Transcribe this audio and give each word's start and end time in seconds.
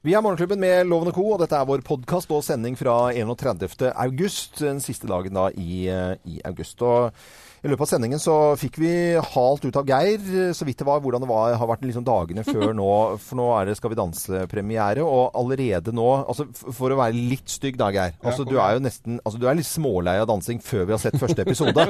Vi 0.00 0.14
er 0.16 0.22
Morgenklubben 0.24 0.62
med 0.62 0.86
Loven 0.88 1.10
og 1.10 1.16
Co., 1.18 1.26
og 1.34 1.42
dette 1.42 1.58
er 1.58 1.66
vår 1.68 1.82
podkast 1.84 2.30
og 2.32 2.40
sending 2.40 2.72
fra 2.80 3.10
31. 3.12 3.90
august. 3.92 4.54
Den 4.62 4.78
siste 4.80 5.04
dagen 5.10 5.34
da 5.36 5.50
i, 5.52 5.82
eh, 5.92 6.14
i 6.24 6.38
august. 6.48 6.80
Og 6.80 7.12
i 7.60 7.68
løpet 7.68 7.84
av 7.84 7.90
sendingen 7.90 8.22
så 8.22 8.36
fikk 8.56 8.78
vi 8.80 8.92
halt 9.20 9.66
ut 9.66 9.76
av 9.76 9.84
Geir, 9.84 10.22
så 10.56 10.64
vidt 10.64 10.80
det 10.80 10.86
var, 10.88 11.02
hvordan 11.04 11.20
det 11.20 11.28
var, 11.28 11.52
har 11.60 11.68
vært 11.68 11.84
liksom 11.84 12.06
dagene 12.08 12.46
før 12.48 12.72
nå. 12.80 12.88
For 13.20 13.36
nå 13.36 13.50
er 13.58 13.68
det 13.68 13.74
Skal 13.76 13.92
vi 13.92 13.98
danse-premiere, 14.00 15.04
og 15.04 15.36
allerede 15.36 15.92
nå 15.92 16.08
altså 16.22 16.48
For 16.56 16.96
å 16.96 16.98
være 17.02 17.20
litt 17.20 17.52
stygg 17.52 17.76
da, 17.76 17.90
Geir. 17.92 18.16
Altså, 18.24 18.48
du 18.48 18.56
er 18.56 18.78
jo 18.78 18.86
nesten 18.86 19.20
altså, 19.20 19.36
Du 19.36 19.44
er 19.52 19.60
litt 19.60 19.68
smålei 19.68 20.16
av 20.22 20.30
dansing 20.32 20.64
før 20.64 20.88
vi 20.88 20.96
har 20.96 21.04
sett 21.04 21.20
første 21.20 21.44
episode. 21.44 21.84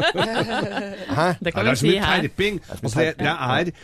Hæ? 1.21 1.31
Det 1.39 1.55
kan 1.55 1.63
det 1.63 1.71
vi 1.71 1.71
er 1.71 1.79
så 1.79 1.87
si 1.87 1.95
mye 1.95 2.05
her. 2.11 2.27
terping. 2.27 2.61
Altså, 2.67 2.95
det, 2.99 3.09
det 3.23 3.39
er 3.39 3.75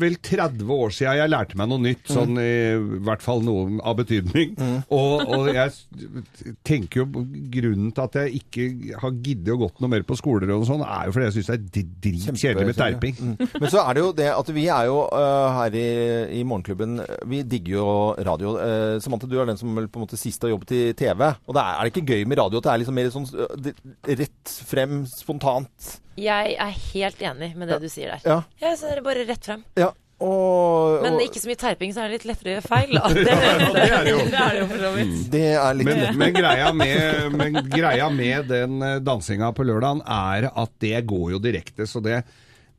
vel 0.00 0.16
30 0.22 0.70
år 0.74 0.94
siden 0.94 1.18
jeg 1.20 1.32
lærte 1.32 1.58
meg 1.58 1.70
noe 1.70 1.82
nytt, 1.82 2.06
sånn 2.10 2.38
i 2.40 3.00
hvert 3.04 3.24
fall 3.24 3.44
noe 3.46 3.80
av 3.84 3.98
betydning. 3.98 4.54
Og, 4.94 5.24
og 5.34 5.48
jeg 5.54 5.72
tenker 6.66 7.02
jo 7.02 7.24
grunnen 7.54 7.92
til 7.94 8.04
at 8.04 8.18
jeg 8.22 8.42
ikke 8.42 8.98
har 9.02 9.14
giddet 9.24 9.54
å 9.54 9.60
gått 9.64 9.82
noe 9.82 9.92
mer 9.92 10.04
på 10.06 10.16
skoler 10.18 10.52
og 10.54 10.66
sånn, 10.68 10.84
er 10.84 11.08
jo 11.08 11.14
fordi 11.16 11.28
jeg 11.28 11.36
syns 11.38 11.50
det 11.50 11.56
er 11.56 11.90
dritkjedelig 12.06 12.68
med 12.68 12.78
terping. 12.78 13.18
Mm. 13.18 13.34
Men 13.60 13.72
så 13.72 13.82
er 13.84 13.96
det 13.96 14.04
jo 14.04 14.12
det 14.16 14.30
at 14.34 14.52
vi 14.56 14.66
er 14.72 14.88
jo 14.90 15.00
uh, 15.08 15.48
her 15.58 15.78
i, 15.78 15.88
i 16.40 16.44
Morgenklubben 16.46 17.00
Vi 17.30 17.42
digger 17.48 17.76
jo 17.76 17.88
radio. 18.26 18.54
Uh, 18.58 18.96
Samantha, 19.02 19.28
du 19.30 19.38
er 19.40 19.50
den 19.50 19.60
som 19.60 19.74
vel 19.76 19.90
på 19.90 20.00
en 20.00 20.06
måte 20.06 20.20
sist 20.20 20.44
har 20.44 20.52
jobbet 20.54 20.74
i 20.76 20.82
TV. 20.98 21.26
Og 21.46 21.56
det 21.56 21.64
er, 21.64 21.74
er 21.74 21.82
det 21.88 21.94
ikke 21.94 22.14
gøy 22.14 22.30
med 22.30 22.40
radio 22.40 22.60
at 22.60 22.68
det 22.68 22.72
er 22.74 22.82
liksom 22.82 22.98
mer 23.00 23.12
sånn 23.14 23.28
rett 24.24 24.56
frem, 24.70 25.04
spontant? 25.10 25.94
Jeg 26.20 26.56
er 26.60 26.72
helt 26.92 27.22
enig 27.22 27.52
med 27.58 27.68
det 27.72 27.80
du 27.82 27.90
sier 27.90 28.14
der. 28.14 28.24
Ja. 28.28 28.40
Jeg 28.62 28.80
ser 28.80 29.00
det 29.00 29.04
bare 29.06 29.26
rett 29.28 29.52
frem. 29.52 29.64
ja. 29.80 29.92
Og, 30.24 31.02
Men 31.02 31.16
ikke 31.24 31.40
så 31.42 31.48
mye 31.50 31.58
terping, 31.58 31.90
så 31.92 32.04
er 32.04 32.12
det 32.12 32.20
litt 32.20 32.26
lettere 32.30 32.52
å 32.52 32.54
gjøre 32.54 32.68
feil. 32.70 32.92
Da. 32.94 33.08
Det, 33.10 33.34
Ja, 33.34 33.70
det 33.74 33.82
er 33.82 34.06
det 34.06 34.12
jo. 34.12 34.20
Det 34.30 34.38
er 34.40 34.54
det 34.54 34.60
jo 34.60 34.68
for 34.70 34.84
så 34.84 34.92
vidt. 34.94 35.16
det 35.32 35.42
er 35.50 35.76
litt 35.76 35.88
Men, 35.90 36.02
men, 36.20 36.36
greia 36.36 36.70
med, 36.78 37.34
men 37.34 37.58
greia 37.72 38.06
med 38.14 38.48
den 38.48 38.78
eh, 38.86 38.96
dansinga 39.04 39.50
på 39.56 39.66
lørdagen 39.66 40.04
er 40.06 40.46
at 40.54 40.72
det 40.84 41.02
går 41.10 41.34
jo 41.34 41.40
direkte, 41.42 41.88
så 41.90 42.00
det, 42.04 42.22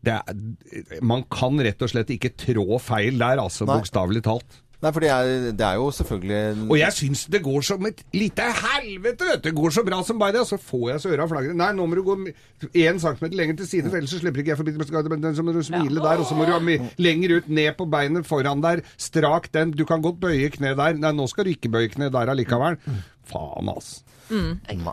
det 0.08 0.16
er, 0.16 1.02
Man 1.06 1.26
kan 1.28 1.60
rett 1.68 1.84
og 1.86 1.92
slett 1.92 2.16
ikke 2.16 2.32
trå 2.40 2.80
feil 2.82 3.20
der, 3.20 3.44
altså 3.44 3.68
bokstavelig 3.70 4.24
talt. 4.26 4.62
Nei, 4.86 4.92
for 4.94 5.02
det 5.02 5.10
er, 5.10 5.30
det 5.58 5.66
er 5.66 5.80
jo 5.80 5.86
selvfølgelig 5.98 6.68
Og 6.70 6.78
jeg 6.78 6.94
syns 6.94 7.24
det 7.34 7.40
går 7.46 7.64
som 7.66 7.88
et 7.90 8.04
lite 8.14 8.46
helvete, 8.60 9.26
vet 9.32 9.42
du. 9.42 9.48
Det 9.48 9.54
går 9.58 9.74
så 9.74 9.84
bra 9.88 10.02
som 10.06 10.20
bare 10.22 10.36
det. 10.36 10.44
Og 10.44 10.50
så 10.52 10.60
får 10.62 10.84
jeg 10.92 11.02
så 11.02 11.14
øra 11.16 11.26
flagrer. 11.32 11.58
Nei, 11.58 11.72
nå 11.74 11.88
må 11.90 11.98
du 11.98 12.04
gå 12.06 12.18
én 12.70 13.02
centimeter 13.02 13.40
lenger 13.40 13.58
til 13.62 13.70
side, 13.72 13.90
for 13.90 13.98
ellers 13.98 14.14
så 14.14 14.22
slipper 14.22 14.44
ikke 14.44 14.54
jeg 14.54 14.62
forbi. 14.62 14.76
Men 15.16 15.38
så 15.38 15.46
må 15.46 15.56
du 15.56 15.64
smile 15.66 16.06
der, 16.06 16.22
og 16.22 16.30
så 16.30 16.38
må 16.38 16.46
du 16.46 16.54
lenger 17.02 17.38
ut, 17.40 17.50
ned 17.50 17.74
på 17.80 17.90
beinet 17.90 18.30
foran 18.30 18.62
der. 18.62 18.84
Strak 19.02 19.50
den. 19.58 19.74
Du 19.74 19.86
kan 19.90 20.06
godt 20.06 20.22
bøye 20.22 20.52
kne 20.54 20.76
der. 20.78 21.02
Nei, 21.02 21.16
nå 21.18 21.26
skal 21.32 21.48
du 21.50 21.56
ikke 21.56 21.74
bøye 21.74 21.90
kne 21.90 22.12
der 22.14 22.36
allikevel. 22.36 22.78
Faen, 23.26 23.74
altså. 23.74 24.06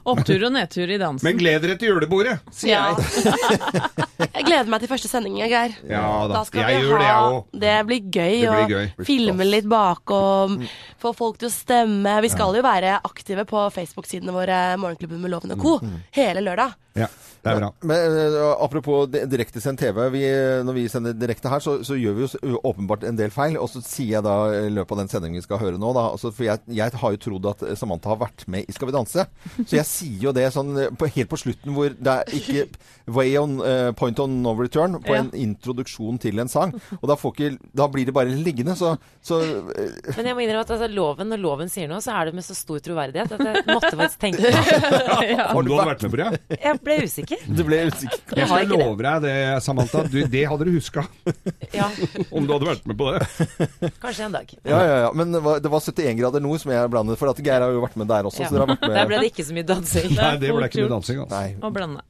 Opptur 0.05 0.45
og 0.47 0.53
nedtur 0.55 0.91
i 0.93 0.99
dansen. 1.01 1.25
Men 1.27 1.39
gled 1.41 1.63
dere 1.65 1.77
til 1.81 1.89
julebordet, 1.93 2.39
sier 2.53 2.75
Ja. 2.75 2.83
jeg. 2.93 3.99
Jeg 4.33 4.45
gleder 4.47 4.69
meg 4.71 4.81
til 4.83 4.89
første 4.91 5.09
sending, 5.11 5.37
Geir. 5.41 5.73
Ja 5.89 6.03
da. 6.31 6.43
skal 6.47 6.63
Jeg 6.63 6.83
vi 6.83 6.87
gjør 6.89 6.99
det, 7.03 7.09
jeg. 7.09 7.61
Det 7.65 7.75
blir 7.89 8.01
gøy 8.15 8.37
Det 8.41 8.67
blir 8.69 8.93
å 9.03 9.07
filme 9.09 9.47
litt 9.49 9.67
bakom, 9.69 10.57
få 11.03 11.13
folk 11.17 11.39
til 11.43 11.49
å 11.51 11.53
stemme. 11.53 12.15
Vi 12.23 12.31
skal 12.33 12.55
jo 12.57 12.63
være 12.65 13.01
aktive 13.05 13.45
på 13.49 13.65
Facebook-sidene 13.75 14.33
våre, 14.35 14.61
Morgenklubben 14.79 15.21
med 15.21 15.31
Loven 15.35 15.53
og 15.57 15.63
Co. 15.63 15.75
hele 16.17 16.41
lørdag. 16.45 16.75
Ja, 16.99 17.09
det 17.43 17.51
er 17.51 17.59
bra. 17.59 17.69
Men 17.83 18.17
øh, 18.23 18.37
apropos 18.63 19.09
di- 19.11 19.25
direktesendt 19.27 19.81
TV. 19.83 19.97
Vi, 20.15 20.21
når 20.63 20.77
vi 20.77 20.85
sender 20.89 21.13
direkte 21.19 21.51
her, 21.51 21.59
så, 21.65 21.79
så 21.85 21.97
gjør 21.99 22.15
vi 22.21 22.27
jo 22.53 22.61
åpenbart 22.69 23.03
en 23.09 23.17
del 23.19 23.33
feil. 23.35 23.57
Og 23.59 23.67
så 23.73 23.83
sier 23.83 24.17
jeg 24.19 24.23
da 24.27 24.35
i 24.63 24.71
løpet 24.71 24.95
av 24.95 25.01
den 25.03 25.11
sendingen 25.11 25.41
vi 25.41 25.45
skal 25.45 25.59
høre 25.59 25.81
nå, 25.83 25.91
da 25.97 26.05
altså, 26.13 26.31
For 26.31 26.47
jeg, 26.47 26.63
jeg 26.71 26.95
har 27.03 27.17
jo 27.17 27.21
trodd 27.25 27.49
at 27.51 27.65
Samantha 27.81 28.13
har 28.15 28.21
vært 28.23 28.45
med 28.53 28.69
i 28.71 28.77
Skal 28.77 28.89
vi 28.93 28.95
danse. 28.95 29.25
Så 29.67 29.75
jeg 29.81 29.89
sier 29.91 30.29
jo 30.29 30.35
det 30.37 30.47
sånn 30.55 30.71
øh, 30.85 30.93
på, 30.99 31.11
helt 31.17 31.33
på 31.33 31.41
slutten 31.43 31.75
hvor 31.75 31.91
det 31.99 32.15
er 32.15 32.31
ikke 32.39 32.67
way 33.13 33.33
on, 33.41 33.57
uh, 33.59 33.91
point 33.99 34.19
on 34.23 34.39
no 34.45 34.53
return 34.59 34.95
på 35.03 35.17
Ja. 35.17 35.25
en 35.25 35.33
introduksjon 35.35 36.21
til 36.23 36.39
en 36.39 36.49
sang. 36.49 36.71
Og 37.01 37.09
da, 37.11 37.17
får 37.19 37.35
ikke, 37.35 37.51
da 37.77 37.89
blir 37.91 38.07
det 38.07 38.15
bare 38.15 38.31
liggende. 38.31 38.77
Så, 38.79 38.95
så 39.25 39.41
uh, 39.43 39.73
men 40.17 40.31
jeg 40.31 40.37
må 40.39 40.45
innrømme 40.47 40.63
at 40.63 40.71
altså, 40.77 40.89
loven, 40.95 41.29
når 41.35 41.43
loven 41.43 41.73
sier 41.73 41.91
noe, 41.91 41.99
så 42.05 42.15
er 42.21 42.31
det 42.31 42.37
med 42.39 42.47
så 42.47 42.55
stor 42.57 42.79
troverdighet 42.87 43.35
at 43.35 43.43
jeg 43.51 43.67
måtte 43.67 43.93
faktisk 43.99 44.23
tenke 44.23 44.47
ja. 44.55 44.63
Ja. 45.33 45.49
Har 45.51 45.63
du 45.67 45.73
vært 45.75 46.03
med 46.07 46.13
på 46.15 46.19
det? 46.23 46.59
Jeg 46.63 46.81
ble 46.85 46.97
usikker. 47.03 47.32
det 47.59 47.67
ble 47.67 47.81
usikker. 47.89 48.37
Jeg 48.39 48.49
har 48.51 48.65
skal 48.65 48.73
love 48.73 48.99
deg 49.03 49.25
det, 49.27 49.37
Samantha. 49.65 50.05
Du, 50.09 50.19
det 50.33 50.45
hadde 50.51 50.69
du 50.69 50.73
huska 50.77 51.05
Ja, 51.79 51.89
om 52.31 52.47
du 52.47 52.55
hadde 52.55 52.69
vært 52.69 52.87
med 52.91 52.99
på 52.99 53.13
det. 53.15 53.91
kanskje 54.03 54.29
en 54.29 54.37
dag. 54.39 54.55
Ja, 54.63 54.79
ja, 54.79 54.97
ja. 55.07 55.11
Men 55.17 55.35
det 55.35 55.43
var, 55.45 55.63
det 55.65 55.73
var 55.73 55.85
71 55.85 56.19
grader 56.21 56.45
nord 56.45 56.63
som 56.63 56.75
jeg 56.75 56.93
blandet. 56.93 57.21
For 57.21 57.33
at 57.33 57.43
Geir 57.43 57.65
har 57.65 57.75
jo 57.75 57.83
vært 57.85 57.99
med 58.01 58.11
der 58.13 58.29
også. 58.31 58.45
Ja. 58.45 58.51
Så 58.51 58.57
dere 58.57 58.67
har 58.67 58.75
vært 58.75 58.87
med. 58.89 58.97
Der 58.99 59.11
ble 59.11 59.25
det 59.25 59.33
ikke 59.33 59.49
så 59.49 59.59
mye 59.59 59.69
dansing. 59.69 60.15
Nei, 60.17 60.33
det 60.43 60.55
ble 60.55 60.71
ikke 60.71 60.87
mye 60.87 60.95
dansing. 60.97 61.25
Altså. 61.25 61.37
Nei. 61.37 61.49
Og 61.63 61.77
blande. 61.77 62.07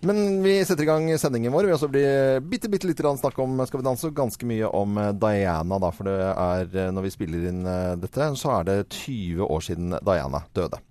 Men 0.00 0.42
vi 0.42 0.64
setter 0.64 0.84
i 0.84 0.86
gang 0.86 1.06
sendingen 1.18 1.52
vår. 1.52 1.68
Vi 1.70 1.74
også 1.76 1.88
blir 1.88 2.40
bitte, 2.44 2.68
bitte 2.72 2.88
litt 2.88 3.00
grann 3.00 3.18
snakk 3.18 3.38
om 3.42 3.56
Skal 3.66 3.80
vi 3.80 3.86
danse, 3.86 4.10
og 4.10 4.16
ganske 4.16 4.48
mye 4.48 4.68
om 4.68 4.98
eh, 5.00 5.12
Diana, 5.16 5.80
da. 5.82 5.92
For 5.94 6.08
det 6.08 6.16
er, 6.32 6.68
eh, 6.68 6.92
når 6.94 7.08
vi 7.08 7.14
spiller 7.14 7.48
inn 7.50 7.64
eh, 7.70 7.94
dette, 8.02 8.30
så 8.36 8.58
er 8.58 8.68
det 8.68 8.78
20 8.92 9.46
år 9.46 9.66
siden 9.70 9.96
Diana 10.04 10.44
døde. 10.56 10.82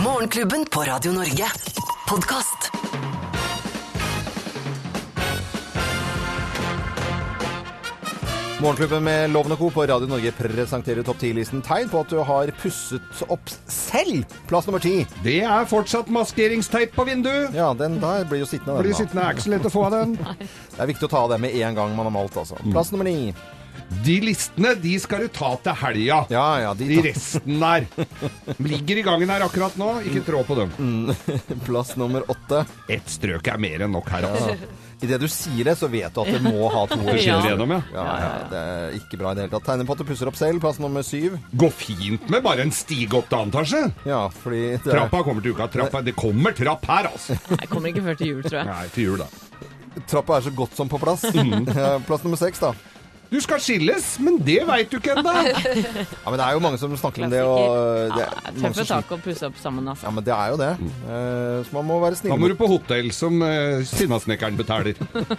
Morgenklubben 0.00 0.64
på 0.72 0.86
Radio 0.88 1.12
Norge. 1.12 1.50
Podkast. 2.10 2.72
Morgenklubben 8.60 9.04
med 9.04 9.30
Loven 9.30 9.52
og 9.52 9.58
Co. 9.58 9.68
på 9.70 9.84
Radio 9.86 10.08
Norge 10.10 10.32
presenterer 10.34 11.06
topp 11.06 11.22
10-listen 11.22 11.62
tegn 11.62 11.86
på 11.92 12.02
at 12.02 12.10
du 12.10 12.18
har 12.26 12.50
pusset 12.58 13.22
opp 13.30 13.54
selv. 13.70 14.26
Plass 14.50 14.66
nummer 14.66 14.82
ti. 14.82 15.04
Det 15.22 15.36
er 15.46 15.70
fortsatt 15.70 16.10
maskeringsteip 16.10 16.98
på 16.98 17.06
vinduet. 17.06 17.54
Ja, 17.54 17.70
den 17.78 18.00
der 18.02 18.26
blir 18.26 18.42
jo 18.42 18.50
sittende. 18.50 18.80
Blir 18.82 18.90
Den, 18.90 18.98
da. 18.98 19.04
sittende, 19.04 19.28
er 19.28 19.38
ikke 19.38 19.46
så 19.46 19.54
lett 19.54 19.70
å 19.70 19.74
få 19.76 19.86
av 19.86 19.96
den. 20.00 20.18
Det 20.18 20.82
er 20.82 20.90
viktig 20.90 21.06
å 21.06 21.14
ta 21.14 21.22
av 21.28 21.30
det 21.36 21.38
med 21.46 21.54
en 21.62 21.78
gang 21.78 21.94
man 21.94 22.10
har 22.10 22.18
malt, 22.18 22.42
altså. 22.42 22.58
Plass 22.72 22.90
nummer 22.90 23.06
ni. 23.06 23.30
De 24.04 24.14
listene 24.22 24.74
de 24.78 24.92
skal 25.02 25.24
du 25.26 25.28
ta 25.34 25.48
til 25.64 25.74
helga. 25.82 26.20
Ja, 26.30 26.44
ja, 26.62 26.74
de 26.78 26.86
De 26.88 27.00
resten 27.08 27.58
der. 27.60 27.86
Ligger 28.62 29.00
i 29.00 29.02
gangen 29.06 29.32
her 29.32 29.42
akkurat 29.46 29.74
nå. 29.80 29.88
Ikke 30.06 30.22
trå 30.26 30.44
på 30.46 30.56
dem. 30.60 31.10
Plass 31.66 31.96
nummer 31.98 32.22
åtte. 32.30 32.62
Ett 32.88 33.10
strøk 33.10 33.50
er 33.50 33.58
mer 33.60 33.82
enn 33.86 33.92
nok 33.96 34.08
her, 34.14 34.28
altså. 34.30 34.54
Idet 35.00 35.16
du 35.22 35.26
sier 35.32 35.64
det, 35.64 35.74
så 35.80 35.88
vet 35.88 36.12
du 36.12 36.20
at 36.20 36.28
det 36.28 36.42
må 36.44 36.68
ha 36.70 36.82
to 36.90 36.98
Ja. 37.16 37.38
gjennom, 37.48 37.70
ja. 37.72 37.80
Ja, 37.96 38.04
ja, 38.20 38.30
det 38.50 38.58
er 38.60 38.96
ikke 39.00 39.18
bra 39.22 39.32
i 39.32 39.38
det 39.38 39.46
hele 39.46 39.54
tatt. 39.56 39.66
Tegner 39.70 39.88
på 39.88 39.96
at 39.96 40.02
du 40.02 40.06
pusser 40.10 40.28
opp 40.30 40.36
selv. 40.38 40.60
Plass 40.62 40.78
nummer 40.82 41.02
syv. 41.06 41.38
Går 41.56 41.72
fint 41.72 42.28
med 42.30 42.44
bare 42.44 42.66
en 42.68 42.74
stige 42.76 43.16
opp 43.16 43.30
til 43.32 43.38
annen 43.40 43.54
etasje. 43.54 43.82
Ja, 44.06 44.26
fordi 44.42 44.62
det 44.76 44.84
Trappa 44.86 45.22
kommer 45.26 45.42
til 45.42 45.56
uka. 45.56 45.66
Trappa, 45.72 46.02
det 46.04 46.14
kommer 46.20 46.52
trapp 46.54 46.84
her, 46.92 47.08
altså. 47.14 47.38
Jeg 47.62 47.72
kommer 47.72 47.90
ikke 47.94 48.04
før 48.10 48.20
til 48.20 48.34
jul, 48.34 48.42
tror 48.44 48.60
jeg. 48.60 48.68
Nei, 48.70 48.86
til 48.94 49.08
jul, 49.10 49.24
da. 49.24 49.30
trappa 50.06 50.36
er 50.38 50.46
så 50.46 50.54
godt 50.62 50.76
som 50.78 50.92
på 50.92 51.00
plass. 51.02 51.24
Ja, 51.80 51.96
Plass 52.06 52.22
nummer 52.28 52.38
seks, 52.38 52.60
da. 52.62 52.74
Du 53.30 53.36
skal 53.38 53.60
skilles, 53.62 54.06
men 54.18 54.40
det 54.42 54.58
veit 54.66 54.90
du 54.90 54.96
ikke 54.98 55.12
ennå. 55.14 55.30
Ja, 56.24 56.30
men 56.32 56.36
det 56.40 56.44
er 56.46 56.56
jo 56.56 56.62
mange 56.64 56.80
som 56.82 56.94
snakker 56.98 57.24
om 57.28 57.30
det, 57.32 57.42
og 57.46 58.10
det 58.16 58.24
er 58.26 58.32
mange 58.58 58.72
Tøffe 58.74 58.86
tak 58.88 59.12
å 59.14 59.18
pusse 59.22 59.46
opp 59.46 59.58
sammen, 59.62 59.86
altså. 59.92 60.08
Ja, 60.08 60.12
men 60.16 60.26
det 60.26 60.34
er 60.34 60.50
jo 60.50 60.58
det. 60.60 60.70
Eh, 60.82 61.60
så 61.68 61.76
man 61.78 61.86
må 61.88 62.00
være 62.02 62.16
Da 62.18 62.20
snill. 62.24 62.34
må 62.42 62.50
du 62.50 62.56
på 62.58 62.68
hotell 62.70 63.12
som 63.14 63.38
uh, 63.42 63.80
Sinnasnekkeren 63.86 64.58
betaler. 64.58 64.98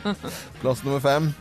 Plass 0.63 0.85
nummer 0.88 1.03
fem. 1.03 1.31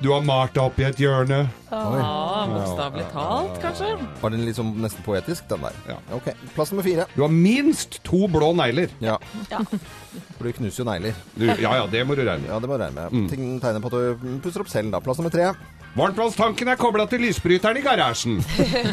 Du 0.00 0.08
har 0.14 0.22
malt 0.24 0.54
deg 0.56 0.62
opp 0.64 0.78
i 0.80 0.84
et 0.88 1.00
hjørne. 1.02 1.42
Ah, 1.68 2.46
Bokstavelig 2.48 3.04
talt, 3.12 3.58
kanskje? 3.60 3.90
Var 4.22 4.32
den 4.32 4.48
sånn 4.56 4.70
nesten 4.80 5.04
poetisk, 5.04 5.44
den 5.50 5.66
der? 5.66 5.76
Ja. 5.90 5.96
Ok. 6.16 6.30
Plass 6.54 6.72
nummer 6.72 6.86
fire. 6.86 7.04
Du 7.12 7.20
har 7.20 7.34
minst 7.34 7.98
to 8.06 8.22
blå 8.32 8.48
negler. 8.56 8.88
Ja. 9.04 9.18
For 9.50 10.48
du 10.48 10.54
knuser 10.56 10.80
jo 10.82 10.88
negler. 10.88 11.20
Du, 11.36 11.44
ja 11.50 11.74
ja, 11.82 11.84
det 11.92 12.06
må 12.08 12.16
du 12.16 12.24
regne 12.24 12.46
med. 12.46 12.48
Ja, 12.48 12.62
det 12.64 12.70
må 12.70 12.78
du 12.80 12.84
regne 12.86 13.04
med. 13.10 13.28
Ting 13.34 13.44
tegner 13.60 13.84
på 13.84 13.92
at 13.92 14.24
du 14.24 14.40
pusser 14.46 14.64
opp 14.64 14.72
selv, 14.72 14.88
da. 14.96 15.02
Plass 15.04 15.20
nummer 15.20 15.34
tre. 15.36 15.50
Varmtvannstanken 15.98 16.70
er 16.70 16.78
kobla 16.78 17.04
til 17.10 17.24
lysbryteren 17.24 17.80
i 17.80 17.82
garasjen. 17.82 18.36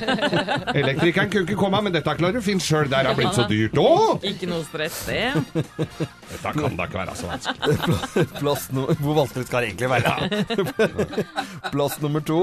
Elektrikeren 0.81 1.30
kunne 1.30 1.45
ikke 1.45 1.57
komme, 1.60 1.81
men 1.86 1.94
dette 1.94 2.16
klarer 2.18 2.39
du 2.39 2.45
fint 2.45 2.63
sjøl. 2.63 2.89
Der 2.89 3.06
er 3.06 3.18
blitt 3.18 3.38
så 3.38 3.45
dyrt 3.50 3.77
òg! 3.77 4.25
Ikke 4.25 4.50
noe 4.50 4.66
stress, 4.66 5.04
det. 5.06 5.27
Dette 6.31 6.56
kan 6.57 6.80
da 6.80 6.88
ikke 6.89 7.01
være 7.04 7.18
så 7.19 7.30
vanskelig. 7.30 8.25
Plass 8.39 8.66
no 8.74 8.88
Hvor 8.98 9.21
vanskelig 9.21 9.45
skal 9.48 9.63
det 9.63 9.69
egentlig 9.75 9.89
være? 9.94 10.16
Plass 11.74 12.01
nummer 12.01 12.25
to. 12.25 12.42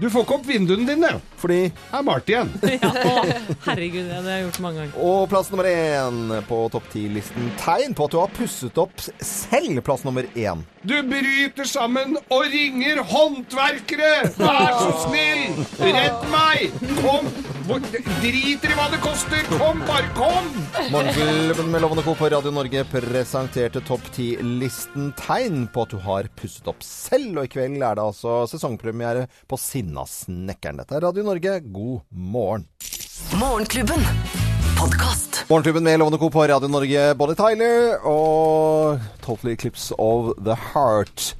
Du 0.00 0.10
får 0.12 0.26
ikke 0.26 0.36
opp 0.36 0.46
vinduene 0.48 0.84
dine. 0.90 1.10
Fordi 1.40 1.58
Er 1.94 2.02
malt 2.04 2.28
igjen. 2.28 2.50
Ja, 2.76 2.90
å, 2.92 3.22
herregud, 3.64 4.04
det 4.10 4.16
har 4.18 4.26
jeg 4.28 4.44
gjort 4.46 4.58
mange 4.64 4.82
ganger. 4.82 4.96
Og 5.00 5.22
plass 5.32 5.48
nummer 5.52 5.68
én 5.70 6.34
på 6.48 6.58
topp 6.74 6.90
ti-listen. 6.92 7.48
Tegn 7.62 7.96
på 7.96 8.06
at 8.08 8.12
du 8.14 8.18
har 8.20 8.32
pusset 8.36 8.80
opp 8.82 8.94
selv. 9.00 9.80
Plass 9.86 10.04
nummer 10.04 10.28
én. 10.36 10.62
Du 10.86 10.94
bryter 11.08 11.66
sammen 11.66 12.14
og 12.30 12.44
ringer 12.52 13.00
håndverkere! 13.10 14.12
Vær 14.38 14.76
så 14.78 14.92
snill! 15.08 15.56
Redd 15.82 16.26
meg! 16.30 16.76
Kom! 17.00 17.26
Driter 17.66 18.70
i 18.70 18.76
hva 18.78 18.84
det 18.92 19.00
koster! 19.02 19.42
Kom, 19.58 19.80
bare 19.88 20.06
kom! 20.14 20.46
Morgenklubben 20.92 21.72
med 21.72 21.82
Lovende 21.82 22.04
Co. 22.06 22.14
på 22.14 22.28
Radio 22.30 22.52
Norge 22.54 22.84
presenterte 22.92 23.82
topp 23.88 24.06
10-listen 24.14 25.10
tegn 25.18 25.64
på 25.74 25.82
at 25.86 25.96
du 25.96 25.98
har 26.06 26.28
pusset 26.38 26.70
opp 26.70 26.84
selv. 26.86 27.40
Og 27.40 27.48
i 27.48 27.52
kveld 27.56 27.80
er 27.82 27.98
det 27.98 28.04
altså 28.06 28.44
sesongpremiere 28.52 29.26
på 29.50 29.58
Sinnasnekkeren. 29.86 30.80
Dette 30.80 30.96
er 30.98 31.04
Radio 31.06 31.22
Norge, 31.22 31.60
god 31.70 32.00
morgen. 32.10 32.66
Morgenklubben. 33.38 34.02
Podkast. 34.76 35.44
Morgenklubben 35.48 35.84
med 35.86 36.00
Lovende 36.00 36.18
Co. 36.18 36.30
på 36.30 36.42
Radio 36.48 36.68
Norge, 36.68 37.14
Bonnie 37.14 37.36
Tyler 37.38 38.02
og 38.04 38.98
Totally 39.22 39.54
Eclipse 39.54 39.94
of 39.98 40.34
the 40.42 40.56
Heart. 40.72 41.36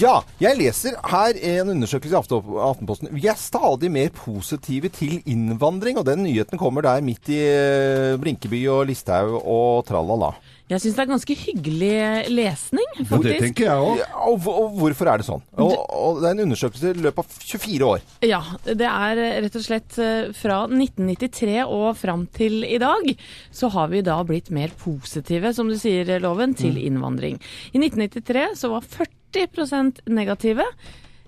Ja, 0.00 0.22
jeg 0.40 0.56
leser 0.56 0.96
her 1.12 1.36
en 1.36 1.74
undersøkelse 1.74 2.16
i 2.16 2.18
Aftenposten. 2.64 3.12
Vi 3.12 3.26
er 3.28 3.36
stadig 3.36 3.92
mer 3.92 4.08
positive 4.16 4.88
til 4.88 5.20
innvandring, 5.26 6.00
og 6.00 6.08
den 6.08 6.24
nyheten 6.24 6.60
kommer 6.60 6.82
der 6.82 7.04
midt 7.04 7.28
i 7.28 7.42
eh, 7.44 8.16
Brinkeby 8.20 8.64
og 8.72 8.86
Listhaug 8.88 9.36
og 9.44 9.84
tralala. 9.88 10.32
Jeg 10.72 10.80
syns 10.80 10.96
det 10.96 11.02
er 11.04 11.10
ganske 11.10 11.34
hyggelig 11.36 11.96
lesning, 12.32 12.86
Ja, 13.02 13.18
det 13.24 13.34
tenker 13.42 13.66
jeg 13.66 13.82
òg. 13.84 13.98
Ja, 14.00 14.06
og, 14.30 14.46
og 14.48 14.78
hvorfor 14.78 15.10
er 15.12 15.20
det 15.20 15.26
sånn? 15.26 15.42
Og, 15.60 15.74
og 15.76 16.22
det 16.22 16.30
er 16.30 16.36
en 16.36 16.44
undersøkelse 16.46 16.92
i 16.94 17.02
løpet 17.04 17.20
av 17.22 17.36
24 17.50 17.88
år. 17.88 18.06
Ja, 18.24 18.40
det 18.64 18.88
er 18.88 19.20
eh, 19.20 19.36
rett 19.44 19.58
og 19.60 19.66
slett 19.66 19.98
eh, 20.00 20.30
fra 20.36 20.62
1993 20.68 21.58
og 21.66 21.86
fram 22.00 22.24
til 22.32 22.62
i 22.64 22.80
dag, 22.80 23.12
så 23.52 23.70
har 23.74 23.92
vi 23.92 24.02
da 24.06 24.16
blitt 24.28 24.48
mer 24.54 24.72
positive, 24.80 25.52
som 25.56 25.68
du 25.68 25.76
sier, 25.80 26.08
Loven, 26.22 26.56
til 26.58 26.80
innvandring. 26.80 27.38
I 27.72 27.82
1993 27.82 28.48
så 28.62 28.72
var 28.72 28.88
40% 28.88 30.04
negative. 30.12 30.66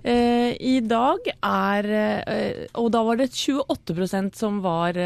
Eh, 0.05 0.53
I 0.61 0.75
dag 0.85 1.31
er 1.41 1.87
Og 2.77 2.91
da 2.93 3.01
var 3.07 3.17
det 3.17 3.31
28% 3.33 4.37
som 4.37 4.61
var 4.65 4.99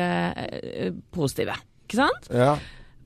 positive. 1.15 1.55
Ikke 1.87 2.03
sant? 2.03 2.29
Ja. 2.35 2.57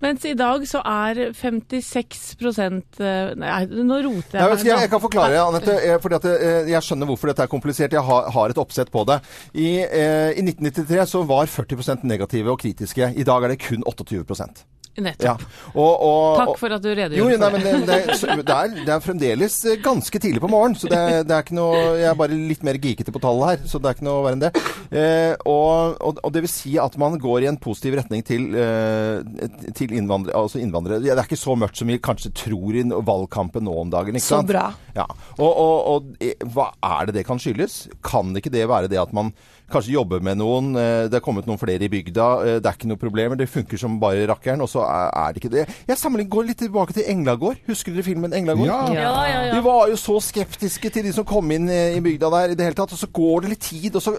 Mens 0.02 0.24
i 0.26 0.34
dag 0.34 0.64
så 0.66 0.80
er 0.82 1.20
56 1.36 2.34
eh, 2.42 3.32
Nei, 3.38 3.60
nå 3.70 4.00
roter 4.08 4.40
jeg 4.40 4.58
ikke, 4.58 4.66
jeg, 4.66 4.80
jeg 4.86 4.90
kan 4.90 5.04
forklare, 5.04 5.38
Anette. 5.44 5.76
eh, 5.78 5.98
fordi 6.02 6.18
at 6.18 6.28
eh, 6.32 6.72
Jeg 6.72 6.82
skjønner 6.88 7.10
hvorfor 7.12 7.30
dette 7.30 7.46
er 7.46 7.52
komplisert. 7.52 7.94
Jeg 7.94 8.02
har, 8.08 8.30
har 8.34 8.52
et 8.52 8.58
oppsett 8.58 8.90
på 8.92 9.06
det. 9.08 9.20
I, 9.54 9.70
eh, 9.86 10.34
I 10.34 10.42
1993 10.42 11.06
så 11.14 11.24
var 11.28 11.46
40 11.46 12.02
negative 12.02 12.50
og 12.50 12.60
kritiske. 12.64 13.12
I 13.14 13.26
dag 13.28 13.44
er 13.44 13.54
det 13.54 13.62
kun 13.62 13.86
28 13.86 14.71
Nettopp. 14.92 15.40
ja. 15.40 15.70
og, 15.72 16.02
og, 16.04 16.36
Takk 16.42 16.58
for 16.60 16.74
at 16.76 16.82
du 16.84 16.90
redegjorde 16.92 17.16
Jo, 17.16 17.28
for 17.30 17.40
nei, 17.40 17.48
det. 17.48 17.52
men 17.52 17.62
det, 17.64 17.86
det, 17.88 17.94
er, 17.96 18.18
så- 18.20 18.34
det, 18.42 18.56
er, 18.56 18.74
det 18.84 18.92
er 18.92 19.00
fremdeles 19.00 19.54
eh, 19.64 19.78
ganske 19.80 20.20
tidlig 20.20 20.42
på 20.44 20.50
morgenen, 20.52 20.76
så 20.76 20.90
det, 20.92 21.00
det 21.30 21.32
er 21.36 21.46
ikke 21.46 21.56
noe 21.56 21.78
Jeg 21.96 22.08
er 22.10 22.18
bare 22.18 22.36
litt 22.36 22.66
mer 22.68 22.76
geekete 22.82 23.14
på 23.14 23.22
tallet 23.24 23.48
her, 23.54 23.62
så 23.72 23.80
det 23.80 23.88
er 23.88 23.96
ikke 23.96 24.04
noe 24.08 24.24
verre 24.26 24.36
enn 24.36 24.42
det. 24.44 24.50
Eh, 24.92 25.32
og, 25.48 25.96
og, 26.04 26.20
og 26.20 26.34
det 26.36 26.42
vil 26.44 26.52
si 26.52 26.74
at 26.82 26.98
man 27.00 27.16
går 27.22 27.46
i 27.46 27.48
en 27.48 27.56
positiv 27.62 27.96
retning 28.02 28.20
til, 28.28 28.50
eh, 28.52 29.48
til 29.78 29.94
innvandrere, 29.96 30.36
altså 30.42 30.60
innvandrere. 30.60 31.00
Ja, 31.06 31.16
Det 31.16 31.24
er 31.24 31.30
ikke 31.30 31.40
så 31.40 31.56
mørkt 31.56 31.80
som 31.80 31.88
vi 31.88 31.96
kanskje 32.02 32.34
tror 32.42 32.76
i 32.76 32.84
valgkampen 32.92 33.64
nå 33.64 33.78
om 33.86 33.90
dagen. 33.92 34.18
ikke 34.20 34.26
Så 34.28 34.42
sant? 34.42 34.50
bra. 34.52 34.66
Ja. 34.96 35.06
Og, 35.38 35.48
og, 35.48 35.74
og 35.94 36.12
eh, 36.20 36.36
hva 36.52 36.68
er 36.84 37.08
det 37.08 37.16
det 37.22 37.26
kan 37.30 37.40
skyldes? 37.40 37.86
Kan 38.04 38.36
ikke 38.36 38.52
det 38.52 38.68
være 38.68 38.92
det 38.92 39.00
at 39.00 39.16
man 39.16 39.32
kanskje 39.72 39.94
jobber 39.96 40.20
med 40.24 40.38
noen, 40.40 40.70
eh, 40.76 41.06
det 41.10 41.18
er 41.18 41.24
kommet 41.24 41.46
noen 41.48 41.58
flere 41.60 41.82
i 41.86 41.90
bygda, 41.92 42.26
eh, 42.46 42.58
det 42.62 42.68
er 42.70 42.76
ikke 42.76 42.90
noe 42.90 43.00
problemer, 43.00 43.36
det 43.40 43.48
funker 43.50 43.80
som 43.80 43.98
bare 44.02 44.26
rakkeren, 44.30 44.60
og 44.62 44.68
så 44.70 44.84
er, 44.86 45.32
det 45.32 45.42
ikke 45.42 45.52
det. 45.54 45.64
Jeg 45.88 45.98
sammenligner 46.00 46.30
går 46.36 46.46
litt 46.50 46.60
tilbake 46.62 46.94
til 46.96 47.08
Englagård. 47.10 47.56
Husker 47.66 47.96
dere 47.96 48.06
filmen 48.06 48.32
Englagård? 48.36 48.66
Ja. 48.68 48.80
Ja, 48.92 49.14
ja, 49.26 49.40
ja. 49.48 49.54
Vi 49.56 49.64
var 49.66 49.88
jo 49.90 49.96
så 50.00 50.18
skeptiske 50.22 50.92
til 50.92 51.08
de 51.08 51.12
som 51.16 51.24
kom 51.28 51.50
inn 51.56 51.68
eh, 51.72 51.96
i 51.96 52.04
bygda 52.04 52.30
der 52.36 52.54
i 52.54 52.58
det 52.58 52.68
hele 52.68 52.78
tatt, 52.78 52.92
og 52.94 53.00
så 53.00 53.08
går 53.10 53.42
det 53.46 53.54
litt 53.56 53.66
tid, 53.66 53.96
og 53.96 54.02
så 54.04 54.14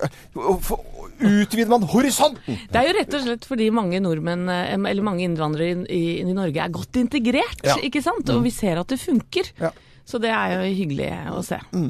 utvider 1.23 1.69
man 1.71 1.85
horisonten. 1.88 2.57
Det 2.71 2.79
er 2.81 2.89
jo 2.89 2.97
rett 2.97 3.13
og 3.17 3.25
slett 3.27 3.47
fordi 3.47 3.69
mange 3.73 4.01
nordmenn, 4.03 4.47
eller 4.50 5.05
mange 5.05 5.23
innvandrere 5.27 5.85
i, 5.88 5.88
i, 5.94 6.03
i 6.25 6.35
Norge 6.35 6.59
er 6.65 6.73
godt 6.73 7.00
integrert, 7.00 7.61
Ja. 7.63 7.77
ikke 7.79 8.01
sant? 8.03 8.29
Og 8.33 8.44
vi 8.44 8.51
ser 8.51 8.81
at 8.81 8.89
det 8.91 9.00
funker. 9.00 9.53
Ja. 9.61 9.71
Så 10.03 10.19
det 10.19 10.33
er 10.35 10.57
jo 10.57 10.73
hyggelig 10.75 11.09
å 11.31 11.39
se. 11.45 11.61
Så 11.71 11.83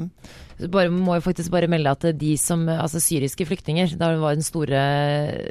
bare, 0.70 0.90
må 0.92 1.16
jo 1.18 1.24
faktisk 1.24 1.52
bare 1.54 1.68
melde 1.70 1.92
at 1.94 2.06
de 2.18 2.34
som, 2.40 2.64
altså 2.68 3.00
syriske 3.02 3.46
flyktninger, 3.48 3.96
da 4.00 4.12
var 4.20 4.36
den 4.36 4.46
store, 4.46 4.82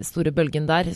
store 0.05 0.33
bølgen 0.35 0.67
der, 0.69 0.89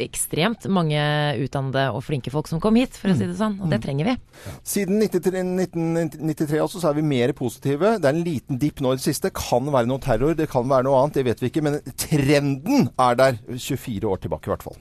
ekstremt 0.00 0.68
mange 0.72 1.00
utdannede 1.42 1.88
og 1.94 2.04
flinke 2.06 2.32
folk 2.34 2.50
som 2.50 2.62
kom 2.62 2.78
hit, 2.78 2.98
for 2.98 3.12
å 3.12 3.18
si 3.18 3.28
det 3.28 3.38
sånn. 3.38 3.58
Og 3.62 3.72
det 3.72 3.80
trenger 3.84 4.12
vi. 4.12 4.16
Siden 4.62 5.02
1993, 5.02 5.44
1993 5.68 6.62
altså, 6.62 6.82
så 6.82 6.92
er 6.92 7.00
vi 7.00 7.08
mer 7.14 7.34
positive. 7.38 7.96
Det 7.98 8.10
er 8.10 8.16
en 8.16 8.26
liten 8.26 8.60
dipp 8.62 8.82
nå 8.84 8.94
i 8.94 9.00
det 9.00 9.06
siste. 9.06 9.32
Kan 9.34 9.70
være 9.74 9.90
noe 9.90 10.02
terror, 10.04 10.36
det 10.38 10.50
kan 10.52 10.68
være 10.68 10.88
noe 10.88 11.02
annet, 11.02 11.18
det 11.18 11.26
vet 11.30 11.42
vi 11.42 11.52
ikke. 11.52 11.64
Men 11.66 11.80
trenden 11.98 12.88
er 12.94 13.18
der 13.18 13.42
24 13.50 14.08
år 14.08 14.22
tilbake 14.24 14.50
i 14.50 14.54
hvert 14.54 14.68
fall. 14.70 14.80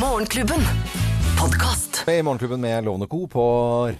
Morgenklubben. 0.00 1.13
Podkast. 1.44 2.08
I 2.08 2.22
Morgenklubben 2.22 2.60
med 2.60 2.84
Lovende 2.84 3.06
Co. 3.06 3.26
på 3.28 3.42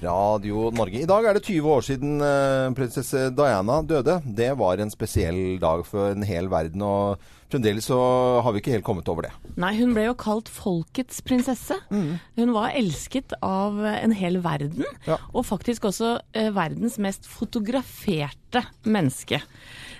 Radio 0.02 0.70
Norge. 0.72 1.02
I 1.02 1.08
dag 1.08 1.26
er 1.28 1.36
det 1.36 1.42
20 1.44 1.68
år 1.74 1.82
siden 1.84 2.14
eh, 2.24 2.70
prinsesse 2.72 3.26
Diana 3.36 3.82
døde. 3.84 4.14
Det 4.24 4.46
var 4.56 4.80
en 4.80 4.88
spesiell 4.92 5.58
dag 5.60 5.82
for 5.84 6.14
en 6.14 6.24
hel 6.24 6.48
verden, 6.48 6.80
og 6.86 7.20
fremdeles 7.52 7.90
så 7.90 7.98
har 8.40 8.54
vi 8.56 8.62
ikke 8.62 8.72
helt 8.78 8.86
kommet 8.86 9.10
over 9.12 9.26
det. 9.28 9.34
Nei, 9.60 9.74
hun 9.76 9.92
ble 9.92 10.06
jo 10.06 10.14
kalt 10.24 10.48
folkets 10.48 11.20
prinsesse. 11.26 11.76
Hun 11.92 12.54
var 12.56 12.72
elsket 12.80 13.36
av 13.44 13.76
en 13.92 14.16
hel 14.16 14.40
verden, 14.44 14.80
Ja. 15.04 15.20
og 15.34 15.44
faktisk 15.50 15.90
også 15.92 16.14
eh, 16.32 16.48
verdens 16.56 16.96
mest 16.96 17.28
fotograferte 17.28 18.64
menneske. 18.88 19.42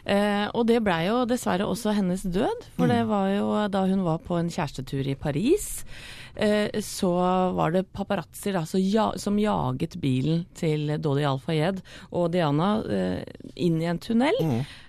Eh, 0.09 0.49
og 0.57 0.65
det 0.73 0.81
blei 0.85 1.11
jo 1.11 1.27
dessverre 1.29 1.69
også 1.69 1.93
hennes 2.01 2.25
død, 2.25 2.71
for 2.81 2.89
det 2.89 3.05
var 3.13 3.29
jo 3.37 3.53
da 3.69 3.85
hun 3.93 4.01
var 4.09 4.25
på 4.25 4.41
en 4.41 4.49
kjærestetur 4.53 5.13
i 5.13 5.21
Paris. 5.21 5.83
Eh, 6.37 6.81
så 6.81 7.13
var 7.55 7.71
det 7.71 7.85
paparazzoer 7.93 8.59
da, 8.59 8.65
så 8.67 8.79
ja, 8.79 9.13
som 9.17 9.39
jaget 9.39 9.97
bilen 10.03 10.45
til 10.55 10.97
Dodi 10.99 11.27
Al-Fayed 11.29 11.83
og 12.11 12.33
Diana 12.35 12.77
eh, 12.91 13.21
inn 13.55 13.79
i 13.83 13.91
en 13.91 14.03
tunnel. 14.03 14.41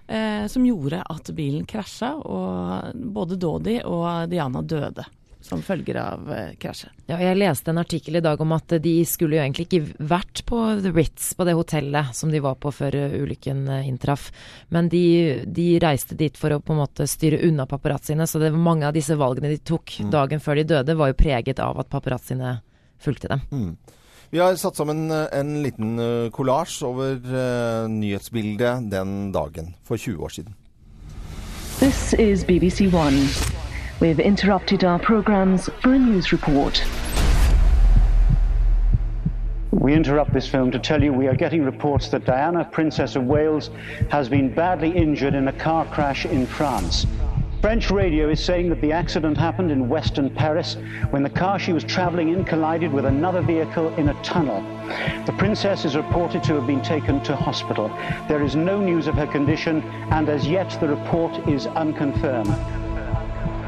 Eh, 0.08 0.46
som 0.50 0.66
gjorde 0.66 1.02
at 1.10 1.30
bilen 1.38 1.66
krasja, 1.70 2.14
og 2.22 2.98
både 3.18 3.38
Dodi 3.42 3.80
og 3.86 4.30
Diana 4.30 4.62
døde 4.62 5.06
som 5.46 5.62
følger 5.62 5.98
av 6.02 6.32
eh, 6.34 6.54
krasjet. 6.58 6.92
Ja, 7.10 7.20
jeg 7.22 7.38
leste 7.38 7.72
en 7.72 7.82
artikkel 7.82 8.18
i 8.18 8.24
dag 8.24 8.42
om 8.42 8.54
at 8.56 8.76
de 8.82 8.94
skulle 9.08 9.38
jo 9.38 9.44
egentlig 9.44 9.68
ikke 9.68 10.08
vært 10.10 10.42
på 10.50 10.60
The 10.82 10.92
Ritz, 10.96 11.34
på 11.38 11.46
det 11.46 11.56
hotellet 11.58 12.16
som 12.18 12.32
de 12.34 12.42
var 12.44 12.58
på 12.62 12.72
før 12.74 12.98
eh, 12.98 13.18
ulykken 13.22 13.66
eh, 13.70 13.90
inntraff. 13.90 14.32
Men 14.74 14.90
de, 14.90 15.06
de 15.46 15.68
reiste 15.84 16.18
dit 16.18 16.38
for 16.38 16.56
å 16.56 16.62
på 16.64 16.74
en 16.74 16.82
måte 16.82 17.08
styre 17.10 17.44
unna 17.46 17.68
paparazziene, 17.70 18.28
så 18.28 18.42
det 18.42 18.52
var 18.56 18.66
mange 18.72 18.90
av 18.90 18.96
disse 18.98 19.18
valgene 19.20 19.54
de 19.54 19.62
tok 19.62 20.00
dagen 20.12 20.42
før 20.42 20.62
de 20.62 20.70
døde, 20.76 20.98
var 20.98 21.14
jo 21.14 21.20
preget 21.20 21.62
av 21.64 21.78
at 21.84 21.92
paparazziene 21.94 22.58
fulgte 23.02 23.30
dem. 23.30 23.76
Vi 24.34 24.42
har 24.42 24.58
satt 24.58 24.80
sammen 24.80 25.12
en 25.14 25.52
liten 25.64 26.00
kollasj 26.34 26.80
over 26.88 27.20
nyhetsbildet 27.92 28.90
den 28.92 29.30
dagen 29.36 29.76
for 29.86 30.02
20 30.02 30.26
år 30.26 30.34
siden. 30.40 30.58
This 31.80 32.16
is 32.18 32.44
BBC 32.48 32.90
One. 32.92 33.28
We've 34.02 34.20
interrupted 34.20 34.84
our 34.84 35.00
programmes 35.00 35.70
for 35.82 35.94
a 35.94 35.98
news 35.98 36.34
report. 36.34 36.84
We 39.72 39.94
interrupt 39.94 40.34
this 40.34 40.50
film 40.50 40.70
to 40.72 40.80
tell 40.80 41.02
you 41.02 41.14
we 41.14 41.28
are 41.28 41.36
getting 41.36 41.64
reports 41.64 42.10
that 42.10 42.26
Diana, 42.26 42.66
Princess 42.66 43.16
of 43.16 43.24
Wales, 43.24 43.70
has 44.10 44.28
been 44.28 44.54
badly 44.54 44.90
injured 44.90 45.34
in 45.34 45.48
a 45.48 45.54
car 45.54 45.86
crash 45.86 46.26
in 46.26 46.46
France. 46.46 47.08
French 47.62 47.90
radio 47.90 48.30
is 48.30 48.44
saying 48.44 48.68
that 48.68 48.82
the 48.82 48.92
accident 48.92 49.38
happened 49.38 49.72
in 49.72 49.88
western 49.88 50.30
Paris 50.30 50.76
when 51.12 51.24
the 51.24 51.30
car 51.30 51.58
she 51.58 51.72
was 51.72 51.86
travelling 51.86 52.30
in 52.30 52.44
collided 52.44 52.92
with 52.92 53.06
another 53.06 53.42
vehicle 53.42 53.96
in 53.96 54.10
a 54.10 54.24
tunnel. 54.24 54.62
The 55.26 55.34
princess 55.38 55.86
is 55.86 55.96
reported 55.96 56.44
to 56.44 56.56
have 56.56 56.68
been 56.68 56.82
taken 56.82 57.24
to 57.24 57.36
hospital. 57.36 57.88
There 58.28 58.44
is 58.44 58.58
no 58.58 58.82
news 58.82 59.08
of 59.08 59.16
her 59.16 59.28
condition, 59.28 59.82
and 60.12 60.28
as 60.28 60.46
yet 60.46 60.78
the 60.82 60.90
report 60.90 61.48
is 61.48 61.66
unconfirmed. 61.68 62.85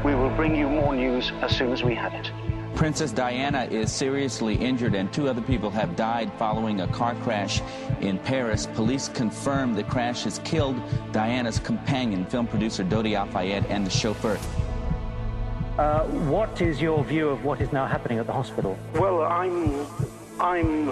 We 0.08 0.14
will 0.14 0.30
bring 0.30 0.56
you 0.56 0.70
more 0.70 0.96
news 0.96 1.32
as 1.42 1.54
soon 1.54 1.70
as 1.70 1.82
we 1.82 1.94
have 1.94 2.14
it. 2.14 2.32
Princess 2.74 3.12
Diana 3.12 3.64
is 3.70 3.92
seriously 3.92 4.54
injured 4.54 4.94
and 4.94 5.12
two 5.12 5.28
other 5.28 5.42
people 5.42 5.68
have 5.68 5.96
died 5.96 6.32
following 6.38 6.80
a 6.80 6.88
car 6.88 7.14
crash 7.16 7.60
in 8.00 8.18
Paris. 8.20 8.66
Police 8.68 9.08
confirm 9.08 9.74
the 9.74 9.82
crash 9.82 10.24
has 10.24 10.38
killed 10.44 10.80
Diana's 11.12 11.58
companion, 11.58 12.24
film 12.24 12.46
producer 12.46 12.84
Dodi 12.84 13.16
Al-Fayed, 13.16 13.66
and 13.66 13.84
the 13.84 13.90
chauffeur. 13.90 14.38
Uh, 15.76 16.04
what 16.30 16.58
is 16.62 16.80
your 16.80 17.04
view 17.04 17.28
of 17.28 17.44
what 17.44 17.60
is 17.60 17.70
now 17.70 17.84
happening 17.84 18.18
at 18.18 18.26
the 18.26 18.32
hospital? 18.32 18.78
Well, 18.94 19.24
I'm 19.24 19.86
I'm 20.40 20.86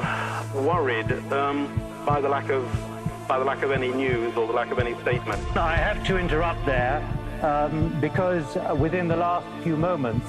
worried 0.62 1.10
um, 1.32 1.80
by 2.04 2.20
the 2.20 2.28
lack 2.28 2.50
of 2.50 2.64
by 3.26 3.38
the 3.38 3.46
lack 3.46 3.62
of 3.62 3.70
any 3.70 3.88
news 3.88 4.36
or 4.36 4.46
the 4.46 4.52
lack 4.52 4.70
of 4.70 4.78
any 4.78 4.92
statement. 5.00 5.40
I 5.56 5.74
have 5.74 6.06
to 6.06 6.18
interrupt 6.18 6.66
there 6.66 7.00
um, 7.42 7.98
because 8.00 8.56
uh, 8.56 8.76
within 8.78 9.08
the 9.08 9.16
last 9.16 9.46
few 9.62 9.76
moments, 9.76 10.26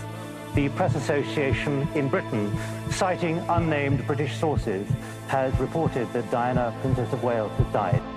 the 0.55 0.69
Press 0.69 0.95
Association 0.95 1.87
in 1.93 2.09
Britain, 2.09 2.51
citing 2.89 3.37
unnamed 3.49 4.05
British 4.07 4.35
sources, 4.37 4.87
has 5.27 5.57
reported 5.59 6.11
that 6.13 6.29
Diana, 6.31 6.73
Princess 6.81 7.11
of 7.13 7.23
Wales, 7.23 7.51
has 7.57 7.73
died. 7.73 8.16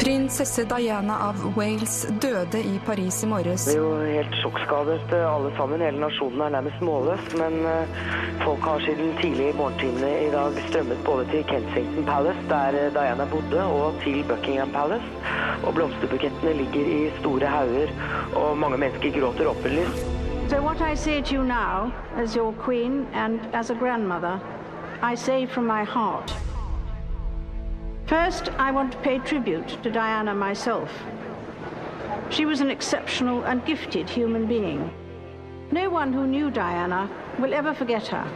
Prinsesse 0.00 0.64
Diana 0.64 1.28
av 1.28 1.52
Wales 1.56 2.06
døde 2.08 2.58
i 2.58 2.80
Paris 2.86 3.22
i 3.24 3.26
morges. 3.26 3.66
Vi 3.68 3.74
er 3.74 3.82
jo 3.82 3.90
helt 4.00 4.36
sjokkskadet 4.40 5.12
eh, 5.12 5.26
alle 5.28 5.50
sammen. 5.58 5.82
Hele 5.84 6.00
nasjonen 6.00 6.40
er 6.46 6.54
nærmest 6.54 6.80
målløs. 6.88 7.26
Men 7.36 7.58
eh, 7.68 8.00
folk 8.40 8.64
har 8.64 8.80
siden 8.86 9.12
tidlig 9.20 9.50
i 9.50 9.58
morgentimene 9.58 10.10
i 10.24 10.30
dag 10.32 10.56
strømmet 10.70 11.04
både 11.04 11.28
til 11.34 11.44
Kensington 11.52 12.08
Palace, 12.08 12.48
der 12.48 12.80
eh, 12.80 12.88
Diana 12.96 13.28
bodde, 13.28 13.60
og 13.60 14.00
til 14.00 14.24
Buckingham 14.30 14.72
Palace. 14.72 15.04
Og 15.68 15.76
blomsterbukettene 15.76 16.56
ligger 16.62 16.92
i 16.96 17.00
store 17.20 17.52
hauger, 17.58 17.92
og 18.32 18.58
mange 18.58 18.80
mennesker 18.80 19.20
gråter 19.20 19.52
åpenlyst. 19.52 20.06
So 20.48 20.62
what 20.64 20.80
I 20.80 20.96
say 20.96 21.20
to 21.20 21.34
you 21.34 21.44
now, 21.44 21.92
as 22.16 22.34
your 22.36 22.54
queen 22.64 23.06
and 23.12 23.40
as 23.52 23.70
a 23.70 23.74
grandmother, 23.74 24.40
I 25.02 25.14
say 25.14 25.46
from 25.46 25.66
my 25.66 25.84
heart. 25.84 26.49
First, 28.10 28.48
I 28.58 28.72
want 28.72 28.90
to 28.90 28.98
pay 28.98 29.20
tribute 29.20 29.68
to 29.84 29.88
Diana 29.88 30.34
myself. 30.34 30.90
She 32.28 32.44
was 32.44 32.60
an 32.60 32.68
exceptional 32.68 33.44
and 33.44 33.64
gifted 33.64 34.10
human 34.10 34.46
being. 34.46 34.92
No 35.70 35.90
one 35.90 36.12
who 36.12 36.26
knew 36.26 36.50
Diana 36.50 37.08
will 37.38 37.54
ever 37.54 37.72
forget 37.72 38.08
her. 38.08 38.26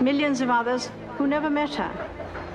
Millions 0.00 0.40
of 0.40 0.48
others 0.48 0.90
who 1.18 1.26
never 1.26 1.50
met 1.50 1.74
her, 1.74 1.92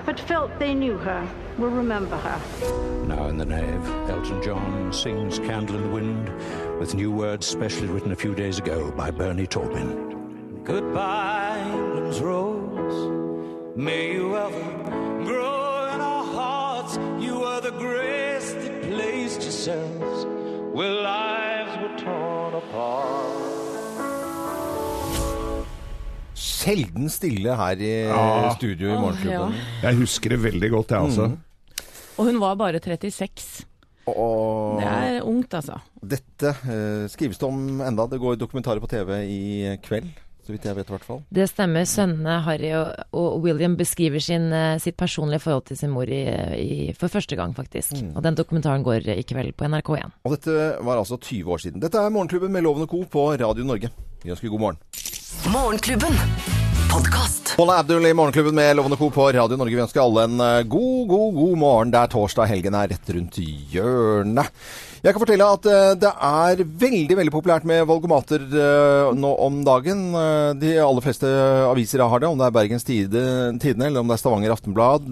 but 0.08 0.20
felt 0.20 0.58
they 0.58 0.74
knew 0.74 0.98
her, 0.98 1.30
will 1.60 1.70
remember 1.70 2.18
her. 2.18 3.06
Now 3.06 3.28
in 3.28 3.38
the 3.38 3.46
nave, 3.46 3.88
Elton 4.10 4.42
John 4.42 4.92
sings 4.92 5.38
Candle 5.38 5.76
in 5.76 5.84
the 5.84 5.90
Wind 5.90 6.80
with 6.80 6.96
new 6.96 7.12
words 7.12 7.46
specially 7.46 7.90
written 7.90 8.12
a 8.12 8.16
few 8.16 8.34
days 8.34 8.58
ago 8.58 8.90
by 8.90 9.12
Bernie 9.12 9.46
Taupin. 9.46 10.64
Goodbye, 10.64 11.62
England's 11.76 12.22
rose. 12.22 13.78
May 13.78 14.14
you 14.14 14.36
ever 14.36 14.60
grow 14.64 14.74
in 14.88 14.94
our 14.94 15.05
hearts. 16.86 16.98
You 17.24 17.44
are 17.44 17.62
the 17.62 17.72
grace 17.72 18.54
that 18.54 18.82
placed 18.84 19.42
yourselves 19.44 20.26
where 20.74 20.94
lives 20.94 21.74
were 21.82 21.98
torn 22.00 22.54
apart. 22.62 23.42
Sjelden 26.36 27.10
stille 27.10 27.56
her 27.56 27.78
i 27.82 27.92
Ja. 28.08 28.54
studio 28.56 28.90
i 28.96 29.00
Morgenklubben. 29.00 29.54
ja. 29.54 29.88
Jeg 29.90 29.96
husker 29.98 30.30
det 30.30 30.44
veldig 30.44 30.70
godt, 30.72 30.90
jeg 30.92 31.00
altså. 31.00 31.28
Mm. 31.28 31.38
Og 32.18 32.26
hun 32.26 32.40
var 32.40 32.56
bare 32.56 32.80
36. 32.80 33.66
Og 34.08 34.80
Det 34.82 34.88
er 34.88 35.22
ungt, 35.22 35.54
altså. 35.54 35.80
dette 36.08 36.48
uh, 36.50 37.08
skrives 37.10 37.38
det 37.38 37.44
om 37.48 37.82
enda. 37.82 38.06
Det 38.08 38.20
går 38.20 38.36
dokumentarer 38.36 38.80
på 38.80 38.88
TV 38.88 39.10
i 39.26 39.78
kveld, 39.84 40.10
så 40.46 40.54
vidt 40.54 40.66
jeg 40.68 40.78
vet 40.78 40.90
i 40.90 40.94
hvert 40.94 41.08
fall. 41.08 41.22
Det 41.34 41.48
stemmer. 41.50 41.88
Sønnene 41.90 42.40
Harry 42.46 42.72
og, 42.78 42.92
og 43.18 43.40
William 43.46 43.78
beskriver 43.80 44.22
sin, 44.22 44.52
eh, 44.54 44.78
sitt 44.82 44.98
personlige 44.98 45.42
forhold 45.44 45.66
til 45.72 45.80
sin 45.80 45.94
mor 45.94 46.10
i, 46.10 46.22
i, 46.62 46.94
for 46.98 47.12
første 47.12 47.38
gang, 47.40 47.56
faktisk. 47.58 47.96
Og 48.14 48.22
den 48.26 48.38
dokumentaren 48.38 48.86
går 48.86 49.10
i 49.16 49.24
kveld 49.26 49.56
på 49.58 49.70
NRK1. 49.70 50.20
Og 50.24 50.38
dette 50.38 50.60
var 50.86 51.02
altså 51.02 51.18
20 51.18 51.52
år 51.58 51.66
siden. 51.66 51.82
Dette 51.82 51.98
er 51.98 52.14
Morgenklubben 52.14 52.54
med 52.54 52.66
Loven 52.66 52.86
og 52.86 52.94
Co. 52.94 53.04
på 53.10 53.32
Radio 53.34 53.66
Norge. 53.66 53.90
Vi 54.24 54.32
ønsker 54.32 54.50
god 54.50 54.60
morgen. 54.60 54.80
Morgenklubben. 55.54 56.65
Podkast. 56.92 57.54
Paula 57.58 57.78
Abdul 57.80 58.06
i 58.06 58.14
Morgenklubben 58.14 58.56
med 58.56 58.76
Lovende 58.76 58.98
Co. 58.98 59.10
på 59.10 59.28
Radio 59.32 59.58
Norge. 59.58 59.76
Vi 59.78 59.82
ønsker 59.84 60.02
alle 60.04 60.24
en 60.28 60.40
eh, 60.44 60.64
god, 60.70 61.06
god, 61.12 61.30
god 61.36 61.58
morgen. 61.62 61.92
Det 61.94 62.00
er 62.02 62.12
torsdag, 62.12 62.50
helgen 62.52 62.76
er 62.78 62.90
rett 62.92 63.12
rundt 63.16 63.38
hjørnet. 63.72 64.50
Jeg 65.06 65.14
kan 65.14 65.22
fortelle 65.22 65.48
at 65.54 65.68
eh, 65.70 65.92
det 66.02 66.10
er 66.28 66.64
veldig 66.84 67.18
veldig 67.20 67.34
populært 67.36 67.68
med 67.70 67.86
valgomater 67.90 68.44
eh, 68.50 69.12
nå 69.18 69.32
om 69.46 69.60
dagen. 69.68 70.02
De 70.62 70.74
aller 70.84 71.06
fleste 71.06 71.30
aviser 71.70 72.04
har 72.04 72.24
det, 72.24 72.32
om 72.32 72.42
det 72.42 72.48
er 72.50 72.56
Bergens 72.58 72.88
Tide- 72.88 73.24
Tidende 73.64 73.90
eller 73.92 74.04
om 74.04 74.12
det 74.12 74.18
er 74.18 74.24
Stavanger 74.24 74.56
Aftenblad. 74.56 75.08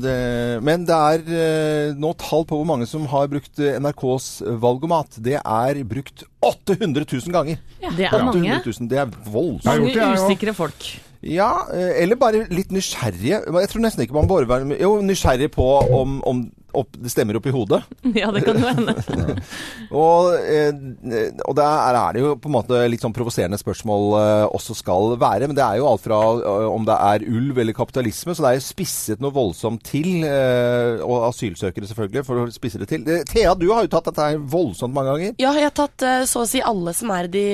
Men 0.68 0.84
det 0.89 1.00
er 1.00 1.96
nå 2.00 2.12
tall 2.22 2.44
på 2.50 2.60
hvor 2.60 2.68
mange 2.70 2.89
som 2.89 3.08
har 3.13 3.32
brukt 3.32 3.60
NRKs 3.62 4.30
valgomat. 4.63 5.20
Det 5.24 5.39
er 5.39 5.82
brukt 5.88 6.25
800 6.44 7.08
000 7.08 7.34
ganger. 7.39 7.63
Det 7.98 8.10
er 8.10 8.27
mange. 8.27 8.60
800 8.60 8.62
000, 8.68 8.92
det 8.92 9.01
er 9.06 9.18
voldsomt. 9.32 9.72
Mange 9.72 10.12
usikre 10.27 10.56
folk. 10.60 10.92
Ja, 11.24 11.51
eh, 11.72 12.01
eller 12.03 12.20
bare 12.20 12.44
litt 12.51 12.72
nysgjerrige. 12.75 13.39
Jeg 13.48 13.70
tror 13.72 13.84
nesten 13.84 14.03
ikke 14.03 14.18
man 14.18 14.27
bare 14.27 14.48
være 14.50 14.80
Jo, 14.82 14.98
nysgjerrig 15.01 15.51
på 15.56 15.68
om, 15.96 16.20
om 16.27 16.44
opp, 16.77 16.96
det 17.00 17.12
stemmer 17.13 17.38
opp 17.39 17.48
i 17.50 17.53
hodet. 17.56 17.82
Ja, 18.24 18.30
det 18.32 18.44
kan 18.46 18.60
jo 18.60 18.68
hende. 18.68 18.94
Og, 20.03 20.34
eh, 20.39 20.72
og 21.46 21.56
der 21.58 21.98
er 22.00 22.15
det 22.15 22.22
jo 22.24 22.34
på 22.42 22.50
en 22.50 22.56
måte 22.56 22.80
litt 22.89 23.03
sånn 23.03 23.13
provoserende 23.15 23.58
spørsmål 23.62 24.06
eh, 24.20 24.46
også 24.56 24.75
skal 24.77 25.13
være. 25.22 25.48
Men 25.50 25.58
det 25.58 25.63
er 25.65 25.80
jo 25.82 25.88
alt 25.89 26.03
fra 26.06 26.20
eh, 26.39 26.68
om 26.70 26.86
det 26.88 26.96
er 26.98 27.25
ulv 27.30 27.60
eller 27.62 27.75
kapitalisme, 27.77 28.34
så 28.36 28.46
det 28.46 28.51
er 28.53 28.58
jo 28.60 28.65
spisset 28.65 29.22
noe 29.24 29.34
voldsomt 29.36 29.84
til. 29.86 30.24
Eh, 30.25 31.03
og 31.03 31.27
asylsøkere 31.30 31.89
selvfølgelig, 31.89 32.25
for 32.27 32.44
å 32.44 32.48
spisse 32.53 32.82
det 32.82 32.89
til. 32.92 33.06
Thea, 33.30 33.53
du 33.60 33.68
har 33.74 33.86
jo 33.86 33.92
tatt 33.94 34.10
dette 34.10 34.30
her 34.32 34.39
voldsomt 34.53 34.96
mange 34.96 35.13
ganger. 35.13 35.36
Ja, 35.42 35.53
jeg 35.58 35.68
har 35.70 35.75
tatt 35.77 36.06
så 36.30 36.44
å 36.44 36.50
si 36.50 36.62
alle 36.63 36.94
som 36.98 37.12
er 37.13 37.30
i 37.30 37.34
de 37.34 37.46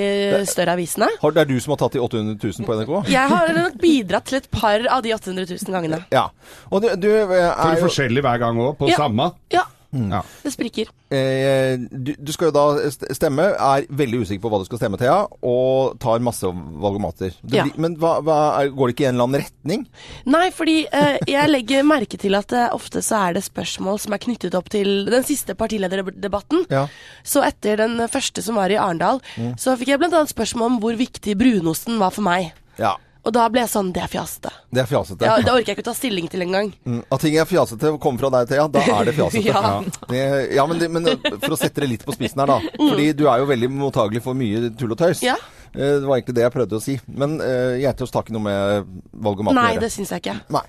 større 0.49 0.75
avisene. 0.77 1.09
Har, 1.21 1.35
det 1.35 1.43
er 1.43 1.49
du 1.51 1.57
som 1.63 1.75
har 1.75 1.81
tatt 1.83 1.97
de 1.97 2.03
800 2.03 2.37
000 2.39 2.67
på 2.69 2.77
NRK? 2.79 2.93
Jeg 3.11 3.33
har 3.33 3.53
nok 3.57 3.77
bidratt 3.81 4.29
til 4.29 4.39
et 4.39 4.49
par 4.53 4.85
av 4.87 5.03
de 5.05 5.13
800 5.15 5.49
000 5.57 5.75
gangene. 5.75 6.01
Ja. 6.13 6.27
Og 6.71 6.83
du, 6.85 6.89
du 7.01 7.09
er 7.11 7.75
jo 7.75 7.83
forskjellig 7.87 8.23
hver 8.25 8.39
gang 8.45 8.59
òg, 8.63 8.75
på 8.79 8.89
Ja. 8.91 8.97
samme? 9.03 9.08
Ja, 9.55 9.65
Ja. 9.91 10.19
det 10.43 10.51
sprikker. 10.53 10.85
Eh, 11.09 11.79
du, 11.89 12.11
du 12.21 12.29
skal 12.31 12.51
jo 12.51 12.53
da 12.53 12.89
stemme, 13.17 13.47
er 13.57 13.87
veldig 13.89 14.19
usikker 14.21 14.43
på 14.43 14.51
hva 14.53 14.59
du 14.61 14.67
skal 14.67 14.77
stemme, 14.77 14.99
Thea, 15.01 15.23
og 15.41 15.95
tar 15.99 16.21
masse 16.21 16.45
valgomater. 16.45 17.33
Du, 17.41 17.55
Ja. 17.57 17.65
Men 17.75 17.95
hva, 17.97 18.19
hva 18.21 18.35
er, 18.59 18.69
går 18.69 18.91
det 18.91 18.93
ikke 18.95 19.07
i 19.07 19.09
en 19.09 19.15
eller 19.17 19.25
annen 19.25 19.41
retning? 19.41 19.87
Nei, 20.29 20.43
fordi 20.53 20.77
eh, 20.93 21.17
jeg 21.25 21.49
legger 21.49 21.81
merke 21.89 22.19
til 22.21 22.37
at 22.37 22.53
eh, 22.53 22.67
ofte 22.77 23.01
så 23.01 23.23
er 23.31 23.33
det 23.39 23.43
spørsmål 23.47 23.97
som 24.05 24.13
er 24.13 24.21
knyttet 24.21 24.53
opp 24.59 24.69
til 24.69 25.09
den 25.09 25.25
siste 25.25 25.57
partilederdebatten. 25.57 26.67
Ja. 26.69 26.85
Så 27.25 27.41
etter 27.49 27.81
den 27.81 27.97
første 28.13 28.45
som 28.45 28.61
var 28.61 28.69
i 28.69 28.77
Arendal, 28.77 29.23
så 29.57 29.73
fikk 29.79 29.95
jeg 29.95 30.03
bl.a. 30.05 30.21
spørsmål 30.29 30.75
om 30.75 30.79
hvor 30.85 30.93
viktig 31.01 31.33
brunosten 31.41 31.97
var 31.97 32.13
for 32.13 32.21
meg. 32.29 32.51
Ja. 32.77 32.93
Og 33.27 33.33
da 33.35 33.45
ble 33.51 33.61
jeg 33.65 33.69
sånn 33.73 33.91
Det 33.93 34.01
er 34.05 34.11
fjasete. 34.11 34.51
Det 34.71 34.81
er 34.83 34.87
fjasete. 34.89 35.27
Ja, 35.27 35.35
det 35.43 35.51
orker 35.51 35.73
jeg 35.73 35.77
ikke 35.77 35.85
å 35.87 35.89
ta 35.91 35.95
stilling 35.97 36.29
til 36.31 36.45
engang. 36.45 36.71
Mm, 36.87 37.01
At 37.11 37.23
ting 37.25 37.35
er 37.35 37.47
fjasete 37.49 37.91
kommer 37.99 38.23
fra 38.23 38.31
deg, 38.37 38.49
Thea, 38.53 38.67
da 38.71 38.83
er 38.99 39.09
det 39.11 39.15
fjasete. 39.17 39.45
Ja. 39.49 39.81
Det, 40.09 40.23
ja 40.55 40.65
men, 40.69 40.79
det, 40.79 40.89
men 40.93 41.07
for 41.41 41.55
å 41.55 41.59
sette 41.59 41.83
det 41.83 41.89
litt 41.91 42.05
på 42.07 42.15
spissen 42.15 42.39
her, 42.43 42.49
da. 42.49 42.59
Fordi 42.79 43.11
du 43.17 43.25
er 43.27 43.41
jo 43.41 43.47
veldig 43.49 43.69
mottagelig 43.75 44.21
for 44.23 44.37
mye 44.37 44.69
tull 44.79 44.93
og 44.95 44.99
tøys. 45.01 45.23
Ja. 45.25 45.35
Eh, 45.73 45.99
Det 45.99 46.05
var 46.07 46.17
egentlig 46.17 46.35
det 46.37 46.43
jeg 46.45 46.53
prøvde 46.55 46.77
å 46.79 46.83
si. 46.83 46.95
Men 47.07 47.35
uh, 47.41 47.75
Geitaas 47.81 48.13
tar 48.13 48.25
ikke 48.25 48.35
noe 48.37 48.45
med 48.45 48.93
valg 49.25 49.41
og 49.41 49.47
mat 49.49 49.53
å 49.53 49.57
Nei, 49.59 49.73
det 49.81 49.91
syns 49.93 50.13
jeg 50.15 50.23
ikke. 50.23 50.37
Nei. 50.55 50.63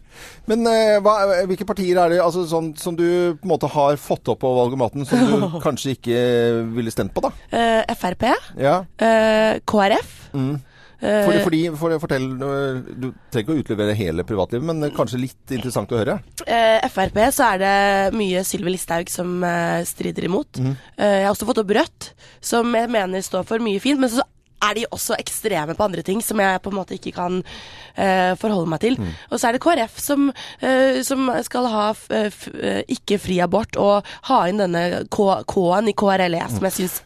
Men 0.51 0.67
uh, 0.69 0.97
hva, 1.05 1.15
hvilke 1.51 1.69
partier 1.69 2.01
er 2.03 2.15
det 2.15 2.21
altså, 2.25 2.45
sånn, 2.51 2.73
som 2.81 2.97
du 2.99 3.07
på 3.41 3.47
en 3.47 3.53
måte 3.55 3.71
har 3.73 4.01
fått 4.01 4.29
opp 4.33 4.43
på 4.43 4.51
valg 4.59 4.75
og 4.77 4.83
maten, 4.83 5.07
som 5.09 5.23
du 5.29 5.47
kanskje 5.67 5.95
ikke 5.97 6.19
ville 6.77 6.93
stemt 6.95 7.15
på, 7.17 7.25
da? 7.29 7.33
Uh, 7.55 7.95
Frp, 8.01 8.27
Ja. 8.61 8.81
Uh, 9.01 9.61
KrF 9.71 10.17
Mm. 10.31 10.61
Eh, 11.01 11.25
Fordi, 11.27 11.43
fordi, 11.45 11.61
for, 11.81 11.97
fortell, 12.03 12.27
Du 12.39 13.11
trenger 13.33 13.43
ikke 13.45 13.55
å 13.57 13.61
utlevere 13.65 13.97
hele 13.99 14.25
privatlivet, 14.29 14.67
men 14.67 14.91
kanskje 14.97 15.23
litt 15.23 15.55
interessant 15.57 15.93
å 15.93 16.01
høre? 16.01 16.19
eh, 16.47 16.89
Frp 16.91 17.21
så 17.35 17.53
er 17.53 17.63
det 17.63 17.77
mye 18.17 18.43
Sylvi 18.47 18.75
Listhaug 18.75 19.11
som 19.13 19.41
eh, 19.47 19.81
strider 19.89 20.27
imot. 20.29 20.61
Mm. 20.61 20.75
Eh, 20.97 21.17
jeg 21.21 21.29
har 21.29 21.35
også 21.35 21.49
fått 21.49 21.63
opp 21.63 21.73
Rødt, 21.77 22.13
som 22.45 22.75
jeg 22.77 22.91
mener 22.91 23.25
står 23.25 23.47
for 23.49 23.63
mye 23.63 23.81
fint. 23.83 24.01
Men 24.01 24.13
så 24.13 24.25
er 24.61 24.77
de 24.77 24.87
også 24.93 25.17
ekstreme 25.17 25.73
på 25.77 25.85
andre 25.87 26.03
ting 26.05 26.21
som 26.25 26.41
jeg 26.43 26.61
på 26.61 26.69
en 26.73 26.77
måte 26.77 26.97
ikke 26.99 27.15
kan 27.17 27.39
uh, 27.41 28.33
forholde 28.37 28.69
meg 28.69 28.83
til. 28.83 28.99
Mm. 29.01 29.15
Og 29.31 29.41
så 29.41 29.49
er 29.49 29.57
det 29.57 29.63
KrF 29.65 29.95
som, 29.97 30.27
uh, 30.61 30.99
som 31.07 31.31
skal 31.47 31.69
ha 31.73 31.87
f, 31.95 32.03
f, 32.13 32.43
ikke 32.93 33.17
fri 33.23 33.39
abort, 33.41 33.79
og 33.81 34.05
ha 34.29 34.43
inn 34.51 34.61
denne 34.61 35.07
K-en 35.09 35.89
i 35.89 35.97
KRLE, 35.97 36.43
som 36.53 36.69
jeg 36.69 36.77
syns 36.77 37.01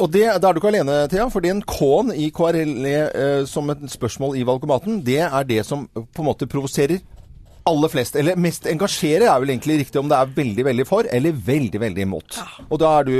Og 0.00 0.08
det, 0.10 0.24
det, 0.40 0.44
er 0.44 0.52
du 0.56 0.60
ikke 0.62 0.70
alene, 0.72 0.98
Thea. 1.12 1.28
For 1.32 1.44
den 1.44 1.60
K-en 1.68 2.12
i 2.16 2.30
KRLE 2.34 2.96
eh, 3.12 3.44
som 3.50 3.68
et 3.74 3.86
spørsmål 3.92 4.36
i 4.40 4.44
valgomaten, 4.48 5.02
det 5.04 5.20
er 5.26 5.44
det 5.48 5.64
som 5.68 5.86
på 5.94 6.22
en 6.24 6.30
måte 6.30 6.48
provoserer 6.50 7.00
aller 7.68 7.90
flest. 7.92 8.16
Eller 8.16 8.38
mest 8.40 8.64
engasjerer 8.66 9.26
er 9.28 9.42
vel 9.42 9.52
egentlig 9.52 9.76
riktig 9.82 10.00
om 10.00 10.08
det 10.10 10.16
er 10.16 10.30
veldig, 10.34 10.64
veldig 10.64 10.86
for, 10.88 11.06
eller 11.12 11.36
veldig, 11.46 11.80
veldig 11.82 12.02
imot. 12.06 12.38
Og 12.70 12.80
da 12.80 12.94
er 13.02 13.04
du 13.06 13.12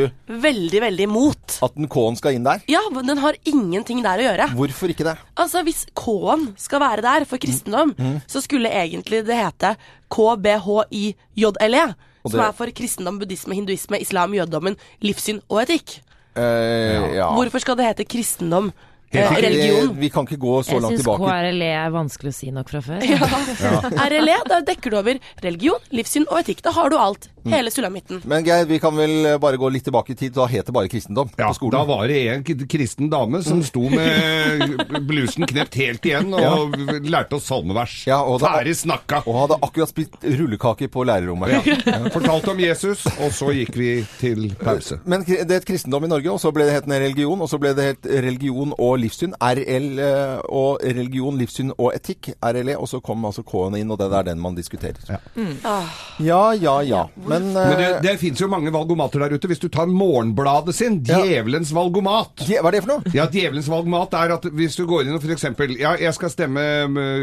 veldig, 0.42 0.80
veldig 0.86 1.06
imot. 1.06 1.58
at 1.62 1.76
den 1.76 1.90
K-en 1.92 2.16
skal 2.18 2.38
inn 2.38 2.48
der. 2.48 2.64
Ja, 2.72 2.80
men 2.90 3.06
den 3.06 3.20
har 3.20 3.36
ingenting 3.44 4.00
der 4.02 4.18
å 4.22 4.26
gjøre. 4.30 4.48
Hvorfor 4.56 4.94
ikke 4.94 5.06
det? 5.10 5.16
Altså, 5.36 5.62
Hvis 5.68 5.84
K-en 5.94 6.48
skal 6.58 6.80
være 6.80 7.04
der 7.04 7.28
for 7.28 7.36
kristendom, 7.42 7.92
Mm. 8.00 8.20
så 8.26 8.40
skulle 8.40 8.72
egentlig 8.72 9.26
det 9.28 9.36
hete 9.36 9.76
KBHIJLE. 10.10 11.94
Som 12.28 12.40
er 12.40 12.52
for 12.52 12.68
kristendom, 12.76 13.18
buddhisme, 13.20 13.54
hinduisme, 13.56 14.00
islam, 14.00 14.34
jødedommen, 14.36 14.76
livssyn 15.00 15.40
og 15.48 15.62
etikk. 15.62 16.00
Eh, 16.36 17.16
ja. 17.16 17.26
Hvorfor 17.34 17.62
skal 17.62 17.78
det 17.78 17.88
hete 17.88 18.06
kristendom, 18.06 18.70
Eh, 19.12 19.26
Vi, 19.34 19.40
religion. 19.42 19.88
vi 19.98 20.08
kan 20.14 20.22
ikke 20.26 20.36
gå 20.38 20.52
så 20.62 20.76
Jeg 20.76 20.82
langt 20.84 20.92
syns 20.94 21.02
tilbake. 21.02 21.26
KRLE 21.26 21.70
er 21.74 21.90
vanskelig 21.90 22.30
å 22.30 22.34
si 22.36 22.50
nok 22.54 22.68
fra 22.70 22.78
før. 22.84 23.00
RLE, 24.12 24.36
da 24.46 24.60
dekker 24.68 24.92
du 24.94 24.98
over 25.00 25.18
religion, 25.42 25.82
livssyn 25.90 26.28
og 26.30 26.38
etikk. 26.44 26.62
Da 26.62 26.70
har 26.76 26.92
du 26.92 26.96
alt. 27.00 27.26
Hele 27.50 27.70
sulamitten. 27.72 28.20
Men 28.28 28.44
Geir, 28.44 28.66
vi 28.68 28.76
kan 28.78 28.92
vel 28.94 29.24
bare 29.40 29.56
gå 29.56 29.70
litt 29.72 29.86
tilbake 29.88 30.12
i 30.12 30.16
tid. 30.20 30.34
Da 30.36 30.44
het 30.46 30.66
det 30.68 30.74
bare 30.76 30.90
kristendom 30.92 31.30
Ja, 31.40 31.48
på 31.48 31.56
skolen. 31.56 31.72
da 31.72 31.84
var 31.88 32.06
det 32.06 32.18
en 32.34 32.44
kristen 32.68 33.08
dame 33.10 33.40
som 33.42 33.62
sto 33.64 33.86
med 33.88 34.76
blusen 35.08 35.46
knept 35.48 35.74
helt 35.80 36.04
igjen 36.06 36.34
og 36.36 36.76
lærte 37.08 37.38
oss 37.40 37.48
salmevers. 37.48 37.96
Ja, 38.06 38.20
og 38.22 38.42
da- 38.44 38.52
Ferdig 38.60 38.76
snakka! 38.76 39.22
Og 39.26 39.38
hadde 39.40 39.58
akkurat 39.64 39.88
spist 39.90 40.20
rullekake 40.22 40.90
på 40.92 41.02
lærerrommet. 41.08 41.56
Ja. 41.64 41.98
Fortalte 42.12 42.52
om 42.52 42.60
Jesus, 42.60 43.06
og 43.18 43.32
så 43.34 43.50
gikk 43.56 43.74
vi 43.80 43.90
til 44.20 44.50
pause. 44.60 45.00
Men 45.08 45.24
det 45.26 45.48
het 45.48 45.66
kristendom 45.66 46.04
i 46.06 46.12
Norge, 46.12 46.30
og 46.36 46.38
så 46.44 46.52
ble 46.54 46.68
det 46.68 46.76
het 46.76 46.90
religion, 46.92 47.40
og 47.40 47.48
så 47.50 47.58
ble 47.58 47.72
det 47.74 47.88
hett 47.94 48.10
religion 48.28 48.76
og 48.76 48.99
livssyn. 49.02 49.34
RL 49.40 49.98
eh, 50.04 50.36
og 50.48 50.82
religion, 50.84 51.36
livssyn 51.40 51.72
og 51.76 51.92
etikk. 51.96 52.32
RLE, 52.40 52.76
og 52.78 52.88
så 52.90 53.00
kom 53.04 53.24
altså 53.28 53.42
K-en 53.46 53.76
inn, 53.80 53.90
og 53.90 53.98
det 54.00 54.08
er 54.12 54.26
den 54.30 54.40
man 54.42 54.56
diskuterer. 54.58 55.00
Ja, 55.10 55.78
ja, 56.20 56.40
ja. 56.54 56.74
ja. 56.86 57.02
Men, 57.16 57.50
Men 57.52 57.76
det, 57.78 57.88
eh, 57.88 58.00
det 58.04 58.14
fins 58.20 58.40
jo 58.42 58.48
mange 58.52 58.72
valgomater 58.74 59.24
der 59.24 59.34
ute. 59.36 59.50
Hvis 59.50 59.62
du 59.62 59.68
tar 59.72 59.90
Morgenbladet 59.90 60.74
sin, 60.76 61.00
Djevelens 61.04 61.72
valgomat 61.74 62.44
Hva 62.46 62.60
er 62.68 62.76
det 62.76 62.82
for 62.84 62.92
noe? 62.94 63.14
Ja, 63.16 63.26
Djevelens 63.30 63.68
valgomat 63.70 64.14
er 64.20 64.36
at 64.36 64.48
hvis 64.56 64.76
du 64.78 64.84
går 64.90 65.06
inn 65.08 65.16
og 65.16 65.24
f.eks. 65.24 65.46
Ja, 65.80 65.94
jeg 66.00 66.14
skal 66.16 66.32
stemme 66.32 66.62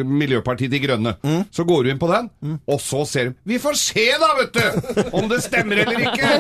Miljøpartiet 0.08 0.72
De 0.74 0.80
Grønne. 0.84 1.16
Mm. 1.24 1.44
Så 1.54 1.66
går 1.68 1.84
du 1.88 1.92
inn 1.94 2.02
på 2.02 2.10
den, 2.12 2.30
og 2.68 2.82
så 2.84 3.04
ser 3.10 3.30
du 3.32 3.38
Vi 3.48 3.60
får 3.62 3.78
se, 3.80 4.06
da, 4.22 4.30
vet 4.40 4.58
du! 4.58 5.04
Om 5.18 5.30
det 5.32 5.42
stemmer 5.46 5.84
eller 5.84 6.04
ikke! 6.08 6.32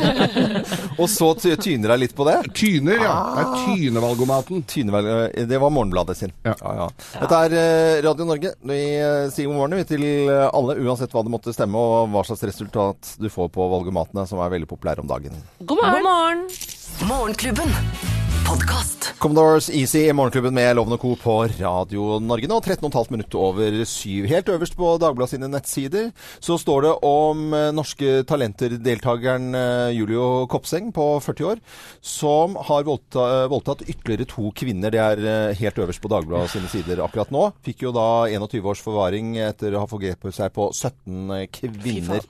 og 1.02 1.08
så 1.12 1.32
tyner 1.40 1.94
jeg 1.96 2.04
litt 2.06 2.16
på 2.18 2.26
det? 2.28 2.38
Tyner, 2.58 3.00
ja. 3.04 3.16
Det 3.38 3.44
er 3.44 3.48
Ah. 3.48 3.66
tynevalgomaten. 3.68 4.64
Tynevel, 4.68 5.06
eh, 5.08 5.27
det 5.48 5.60
var 5.62 5.74
Morgenbladet 5.74 6.18
sin. 6.18 6.34
Ja. 6.48 6.56
Ja, 6.62 6.88
Dette 7.22 7.42
er 7.48 7.58
eh, 7.58 8.02
Radio 8.06 8.28
Norge. 8.30 8.54
Vi 8.68 8.80
eh, 9.00 9.28
sier 9.34 9.50
god 9.50 9.60
morgen 9.62 9.86
til 9.90 10.06
eh, 10.08 10.48
alle, 10.48 10.78
uansett 10.84 11.14
hva 11.16 11.26
det 11.26 11.34
måtte 11.34 11.56
stemme, 11.56 11.78
og 11.78 12.12
hva 12.14 12.24
slags 12.28 12.46
resultat 12.50 13.16
du 13.22 13.30
får 13.34 13.52
på 13.56 13.70
valgomatene, 13.76 14.28
som 14.30 14.42
er 14.44 14.54
veldig 14.58 14.70
populære 14.72 15.04
om 15.06 15.12
dagen. 15.12 15.38
God 15.62 15.82
morgen. 15.82 15.96
God 15.98 16.10
morgen. 16.10 16.77
Morgenklubben. 17.06 17.70
Podkast. 18.48 19.14
Commodores 19.20 19.70
Easy 19.70 20.00
i 20.08 20.14
Morgenklubben 20.14 20.54
med 20.54 20.76
Loven 20.76 20.98
Co. 20.98 21.16
på 21.16 21.36
Radio 21.60 22.20
Norge 22.20 22.48
nå. 22.50 22.58
13,5 22.60 23.12
minutter 23.12 23.38
over 23.38 23.76
syv. 23.86 24.26
Helt 24.26 24.50
øverst 24.50 24.76
på 24.78 24.90
Dagbladet 24.98 25.36
sine 25.36 25.50
nettsider 25.52 26.10
så 26.40 26.58
står 26.58 26.88
det 26.88 26.94
om 27.06 27.54
eh, 27.54 27.70
norske 27.76 28.24
talenter-deltakeren 28.30 29.54
eh, 29.60 29.94
Julio 29.98 30.48
Kopseng 30.50 30.90
på 30.96 31.06
40 31.22 31.50
år, 31.52 31.62
som 32.02 32.58
har 32.70 32.88
voldta, 32.88 33.28
eh, 33.44 33.50
voldtatt 33.52 33.86
ytterligere 33.86 34.30
to 34.34 34.50
kvinner. 34.58 34.90
Det 34.96 35.04
er 35.04 35.58
helt 35.62 35.82
øverst 35.84 36.02
på 36.02 36.12
Dagbladet 36.12 36.56
sine 36.56 36.72
sider 36.72 37.04
akkurat 37.06 37.34
nå. 37.36 37.52
Fikk 37.68 37.86
jo 37.86 37.94
da 37.96 38.26
21 38.32 38.72
års 38.74 38.82
forvaring 38.82 39.36
etter 39.46 39.78
å 39.78 39.86
ha 39.86 39.92
forgrepet 39.92 40.34
seg 40.40 40.56
på 40.58 40.72
17 40.74 41.46
kvinner. 41.62 42.26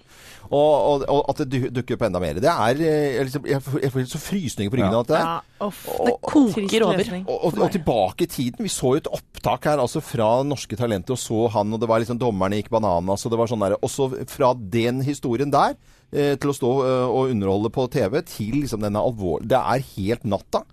Og, 0.48 0.74
og, 0.92 1.06
og 1.12 1.32
at 1.34 1.42
det 1.52 1.72
dukker 1.76 1.98
opp 1.98 2.06
enda 2.08 2.22
mer. 2.24 2.40
Det 2.44 2.52
er 2.52 2.82
eh, 2.82 3.16
jeg 3.18 3.28
liksom, 3.28 3.48
Jeg 3.50 3.64
får 3.66 4.00
helt 4.00 4.14
så 4.14 4.22
frysninger 4.22 4.74
på 4.74 4.80
ryggen 4.80 4.96
av 4.96 5.08
dette. 5.08 5.22
Ja. 5.24 5.70
Det 6.08 6.16
koker 6.24 6.86
over. 6.88 7.12
Og, 7.24 7.36
og, 7.36 7.60
og 7.66 7.74
tilbake 7.74 8.28
i 8.28 8.32
tiden. 8.32 8.64
Vi 8.64 8.72
så 8.72 8.94
jo 8.96 9.02
et 9.02 9.12
opptak 9.20 9.68
her 9.70 9.84
altså 9.84 10.04
fra 10.04 10.30
Norske 10.48 10.80
Talenter 10.80 11.18
og 11.18 11.22
så 11.22 11.48
han, 11.58 11.74
og 11.74 11.82
det 11.82 11.90
var 11.90 12.04
liksom 12.04 12.20
dommerne 12.22 12.60
gikk 12.62 12.72
bananas. 12.74 13.26
Og 13.26 13.34
det 13.34 13.42
var 13.42 13.52
sånn 13.52 13.66
der, 13.66 13.78
også 13.84 14.12
fra 14.32 14.54
den 14.58 15.02
historien 15.06 15.52
der 15.54 15.76
eh, 16.12 16.36
til 16.40 16.54
å 16.54 16.56
stå 16.56 16.72
eh, 16.86 17.04
og 17.08 17.34
underholde 17.34 17.74
på 17.74 17.90
TV, 17.94 18.22
til 18.28 18.62
liksom 18.62 18.84
denne 18.86 19.04
alvor... 19.04 19.44
Det 19.44 19.60
er 19.60 19.86
helt 19.96 20.28
natta. 20.28 20.64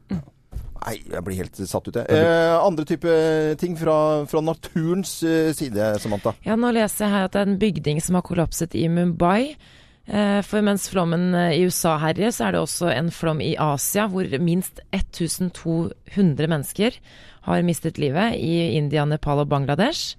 Nei, 0.84 0.98
jeg 1.00 1.24
blir 1.24 1.38
helt 1.40 1.56
satt 1.56 1.86
ut, 1.88 1.96
jeg. 1.96 2.06
Eh, 2.12 2.54
andre 2.60 2.84
type 2.84 3.12
ting 3.60 3.76
fra, 3.80 3.94
fra 4.28 4.42
naturens 4.44 5.14
eh, 5.24 5.52
side, 5.56 5.94
Samantha. 6.02 6.34
Ja, 6.44 6.58
nå 6.60 6.74
leser 6.76 7.06
jeg 7.06 7.14
her 7.14 7.24
at 7.28 7.32
det 7.32 7.40
er 7.40 7.48
en 7.52 7.60
bygning 7.62 8.02
som 8.04 8.18
har 8.18 8.26
kollapset 8.26 8.76
i 8.76 8.84
Mumbai. 8.92 9.54
Eh, 10.04 10.40
For 10.44 10.60
mens 10.60 10.84
flommen 10.92 11.30
eh, 11.32 11.54
i 11.56 11.62
USA 11.64 11.94
herjer, 12.02 12.34
så 12.36 12.48
er 12.50 12.52
det 12.52 12.60
også 12.66 12.90
en 12.92 13.08
flom 13.16 13.40
i 13.40 13.54
Asia 13.56 14.04
hvor 14.12 14.28
minst 14.44 14.82
1200 14.92 16.50
mennesker 16.52 16.98
har 17.48 17.64
mistet 17.64 17.98
livet 18.00 18.36
i 18.36 18.76
India, 18.76 19.04
Nepal 19.08 19.40
og 19.44 19.48
Bangladesh. 19.48 20.16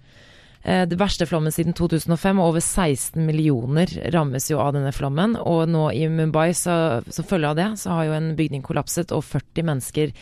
Eh, 0.63 0.85
Det 0.89 0.97
verste 0.97 1.27
flommen 1.29 1.53
siden 1.53 1.73
2005, 1.77 2.39
og 2.41 2.55
over 2.55 2.61
16 2.65 3.21
millioner 3.25 3.85
rammes 4.13 4.49
jo 4.49 4.57
av 4.61 4.73
denne 4.73 4.93
flommen. 4.93 5.37
Og 5.37 5.67
nå 5.69 5.91
i 5.93 6.07
Mumbai, 6.09 6.49
så, 6.57 7.03
som 7.13 7.25
følge 7.29 7.53
av 7.53 7.55
det, 7.61 7.69
så 7.81 7.93
har 7.99 8.09
jo 8.09 8.17
en 8.17 8.33
bygning 8.37 8.65
kollapset, 8.65 9.13
og 9.13 9.21
40 9.29 9.69
mennesker 9.69 10.15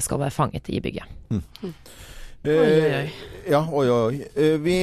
skal 0.00 0.18
være 0.18 0.30
fanget 0.30 0.68
i 0.68 0.80
bygget. 0.80 1.04
Eh, 1.30 1.70
Oi, 2.44 2.54
oi, 2.60 2.88
oi. 2.92 3.04
Ja, 3.48 3.60
oi, 3.72 3.84
oi. 3.88 4.18
Eh, 4.36 4.56
Vi 4.60 4.74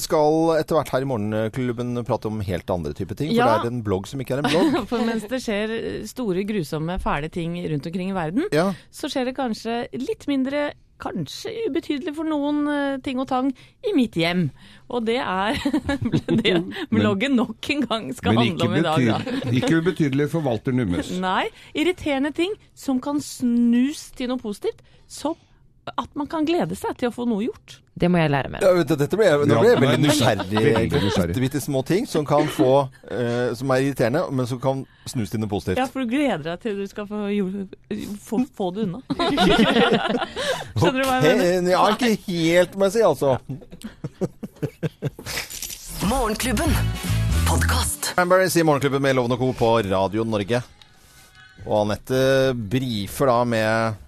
skal 0.00 0.54
etter 0.58 0.76
hvert 0.78 0.90
her 0.94 1.04
i 1.04 1.08
Morgenklubben 1.08 1.98
prate 2.08 2.28
om 2.30 2.40
helt 2.44 2.70
andre 2.72 2.92
typer 2.96 3.16
ting. 3.16 3.28
For 3.32 3.36
Ja. 3.36 3.58
det 3.60 3.68
er 3.68 3.74
en 3.74 3.82
blogg 3.84 4.06
som 4.08 4.20
ikke 4.20 4.38
er 4.38 4.42
en 4.44 4.48
blogg. 4.50 4.86
For 4.90 5.04
mens 5.04 5.24
det 5.28 5.40
skjer 5.44 5.74
store, 6.08 6.44
grusomme, 6.48 6.96
fæle 7.00 7.28
ting 7.32 7.58
rundt 7.60 7.86
omkring 7.90 8.10
i 8.12 8.16
verden, 8.16 8.46
Ja. 8.52 8.72
så 8.90 9.08
skjer 9.12 9.26
det 9.28 9.36
kanskje 9.36 9.82
litt 10.00 10.26
mindre 10.28 10.72
Kanskje 11.00 11.48
ubetydelig 11.70 12.12
for 12.12 12.28
noen 12.28 12.58
eh, 12.68 12.98
ting 13.00 13.16
og 13.22 13.26
tang 13.30 13.46
i 13.88 13.94
mitt 13.96 14.12
hjem. 14.20 14.50
Og 14.92 15.06
det 15.06 15.16
er 15.16 15.56
det 16.42 16.52
bloggen 16.92 17.38
nok 17.38 17.70
en 17.72 17.86
gang 17.88 18.10
skal 18.12 18.36
handle 18.36 18.66
om 18.68 18.74
i 18.76 18.82
dag, 18.84 19.06
da. 19.08 19.48
ikke 19.48 19.78
ubetydelig 19.80 20.26
for 20.28 20.44
Walter 20.44 20.72
Nummes. 20.76 21.08
Nei, 21.24 21.46
irriterende 21.72 22.34
ting 22.36 22.52
som 22.76 23.00
kan 23.00 23.16
snus 23.24 24.10
til 24.12 24.28
noe 24.28 24.36
positivt. 24.44 24.84
Som 25.08 25.40
at 25.96 26.10
man 26.14 26.26
kan 26.30 26.44
glede 26.46 26.76
seg 26.78 26.96
til 27.00 27.08
å 27.08 27.12
få 27.14 27.24
noe 27.28 27.42
gjort. 27.46 27.78
Det 28.00 28.08
må 28.08 28.16
jeg 28.20 28.30
lære 28.32 28.48
mer. 28.52 28.62
Ja, 28.64 28.70
vet 28.76 28.88
du, 28.88 28.94
dette 29.00 29.16
ble, 29.18 29.26
nå 29.48 29.56
ble 29.60 29.70
jeg 29.72 29.80
veldig 29.82 30.00
nysgjerrig. 30.06 31.34
Bitte, 31.40 31.60
små 31.60 31.82
ting 31.84 32.06
som 32.08 32.24
kan 32.24 32.46
få 32.48 32.68
eh, 33.12 33.50
Som 33.58 33.72
er 33.74 33.82
irriterende, 33.84 34.22
men 34.32 34.46
som 34.48 34.60
kan 34.62 34.84
snus 35.10 35.32
til 35.32 35.42
noe 35.42 35.50
positivt. 35.50 35.80
Ja, 35.80 35.84
for 35.90 36.04
du 36.04 36.12
gleder 36.14 36.44
deg 36.46 36.62
til 36.62 36.78
du 36.80 36.86
skal 36.88 37.08
få, 37.10 37.26
gjort- 37.34 37.76
få, 38.24 38.40
få 38.56 38.70
det 38.76 38.86
unna. 38.86 39.02
Skjønner 40.80 41.00
du 41.00 41.04
hva 41.10 41.18
jeg 41.20 41.38
mener? 41.42 41.70
Jeg 41.74 41.80
har 41.82 41.96
ikke 41.98 42.12
helt, 42.30 42.76
må 42.80 42.88
jeg 42.88 42.96
si, 42.96 43.04
altså. 43.04 43.36
Morgenklubben. 46.08 46.72
Podkast. 47.48 48.12
Cranberries 48.14 48.56
i 48.56 48.64
Morgenklubben 48.64 49.02
med 49.04 49.16
Loven 49.18 49.32
og 49.36 49.38
Co. 49.42 49.50
på 49.58 49.72
Radio 49.90 50.24
Norge. 50.24 50.62
Og 51.66 51.74
Anette 51.82 52.20
brifer 52.56 53.28
da 53.28 53.40
med 53.44 53.98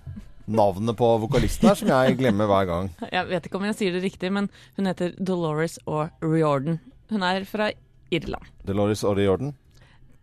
navnet 0.46 0.96
på 0.98 1.10
vokalisten 1.22 1.68
her, 1.70 1.78
som 1.78 1.92
jeg 1.92 2.16
glemmer 2.20 2.48
hver 2.50 2.68
gang. 2.70 2.90
Jeg 3.16 3.28
vet 3.30 3.46
ikke 3.48 3.60
om 3.60 3.66
jeg 3.68 3.78
sier 3.78 3.94
det 3.96 4.02
riktig, 4.04 4.32
men 4.34 4.48
hun 4.78 4.88
heter 4.90 5.12
Dolores 5.18 5.78
O'Riordan. 5.86 6.80
Hun 7.12 7.22
er 7.26 7.44
fra 7.48 7.70
Irland. 8.12 8.48
Dolores 8.66 9.04
O'Riordan. 9.04 9.54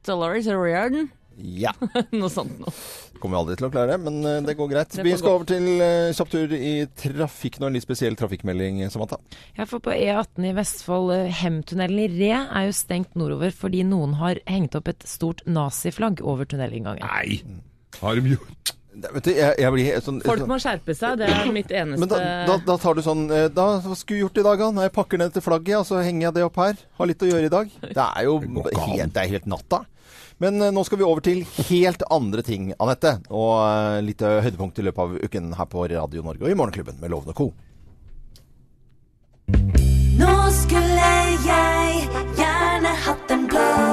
Dolores 0.07 0.47
O'Riordan? 0.49 1.09
Ja. 1.39 1.71
Noe 2.19 2.27
sånt 2.31 2.57
noe. 2.59 2.71
Kommer 3.19 3.37
jeg 3.37 3.43
aldri 3.43 3.55
til 3.59 3.67
å 3.67 3.71
klare 3.71 3.93
det, 3.93 3.99
men 4.03 4.17
eh, 4.27 4.39
det 4.43 4.55
går 4.59 4.69
greit. 4.71 4.95
Det 4.95 5.03
Vi 5.07 5.13
skal 5.15 5.29
gå. 5.29 5.35
over 5.37 5.47
til 5.47 5.67
uh, 5.79 6.11
kjapp 6.15 6.31
tur 6.33 6.53
i 6.55 6.71
trafikk 6.99 7.59
nå. 7.59 7.69
En 7.69 7.77
litt 7.77 7.85
spesiell 7.85 8.15
trafikkmelding, 8.19 8.81
Samantha. 8.91 9.19
Ja, 9.57 9.65
for 9.67 9.83
på 9.83 9.93
E18 9.95 10.49
i 10.49 10.53
Vestfold, 10.57 11.13
eh, 11.15 11.29
Hemtunnelen 11.41 12.01
i 12.03 12.09
Re 12.11 12.33
er 12.43 12.67
jo 12.69 12.75
stengt 12.75 13.15
nordover 13.19 13.55
fordi 13.55 13.85
noen 13.87 14.17
har 14.19 14.39
hengt 14.51 14.75
opp 14.79 14.91
et 14.91 15.07
stort 15.07 15.43
naziflagg 15.47 16.23
over 16.23 16.47
tunnelinngangen. 16.47 17.03
Nei, 17.07 17.39
har 18.01 18.19
de 18.19 18.35
gjort 18.35 18.73
du, 18.99 19.29
jeg, 19.31 19.53
jeg 19.59 19.73
blir 19.75 20.01
sånn 20.03 20.19
Folk 20.25 20.47
må 20.49 20.57
skjerpe 20.61 20.95
seg, 20.97 21.19
det 21.21 21.29
er 21.31 21.51
mitt 21.53 21.71
eneste 21.71 22.01
Men 22.03 22.11
da, 22.11 22.19
da, 22.49 22.57
da 22.67 22.77
tar 22.81 22.97
du 22.97 23.03
sånn 23.05 23.25
eh, 23.33 23.47
Da, 23.53 23.67
Hva 23.83 23.95
skulle 23.97 24.19
du 24.19 24.25
gjort 24.25 24.41
i 24.41 24.45
dag, 24.47 24.63
da? 24.63 24.87
Jeg 24.87 24.95
pakker 24.95 25.21
ned 25.21 25.35
til 25.35 25.45
flagget, 25.45 25.77
og 25.81 25.87
så 25.89 26.01
henger 26.05 26.29
jeg 26.29 26.37
det 26.39 26.43
opp 26.47 26.59
her. 26.61 26.81
Har 26.99 27.09
litt 27.09 27.23
å 27.25 27.29
gjøre 27.29 27.49
i 27.49 27.53
dag. 27.53 27.71
Det 27.85 28.05
er 28.05 28.27
jo 28.27 28.35
helt, 28.43 29.15
det 29.15 29.23
er 29.23 29.33
helt 29.35 29.49
natta. 29.49 29.83
Men 30.39 30.61
eh, 30.63 30.71
nå 30.75 30.83
skal 30.87 31.01
vi 31.01 31.07
over 31.07 31.23
til 31.25 31.43
helt 31.69 32.05
andre 32.11 32.43
ting, 32.45 32.71
Anette. 32.79 33.17
Og 33.29 33.53
eh, 33.65 33.99
litt 34.07 34.23
høydepunkt 34.23 34.79
i 34.79 34.87
løpet 34.87 35.03
av 35.05 35.17
uken 35.29 35.53
her 35.59 35.71
på 35.71 35.87
Radio 35.91 36.25
Norge 36.25 36.45
og 36.45 36.53
i 36.53 36.59
Morgenklubben 36.59 37.01
med 37.01 37.13
Lovende 37.13 37.35
Co. 37.37 37.51
Nå 40.19 40.35
skulle 40.55 41.13
jeg 41.45 42.09
gjerne 42.39 42.97
hatt 43.05 43.35
en 43.35 43.47
blogg. 43.51 43.88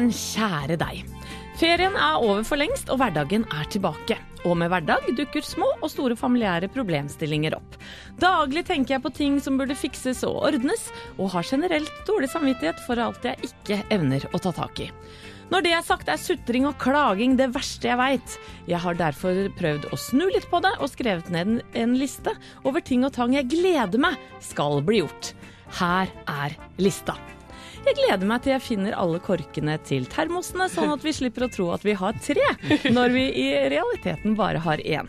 Morgen, 0.00 0.12
kjære 0.14 0.78
deg. 0.80 1.04
Ferien 1.60 1.92
er 1.92 2.22
over 2.24 2.42
for 2.46 2.56
lengst, 2.56 2.88
og 2.88 3.00
hverdagen 3.00 3.44
er 3.52 3.66
tilbake. 3.68 4.16
Og 4.48 4.56
med 4.56 4.70
hverdag 4.72 5.10
dukker 5.12 5.44
små 5.44 5.66
og 5.82 5.90
store 5.92 6.16
familiære 6.16 6.70
problemstillinger 6.72 7.52
opp. 7.58 7.76
Daglig 8.16 8.64
tenker 8.64 8.94
jeg 8.94 9.02
på 9.04 9.12
ting 9.12 9.36
som 9.44 9.58
burde 9.60 9.76
fikses 9.76 10.22
og 10.24 10.38
ordnes, 10.48 10.88
og 11.18 11.34
har 11.34 11.44
generelt 11.44 11.92
dårlig 12.08 12.30
samvittighet 12.32 12.80
for 12.86 12.96
alt 12.96 13.26
jeg 13.28 13.50
ikke 13.50 13.82
evner 13.92 14.24
å 14.32 14.40
ta 14.40 14.54
tak 14.56 14.80
i. 14.80 14.88
Når 15.50 15.66
det 15.66 15.74
er 15.74 15.84
sagt, 15.84 16.08
er 16.08 16.20
sutring 16.20 16.64
og 16.68 16.78
klaging 16.80 17.34
det 17.36 17.50
verste 17.52 17.90
jeg 17.90 17.98
veit. 17.98 18.36
Jeg 18.70 18.80
har 18.80 18.96
derfor 18.96 19.50
prøvd 19.58 19.90
å 19.90 19.98
snu 19.98 20.28
litt 20.30 20.46
på 20.48 20.62
det, 20.64 20.72
og 20.80 20.92
skrevet 20.94 21.28
ned 21.34 21.60
en, 21.74 21.98
liste 21.98 22.32
over 22.64 22.80
ting 22.80 23.04
og 23.04 23.12
tang 23.18 23.34
jeg 23.36 23.50
gleder 23.50 24.00
meg 24.00 24.16
skal 24.40 24.80
bli 24.80 25.02
gjort. 25.02 25.34
Her 25.76 26.08
er 26.30 26.56
lista. 26.80 27.18
Jeg 27.86 27.96
gleder 27.96 28.28
meg 28.28 28.42
til 28.44 28.52
jeg 28.54 28.64
finner 28.64 28.98
alle 28.98 29.20
korkene 29.24 29.78
til 29.88 30.04
termosene, 30.10 30.68
sånn 30.72 30.92
at 30.92 31.04
vi 31.06 31.14
slipper 31.16 31.46
å 31.46 31.52
tro 31.52 31.70
at 31.74 31.86
vi 31.86 31.96
har 31.96 32.18
tre, 32.22 32.50
når 32.92 33.16
vi 33.16 33.24
i 33.44 33.48
realiteten 33.72 34.36
bare 34.38 34.60
har 34.66 34.82
én. 34.84 35.08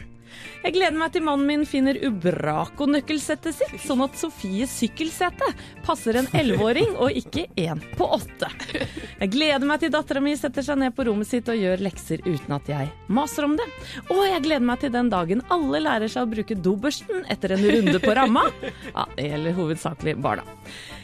Jeg 0.62 0.76
gleder 0.76 0.96
meg 0.96 1.12
til 1.12 1.24
mannen 1.26 1.48
min 1.48 1.64
finner 1.68 1.98
Ubraco-nøkkelsettet 2.06 3.56
sitt, 3.58 3.74
sånn 3.84 4.04
at 4.06 4.16
Sofies 4.20 4.72
sykkelsete 4.80 5.50
passer 5.86 6.20
en 6.20 6.30
elleveåring 6.38 6.94
og 7.02 7.18
ikke 7.18 7.48
en 7.66 7.82
på 7.98 8.08
åtte. 8.16 8.48
Jeg 8.72 9.34
gleder 9.34 9.66
meg 9.68 9.82
til 9.82 9.92
dattera 9.94 10.22
mi 10.24 10.36
setter 10.40 10.66
seg 10.66 10.80
ned 10.84 10.96
på 10.96 11.08
rommet 11.10 11.30
sitt 11.30 11.50
og 11.52 11.60
gjør 11.60 11.84
lekser 11.84 12.24
uten 12.28 12.56
at 12.58 12.72
jeg 12.72 12.92
maser 13.12 13.50
om 13.50 13.58
det. 13.60 13.68
Og 14.14 14.24
jeg 14.30 14.46
gleder 14.46 14.68
meg 14.72 14.86
til 14.86 14.94
den 14.94 15.12
dagen 15.12 15.44
alle 15.52 15.84
lærer 15.84 16.14
seg 16.14 16.28
å 16.28 16.32
bruke 16.32 16.58
dobørsten 16.58 17.26
etter 17.34 17.58
en 17.58 17.68
runde 17.68 18.00
på 18.02 18.16
ramma. 18.18 18.48
Ja, 18.92 19.08
det 19.18 19.30
gjelder 19.32 19.58
hovedsakelig 19.58 20.18
barna. 20.22 20.46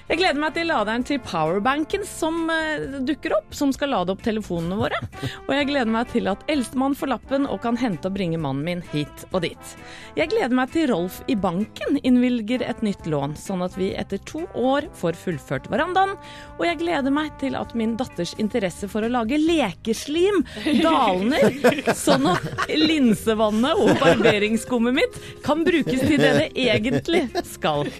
Jeg 0.07 0.21
gleder 0.21 0.39
meg 0.39 0.53
til 0.55 0.69
laderen 0.69 1.03
til 1.03 1.17
powerbanken 1.19 2.05
som 2.07 2.45
eh, 2.47 2.85
dukker 3.03 3.33
opp, 3.35 3.49
som 3.51 3.73
skal 3.75 3.91
lade 3.91 4.13
opp 4.13 4.21
telefonene 4.23 4.77
våre. 4.79 5.01
Og 5.41 5.51
jeg 5.51 5.67
gleder 5.67 5.91
meg 5.91 6.07
til 6.13 6.29
at 6.31 6.45
eldstemann 6.47 6.95
får 6.95 7.11
lappen 7.11 7.47
og 7.51 7.59
kan 7.65 7.75
hente 7.75 8.07
og 8.07 8.15
bringe 8.15 8.39
mannen 8.39 8.63
min 8.63 8.83
hit 8.93 9.25
og 9.33 9.41
dit. 9.43 9.73
Jeg 10.15 10.31
gleder 10.31 10.55
meg 10.55 10.71
til 10.71 10.87
Rolf 10.93 11.17
i 11.27 11.35
banken 11.35 11.99
innvilger 12.07 12.63
et 12.63 12.79
nytt 12.87 13.03
lån, 13.03 13.35
sånn 13.35 13.65
at 13.65 13.75
vi 13.75 13.89
etter 13.99 14.21
to 14.31 14.45
år 14.55 14.87
får 14.95 15.19
fullført 15.19 15.67
verandaen. 15.73 16.15
Og 16.55 16.63
jeg 16.69 16.79
gleder 16.85 17.11
meg 17.11 17.35
til 17.43 17.59
at 17.59 17.75
min 17.75 17.97
datters 17.99 18.31
interesse 18.39 18.87
for 18.87 19.03
å 19.03 19.11
lage 19.11 19.41
lekeslim 19.43 20.39
dalner, 20.85 21.51
sånn 21.91 22.31
at 22.31 22.63
linsevannet 22.71 23.83
og 23.83 23.91
barberingsskummet 23.99 24.95
mitt 25.01 25.19
kan 25.43 25.67
brukes 25.67 25.99
til 25.99 26.15
det 26.15 26.33
det 26.39 26.49
egentlig 26.55 27.27
skal. 27.43 27.91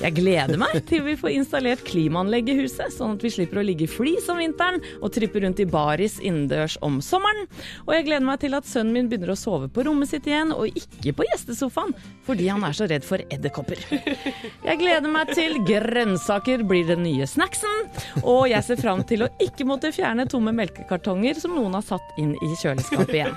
Jeg 0.00 0.16
gleder 0.16 0.56
meg 0.58 0.80
til 0.88 1.04
vi 1.04 1.18
får 1.20 1.36
installert 1.36 1.49
klimaanlegg 1.84 2.48
i 2.48 2.56
huset, 2.60 2.92
sånn 2.92 3.16
at 3.16 3.24
vi 3.24 3.30
slipper 3.30 3.60
å 3.60 3.64
ligge 3.64 3.84
i 3.84 3.90
flis 3.90 4.28
om 4.28 4.38
vinteren 4.38 4.80
og 5.00 5.12
trippe 5.12 5.40
rundt 5.40 5.60
i 5.60 5.66
baris 5.66 6.18
innendørs 6.20 6.78
om 6.82 7.00
sommeren. 7.00 7.48
Og 7.86 7.94
jeg 7.94 8.06
gleder 8.06 8.26
meg 8.26 8.40
til 8.40 8.54
at 8.54 8.66
sønnen 8.68 8.92
min 8.94 9.08
begynner 9.10 9.32
å 9.34 9.38
sove 9.38 9.68
på 9.68 9.84
rommet 9.86 10.10
sitt 10.10 10.26
igjen, 10.26 10.52
og 10.52 10.70
ikke 10.76 11.14
på 11.16 11.26
gjestesofaen, 11.30 11.94
fordi 12.26 12.48
han 12.48 12.64
er 12.64 12.76
så 12.76 12.86
redd 12.90 13.04
for 13.06 13.22
edderkopper. 13.30 13.80
Jeg 14.60 14.78
gleder 14.80 15.10
meg 15.10 15.32
til 15.34 15.58
grønnsaker 15.66 16.62
blir 16.68 16.86
den 16.88 17.02
nye 17.04 17.26
snacksen, 17.26 17.88
og 18.22 18.48
jeg 18.50 18.62
ser 18.66 18.80
fram 18.80 19.02
til 19.08 19.24
å 19.24 19.30
ikke 19.42 19.66
måtte 19.68 19.92
fjerne 19.94 20.28
tomme 20.30 20.52
melkekartonger 20.56 21.40
som 21.40 21.54
noen 21.56 21.76
har 21.78 21.86
satt 21.86 22.20
inn 22.20 22.34
i 22.44 22.52
kjøleskapet 22.60 23.14
igjen. 23.16 23.36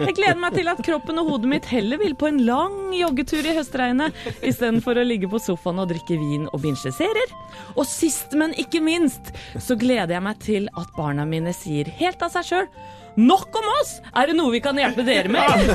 Jeg 0.00 0.16
gleder 0.16 0.40
meg 0.40 0.56
til 0.58 0.70
at 0.72 0.82
kroppen 0.84 1.20
og 1.22 1.30
hodet 1.32 1.50
mitt 1.50 1.68
heller 1.70 2.00
vil 2.00 2.16
på 2.18 2.30
en 2.30 2.42
lang 2.46 2.78
joggetur 2.96 3.46
i 3.46 3.56
høstregnet, 3.58 4.16
istedenfor 4.42 4.98
å 4.98 5.06
ligge 5.06 5.30
på 5.30 5.42
sofaen 5.42 5.82
og 5.82 5.90
drikke 5.92 6.18
vin 6.20 6.48
og 6.52 6.62
binsje 6.64 6.92
serier. 6.94 7.34
Og 7.74 7.86
sist, 7.88 8.34
men 8.38 8.54
ikke 8.60 8.82
minst, 8.84 9.32
så 9.60 9.78
gleder 9.78 10.16
jeg 10.16 10.26
meg 10.26 10.42
til 10.44 10.68
at 10.74 10.92
barna 10.96 11.26
mine 11.28 11.54
sier 11.56 11.90
helt 12.00 12.22
av 12.22 12.34
seg 12.34 12.50
sjøl 12.50 12.68
Nok 13.14 13.54
om 13.54 13.66
oss! 13.80 14.00
Er 14.10 14.26
det 14.26 14.34
noe 14.34 14.50
vi 14.50 14.60
kan 14.62 14.78
hjelpe 14.78 15.04
dere 15.06 15.30
med? 15.30 15.68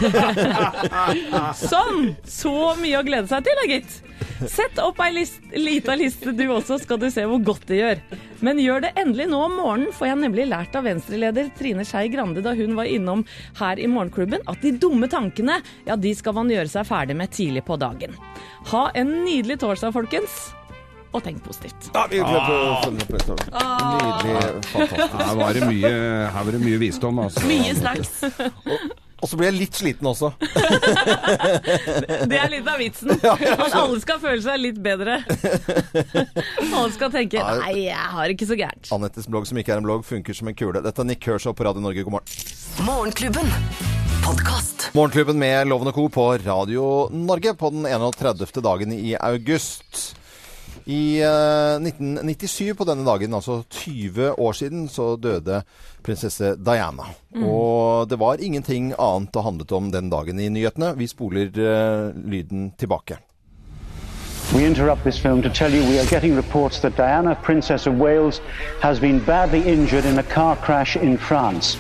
sånn! 1.72 2.10
Så 2.28 2.52
mye 2.82 3.00
å 3.00 3.06
glede 3.08 3.32
seg 3.32 3.46
til, 3.48 3.56
da, 3.62 3.68
gitt. 3.70 3.96
Sett 4.52 4.80
opp 4.84 5.00
ei 5.04 5.14
list, 5.16 5.40
lita 5.56 5.96
liste 6.00 6.34
du 6.36 6.46
også, 6.52 6.82
skal 6.84 7.00
du 7.00 7.08
se 7.12 7.24
hvor 7.28 7.40
godt 7.48 7.64
det 7.72 7.80
gjør. 7.80 8.04
Men 8.44 8.60
gjør 8.60 8.84
det 8.84 8.94
endelig 9.00 9.30
nå 9.32 9.40
om 9.46 9.56
morgenen, 9.56 9.96
for 9.96 10.08
jeg 10.08 10.18
har 10.18 10.22
nemlig 10.26 10.50
lært 10.52 10.76
av 10.76 10.84
venstreleder 10.88 11.48
Trine 11.56 11.88
Skei 11.88 12.12
Grande 12.12 12.44
da 12.44 12.56
hun 12.60 12.76
var 12.76 12.92
innom 12.92 13.24
her 13.62 13.80
i 13.80 13.88
Morgenklubben, 13.88 14.44
at 14.44 14.60
de 14.64 14.76
dumme 14.76 15.08
tankene, 15.12 15.62
ja, 15.88 15.96
de 15.96 16.16
skal 16.16 16.36
man 16.36 16.52
gjøre 16.52 16.72
seg 16.72 16.88
ferdig 16.92 17.16
med 17.20 17.32
tidlig 17.36 17.64
på 17.68 17.80
dagen. 17.80 18.20
Ha 18.74 18.90
en 19.00 19.22
nydelig 19.24 19.62
torsdag, 19.64 19.96
folkens. 19.96 20.50
Og 21.10 21.24
tenk 21.26 21.42
positivt. 21.42 21.90
Ja, 21.96 22.04
vi 22.12 22.20
prøver 22.22 22.70
å 22.70 22.80
følge 22.84 23.02
opp 23.02 23.14
neste 23.16 23.34
år. 23.34 23.40
Nydelig, 23.50 24.64
fantastisk. 24.70 25.14
Her 25.26 25.36
var 25.40 25.54
det 25.58 25.64
mye, 25.66 25.94
her 26.36 26.44
var 26.46 26.52
det 26.54 26.62
mye 26.62 26.82
visdom, 26.82 27.22
altså. 27.24 27.46
Mye 27.50 27.74
snacks. 27.80 28.12
Og 29.20 29.28
så 29.28 29.36
blir 29.36 29.50
jeg 29.50 29.58
litt 29.58 29.76
sliten 29.76 30.08
også. 30.08 30.30
Det 32.30 32.38
er 32.40 32.46
litt 32.54 32.70
av 32.72 32.78
vitsen. 32.80 33.12
At 33.20 33.74
alle 33.76 33.98
skal 34.00 34.22
føle 34.22 34.40
seg 34.46 34.62
litt 34.62 34.78
bedre. 34.86 35.18
Alle 36.70 36.92
skal 36.96 37.12
tenke 37.12 37.42
'nei, 37.42 37.90
jeg 37.90 38.06
har 38.14 38.32
ikke 38.32 38.48
så 38.48 38.56
gærent'. 38.62 38.94
Annettes 38.96 39.28
blogg 39.28 39.50
som 39.50 39.60
ikke 39.60 39.74
er 39.76 39.82
en 39.82 39.88
blogg, 39.90 40.06
funker 40.08 40.38
som 40.38 40.48
en 40.48 40.56
kule. 40.56 40.80
Dette 40.86 41.04
er 41.04 41.10
Nick 41.10 41.20
Kershaw 41.26 41.52
på 41.58 41.66
Radio 41.68 41.84
Norge, 41.84 42.06
god 42.06 42.20
morgen. 42.20 42.30
Morgenklubben. 42.88 43.50
Podcast. 44.24 44.88
Morgenklubben 44.96 45.40
med 45.42 45.68
Loven 45.68 45.90
og 45.92 45.96
Co. 45.98 46.08
på 46.08 46.30
Radio 46.46 47.10
Norge 47.12 47.56
på 47.58 47.74
den 47.76 47.84
31. 47.90 48.62
dagen 48.64 48.94
i 48.94 49.18
august. 49.20 50.16
I 50.90 51.22
eh, 51.22 51.76
1997 51.82 52.74
på 52.74 52.86
denne 52.90 53.06
dagen, 53.06 53.34
altså 53.38 53.60
20 53.70 54.32
år 54.42 54.54
siden, 54.58 54.88
så 54.90 55.12
døde 55.22 55.62
prinsesse 56.02 56.56
Diana. 56.58 57.06
Mm. 57.36 57.44
Og 57.46 58.10
det 58.10 58.18
var 58.18 58.42
ingenting 58.42 58.94
annet 58.98 59.34
det 59.34 59.44
handlet 59.46 59.72
om 59.72 59.92
den 59.94 60.10
dagen 60.10 60.40
i 60.40 60.50
nyhetene. 60.50 60.96
Vi 60.98 61.08
spoler 61.08 61.54
uh, 61.54 62.16
lyden 62.26 62.72
tilbake. 62.78 63.20
We 64.56 64.66
interrupt 64.66 65.04
this 65.04 65.20
film 65.20 65.44
to 65.44 65.50
tell 65.50 65.72
you 65.72 65.84
we 65.84 66.00
are 66.00 66.10
getting 66.10 66.36
reports 66.36 66.82
that 66.82 66.98
Diana, 66.98 67.36
Princess 67.36 67.86
of 67.86 67.94
Wales, 68.02 68.42
has 68.82 69.00
been 69.00 69.20
badly 69.20 69.62
injured 69.62 70.06
in 70.06 70.18
a 70.18 70.24
car 70.24 70.56
crash 70.56 70.98
in 70.98 71.18
France. 71.18 71.78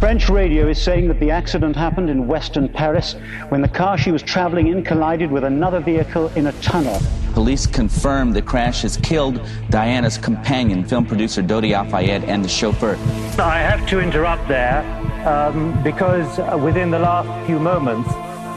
French 0.00 0.30
radio 0.30 0.66
is 0.66 0.80
saying 0.80 1.08
that 1.08 1.20
the 1.20 1.30
accident 1.30 1.76
happened 1.76 2.08
in 2.08 2.26
western 2.26 2.70
Paris 2.70 3.16
when 3.50 3.60
the 3.60 3.68
car 3.68 3.98
she 3.98 4.10
was 4.10 4.22
traveling 4.22 4.68
in 4.68 4.82
collided 4.82 5.30
with 5.30 5.44
another 5.44 5.78
vehicle 5.78 6.28
in 6.28 6.46
a 6.46 6.52
tunnel. 6.62 6.98
Police 7.34 7.66
confirm 7.66 8.32
the 8.32 8.40
crash 8.40 8.80
has 8.80 8.96
killed 8.96 9.46
Diana's 9.68 10.16
companion, 10.16 10.84
film 10.84 11.04
producer 11.04 11.42
Dodi 11.42 11.74
Al 11.74 11.84
Fayed, 11.84 12.24
and 12.24 12.42
the 12.42 12.48
chauffeur. 12.48 12.94
I 13.38 13.58
have 13.58 13.86
to 13.90 14.00
interrupt 14.00 14.48
there 14.48 14.80
um, 15.28 15.80
because 15.82 16.38
uh, 16.38 16.58
within 16.58 16.90
the 16.90 16.98
last 16.98 17.46
few 17.46 17.58
moments, 17.58 18.08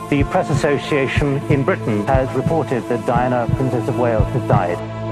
the 0.10 0.24
Press 0.32 0.50
Association 0.50 1.40
in 1.52 1.64
Britain 1.64 2.08
has 2.08 2.34
reported 2.36 2.88
that 2.88 3.06
Diana, 3.06 3.54
Princess 3.58 3.90
of 3.90 4.00
Wales, 4.00 4.32
has 4.32 4.48
died. 4.48 5.03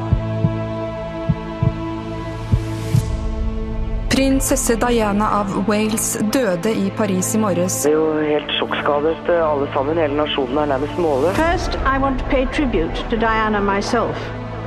Prinsesse 4.21 4.75
Diana 4.75 5.29
av 5.39 5.47
Wales 5.67 6.19
døde 6.33 6.69
i 6.69 6.91
Paris 6.97 7.35
i 7.35 7.39
morges. 7.41 7.79
Vi 7.85 7.89
er 7.89 7.95
jo 7.95 8.19
helt 8.21 8.51
sjokkskadet 8.59 9.29
eh, 9.33 9.39
alle 9.41 9.65
sammen. 9.73 9.97
Hele 9.97 10.13
nasjonen 10.13 10.59
er 10.61 10.67
nærmest 10.69 10.99
målet. 11.01 11.33
First, 11.39 11.79
I 11.89 11.97
want 11.97 12.21
to 12.21 12.25
pay 12.29 12.45
tribute 12.53 13.01
to 13.09 13.17
Diana 13.17 13.57
myself. 13.59 14.13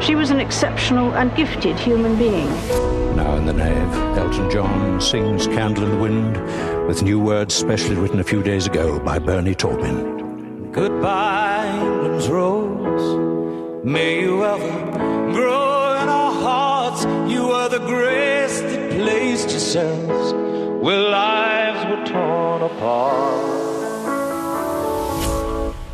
She 0.01 0.17
was 0.17 0.33
an 0.35 0.41
exceptional 0.41 1.15
and 1.15 1.31
gifted 1.37 1.79
human 1.79 2.19
being. 2.19 2.51
Now 3.15 3.37
in 3.37 3.47
the 3.47 3.53
nave, 3.53 4.19
Elton 4.19 4.51
John 4.51 5.01
sings 5.01 5.47
Candle 5.47 5.85
in 5.85 5.91
the 5.91 6.03
Wind 6.03 6.35
with 6.89 7.05
new 7.05 7.21
words 7.21 7.55
specially 7.55 7.95
written 7.95 8.19
a 8.19 8.25
few 8.25 8.43
days 8.43 8.67
ago 8.67 8.99
by 8.99 9.21
Bernie 9.21 9.55
Taupin. 9.55 10.73
Goodbye, 10.73 11.71
England's 11.79 12.29
rose. 12.29 13.07
May 13.85 14.21
you 14.21 14.45
ever 14.45 14.73
grow 15.31 15.95
in 16.03 16.09
our 16.09 16.33
hearts. 16.43 17.05
You 17.33 17.53
are 17.53 17.69
the 17.69 17.85
grace 17.87 18.61
that 18.61 18.74
placed 19.05 19.51
yourselves 19.51 20.33
where 20.85 21.03
lives 21.13 21.83
were 21.91 22.05
torn 22.09 22.63
apart. 22.63 23.51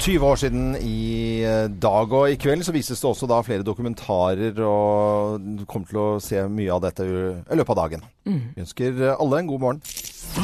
20 0.00 0.26
år 0.26 0.36
siden 0.36 0.76
i 0.80 1.42
eh, 1.44 1.66
dag, 1.82 2.12
og 2.12 2.30
i 2.30 2.38
kveld 2.40 2.62
så 2.64 2.72
vises 2.72 3.02
det 3.02 3.08
også 3.10 3.26
da 3.28 3.40
flere 3.44 3.66
dokumentarer, 3.66 4.62
og 4.64 5.42
du 5.58 5.66
kommer 5.68 5.90
til 5.90 6.00
å 6.00 6.06
se 6.22 6.44
mye 6.48 6.72
av 6.72 6.84
dette 6.86 7.04
i 7.04 7.58
løpet 7.58 7.74
av 7.74 7.80
dagen. 7.82 8.06
Mm. 8.24 8.40
Vi 8.54 8.64
ønsker 8.64 9.02
alle 9.10 9.42
en 9.42 9.50
god 9.50 9.64
morgen. 9.66 9.82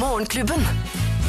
Morgenklubben. 0.03 0.67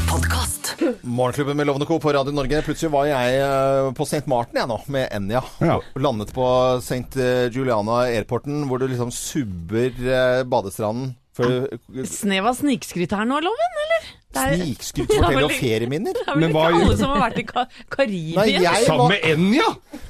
Podcast. 0.09 0.73
Morgenklubben 1.01 1.57
med 1.59 1.69
Lovende 1.69 1.87
Co. 1.87 1.99
på 2.03 2.11
Radio 2.17 2.33
Norge. 2.35 2.63
Plutselig 2.65 2.91
var 2.91 3.07
jeg 3.11 3.37
eh, 3.45 3.91
på 3.95 4.09
St. 4.09 4.25
Martin 4.27 4.59
jeg 4.63 4.71
nå, 4.73 4.81
med 4.91 5.07
Enja. 5.13 5.45
Landet 6.01 6.33
på 6.35 6.49
St. 6.81 7.29
Juliana 7.53 8.01
Airporten, 8.09 8.65
hvor 8.67 8.81
du 8.81 8.89
liksom 8.89 9.13
subber 9.13 9.93
eh, 10.01 10.43
badestranden. 10.49 11.13
For, 11.37 11.67
Snev 12.09 12.47
av 12.49 12.55
snikskryt 12.57 13.11
her 13.13 13.27
nå, 13.29 13.37
Loven, 13.45 13.75
eller? 13.85 14.07
Det 14.33 14.43
er- 14.43 14.55
Snikskryt 14.59 15.03
er 15.11 15.19
forteller 15.21 15.35
vel 15.37 15.45
om 15.47 15.53
ferieminner. 15.55 16.17
Det 16.17 16.23
er 16.27 16.39
vel 16.41 16.49
ikke 16.49 16.63
alle 16.81 16.97
som 16.99 17.13
har 17.13 17.21
vært 17.27 17.37
i 17.41 17.45
Ka 17.51 17.63
Karibia? 17.93 18.37
Nei, 18.41 18.47
jeg 18.57 18.87
Sammen 18.87 19.13
med 19.13 19.27
Enja! 19.31 19.67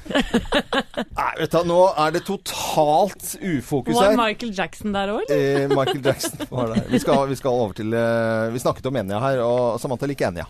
Nei, 1.19 1.31
vet 1.41 1.51
du, 1.53 1.57
nå 1.67 1.79
er 2.05 2.13
det 2.15 2.23
totalt 2.27 3.25
ufokus 3.41 3.97
her. 3.97 4.13
Var. 4.13 4.19
Michael 4.19 4.53
Jackson 4.57 4.95
der 4.95 5.11
òg, 5.13 5.25
eller? 5.27 5.65
Eh, 5.67 5.67
Michael 5.73 6.01
Jackson 6.05 6.47
var 6.49 6.73
der. 6.73 6.85
Vi 6.91 7.01
skal, 7.03 7.25
vi 7.29 7.37
skal 7.39 7.59
over 7.67 7.75
til 7.77 7.93
eh, 7.97 8.47
Vi 8.55 8.63
snakket 8.63 8.87
om 8.89 9.01
Enja 9.03 9.19
her, 9.23 9.43
og 9.45 9.77
Samantha 9.83 10.09
liker 10.09 10.31
Enja. 10.31 10.47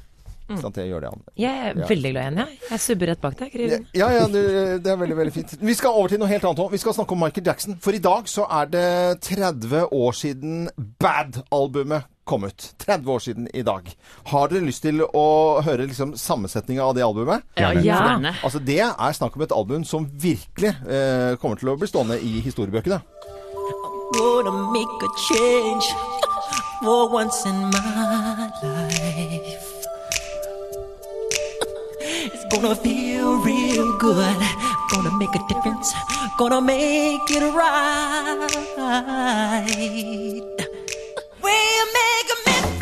Ikke 0.50 0.62
sant? 0.62 0.78
jeg 0.80 0.88
gjør 0.92 1.02
det, 1.02 1.10
Anne. 1.14 1.24
Jeg 1.38 1.56
er 1.68 1.74
Ja. 1.82 1.88
veldig 1.88 2.12
glad 2.14 2.22
i 2.22 2.26
henne. 2.30 2.46
jeg. 2.48 2.60
Jeg 2.72 2.80
subber 2.80 3.08
rett 3.08 3.22
bak 3.22 3.38
deg. 3.38 3.52
Kry. 3.52 3.86
Ja, 3.94 4.10
ja, 4.16 4.28
det, 4.28 4.44
det 4.84 4.92
er 4.94 4.98
veldig 4.98 5.18
veldig 5.18 5.34
fint. 5.34 5.56
Vi 5.60 5.74
skal 5.74 5.90
over 5.92 6.08
til 6.10 6.20
noe 6.20 6.28
helt 6.32 6.44
annet 6.44 6.60
òg. 6.64 6.72
Vi 6.72 6.78
skal 6.78 6.94
snakke 6.94 7.12
om 7.12 7.20
Michael 7.20 7.46
Jackson. 7.46 7.76
For 7.82 7.92
i 7.92 8.00
dag 8.00 8.24
så 8.32 8.46
er 8.50 8.66
det 8.72 9.22
30 9.22 9.90
år 9.92 10.12
siden 10.16 10.70
Bad-albumet 11.00 12.04
kom 12.28 12.44
ut. 12.44 12.74
30 12.80 13.08
år 13.12 13.20
siden 13.24 13.48
i 13.56 13.62
dag. 13.64 13.88
Har 14.28 14.48
dere 14.52 14.66
lyst 14.66 14.82
til 14.84 15.00
å 15.04 15.62
høre 15.64 15.86
liksom 15.88 16.16
sammensetninga 16.20 16.84
av 16.84 16.96
det 16.96 17.04
albumet? 17.04 17.44
Ja, 17.58 17.72
gjerne. 17.72 18.34
Altså 18.44 18.60
Det 18.64 18.80
er 18.84 19.14
snakk 19.16 19.36
om 19.36 19.42
et 19.46 19.52
album 19.56 19.84
som 19.88 20.06
virkelig 20.12 20.74
eh, 20.88 21.36
kommer 21.40 21.56
til 21.60 21.70
å 21.72 21.78
bli 21.80 21.88
stående 21.88 22.20
i 22.20 22.40
historiebøkene. 22.44 23.00
I'm 23.00 24.14
Gonna 24.14 24.52
make 24.72 25.04
a 25.04 25.10
change 25.30 25.92
for 26.84 27.10
once 27.12 27.46
in 27.46 27.56
my 27.72 28.50
life. 28.64 29.67
It's 32.28 32.44
gonna 32.54 32.76
feel 32.76 33.38
real 33.42 33.98
good. 34.00 34.38
Gonna 34.92 35.18
make 35.18 35.34
a 35.34 35.40
difference. 35.48 35.94
Gonna 36.38 36.60
make 36.60 37.22
it 37.30 37.54
right. 37.56 38.48
You 41.42 41.88
make 41.98 42.30
feel? 42.46 42.77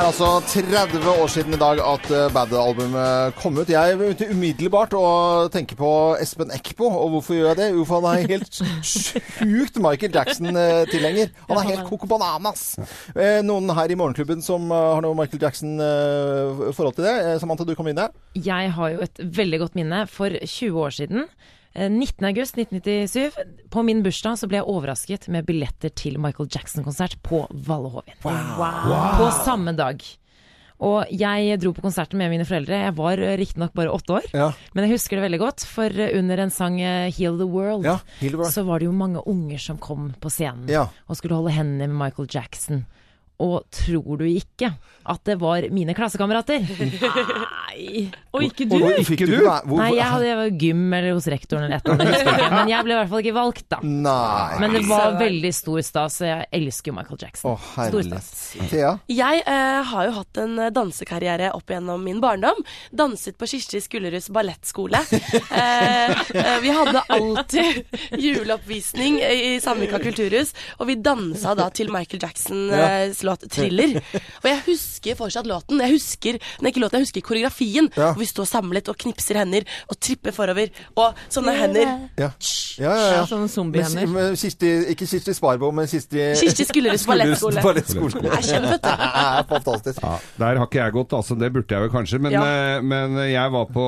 Er 0.00 0.06
altså 0.08 0.28
30 0.48 1.08
år 1.10 1.28
siden 1.28 1.54
i 1.54 1.58
dag 1.60 1.80
at 1.84 2.06
eh, 2.14 2.30
Bad-albumet 2.32 3.34
kom 3.36 3.58
ut. 3.58 3.68
Jeg 3.68 3.98
begynte 4.00 4.28
umiddelbart 4.32 4.94
å 4.96 5.02
tenke 5.52 5.76
på 5.76 5.90
Espen 6.22 6.52
Eckbo. 6.56 6.88
Og 6.88 7.10
hvorfor 7.16 7.36
gjør 7.36 7.50
jeg 7.50 7.58
det? 7.58 7.66
Jo, 7.74 7.84
for 7.88 8.00
han 8.00 8.22
er 8.22 8.30
helt 8.32 8.60
sjukt 8.92 9.76
Michael 9.82 10.16
Jackson-tilhenger. 10.16 11.34
Han 11.50 11.60
er 11.60 11.68
helt 11.74 11.84
coco 11.90 12.08
bananas. 12.08 12.64
Eh, 13.12 13.42
Noen 13.44 13.68
her 13.76 13.92
i 13.92 13.98
Morgenklubben 14.00 14.40
som 14.46 14.72
eh, 14.72 14.88
har 14.94 15.04
noe 15.04 15.18
Michael 15.18 15.44
Jackson-forhold 15.44 16.96
til 16.96 17.08
det? 17.10 17.16
Samantha, 17.44 17.68
du 17.68 17.76
kom 17.76 17.90
inn 17.92 18.00
der. 18.00 18.14
Jeg 18.40 18.72
har 18.78 18.94
jo 18.94 19.04
et 19.04 19.24
veldig 19.40 19.64
godt 19.66 19.76
minne. 19.76 20.06
For 20.08 20.32
20 20.32 20.80
år 20.86 20.96
siden, 20.96 21.28
eh, 21.74 21.88
19. 21.90 22.24
august 22.30 22.56
1997, 22.58 23.68
på 23.70 23.82
min 23.86 24.02
bursdag 24.02 24.38
så 24.40 24.48
ble 24.50 24.60
jeg 24.60 24.68
overrasket 24.70 25.28
med 25.28 25.46
billetter 25.48 25.90
til 25.94 26.18
Michael 26.22 26.48
Jackson-konsert 26.52 27.18
på 27.22 27.44
Valle 27.50 27.90
Hovin. 27.92 28.16
På 28.22 29.30
samme 29.44 29.72
dag. 29.78 30.02
Og 30.80 31.10
jeg 31.12 31.58
dro 31.60 31.74
på 31.76 31.82
konserten 31.84 32.16
med 32.16 32.30
mine 32.32 32.46
foreldre. 32.48 32.78
Jeg 32.86 32.94
var 32.96 33.20
eh, 33.20 33.34
riktignok 33.36 33.74
bare 33.76 33.92
åtte 33.92 34.14
år, 34.16 34.28
men 34.72 34.86
jeg 34.86 34.94
husker 34.94 35.18
det 35.18 35.26
veldig 35.26 35.40
godt. 35.42 35.64
For 35.68 35.92
eh, 35.92 36.14
under 36.16 36.40
en 36.40 36.50
sang 36.54 36.78
eh, 36.80 37.10
'Heal 37.12 37.36
the 37.36 37.44
World', 37.44 37.84
Heal 38.22 38.32
the 38.32 38.38
World. 38.40 38.52
så 38.54 38.64
var 38.64 38.80
det 38.80 38.88
jo 38.88 38.92
mange 38.96 39.20
unger 39.28 39.58
som 39.60 39.76
kom 39.76 40.14
på 40.20 40.30
scenen 40.32 40.68
Ja. 40.72 40.86
og 41.06 41.16
skulle 41.20 41.36
holde 41.36 41.52
hendene 41.52 41.86
med 41.92 41.98
Michael 42.06 42.28
Jackson. 42.32 42.86
Og 43.40 43.64
tror 43.72 44.18
du 44.20 44.24
ikke 44.24 44.74
at 45.08 45.20
det 45.24 45.38
var 45.40 45.64
mine 45.72 45.94
klassekamerater? 45.96 46.60
Nei. 47.70 48.10
Og 48.34 48.44
ikke 48.46 48.66
du? 48.70 48.76
Og 48.82 49.00
fikk 49.06 49.22
du? 49.28 49.36
Nei, 49.78 49.90
jeg 49.96 50.06
hadde 50.06 50.26
jeg 50.26 50.38
var 50.38 50.50
gym 50.62 50.82
eller 50.96 51.14
hos 51.16 51.26
rektoren 51.30 51.66
eller 51.66 51.78
et 51.78 51.86
eller 51.86 52.04
annet. 52.04 52.20
ikke. 52.20 52.48
Men 52.54 52.70
jeg 52.70 52.86
ble 52.86 52.94
i 52.94 52.98
hvert 52.98 53.10
fall 53.12 53.22
ikke 53.24 53.34
valgt, 53.36 53.64
da. 53.70 53.78
Nei. 53.82 54.58
Men 54.62 54.74
det 54.74 54.82
var 54.88 55.16
veldig 55.20 55.52
stor 55.54 55.80
stas, 55.86 56.16
og 56.22 56.28
jeg 56.30 56.48
elsker 56.60 56.90
jo 56.90 56.96
Michael 56.98 57.20
Jackson. 57.22 57.50
Å, 57.50 57.86
stor 57.90 58.06
stas. 58.06 58.30
Thea? 58.70 58.92
Jeg 59.10 59.42
eh, 59.44 59.80
har 59.92 60.08
jo 60.08 60.14
hatt 60.18 60.40
en 60.42 60.56
eh, 60.66 60.70
dansekarriere 60.74 61.50
opp 61.56 61.70
gjennom 61.74 62.02
min 62.06 62.20
barndom. 62.22 62.58
Danset 62.96 63.38
på 63.40 63.48
Kirsti 63.50 63.82
Skulleruds 63.84 64.30
ballettskole. 64.34 65.02
eh, 65.62 66.10
eh, 66.10 66.56
vi 66.64 66.74
hadde 66.74 67.04
alltid 67.16 67.96
juleoppvisning 68.26 69.20
i 69.22 69.54
Sandvika 69.62 70.02
kulturhus, 70.02 70.54
og 70.78 70.90
vi 70.90 70.98
dansa 70.98 71.54
da 71.58 71.68
til 71.74 71.92
Michael 71.94 72.22
Jacksons 72.26 72.70
Ja. 72.74 72.86
eh, 73.06 73.14
låt 73.26 73.46
'Thriller'. 73.50 74.00
Og 74.42 74.46
jeg 74.48 74.60
husker 74.66 75.16
fortsatt 75.18 75.46
låten. 75.46 75.80
Jeg 75.82 75.96
husker, 75.98 76.38
nei, 76.62 76.70
ikke 76.72 76.82
låten, 76.82 77.00
jeg 77.00 77.08
husker 77.10 77.26
koreografien. 77.26 77.59
Og 77.60 78.18
vi 78.20 78.26
står 78.26 78.46
samlet 78.48 78.88
og 78.88 78.96
knipser 78.98 79.40
hender 79.40 79.64
og 79.90 79.98
tripper 80.00 80.32
forover. 80.32 80.70
Og 80.96 81.14
sånne 81.28 81.54
hender. 81.58 81.86
Ja. 82.18 82.30
Ja, 82.80 82.92
ja, 82.96 83.08
ja. 83.18 83.24
Sånne 83.28 83.48
zombiehender. 83.52 84.32
Ikke 84.90 85.06
Kirsti 85.06 85.34
Sparbo, 85.36 85.70
men 85.76 85.86
Kirsti 85.90 86.30
Kirsti 86.40 86.64
Skulleruds 86.64 87.04
ballettskole. 87.06 87.62
ballettskole. 87.62 88.22
Det 88.24 88.32
er 88.32 88.46
kjent, 88.46 88.68
vet 88.70 88.82
du. 88.82 88.90
Fantastisk. 89.54 90.00
Ja, 90.02 90.14
der 90.40 90.60
har 90.60 90.66
ikke 90.66 90.80
jeg 90.80 90.92
gått, 90.96 91.12
altså. 91.18 91.36
Det 91.38 91.52
burde 91.52 91.74
jeg 91.76 91.88
jo 91.88 91.92
kanskje. 91.92 92.20
Men, 92.20 92.32
Ja. 92.32 92.42
eh, 92.76 92.80
men 92.82 93.16
jeg 93.30 93.50
var 93.52 93.66
på 93.66 93.84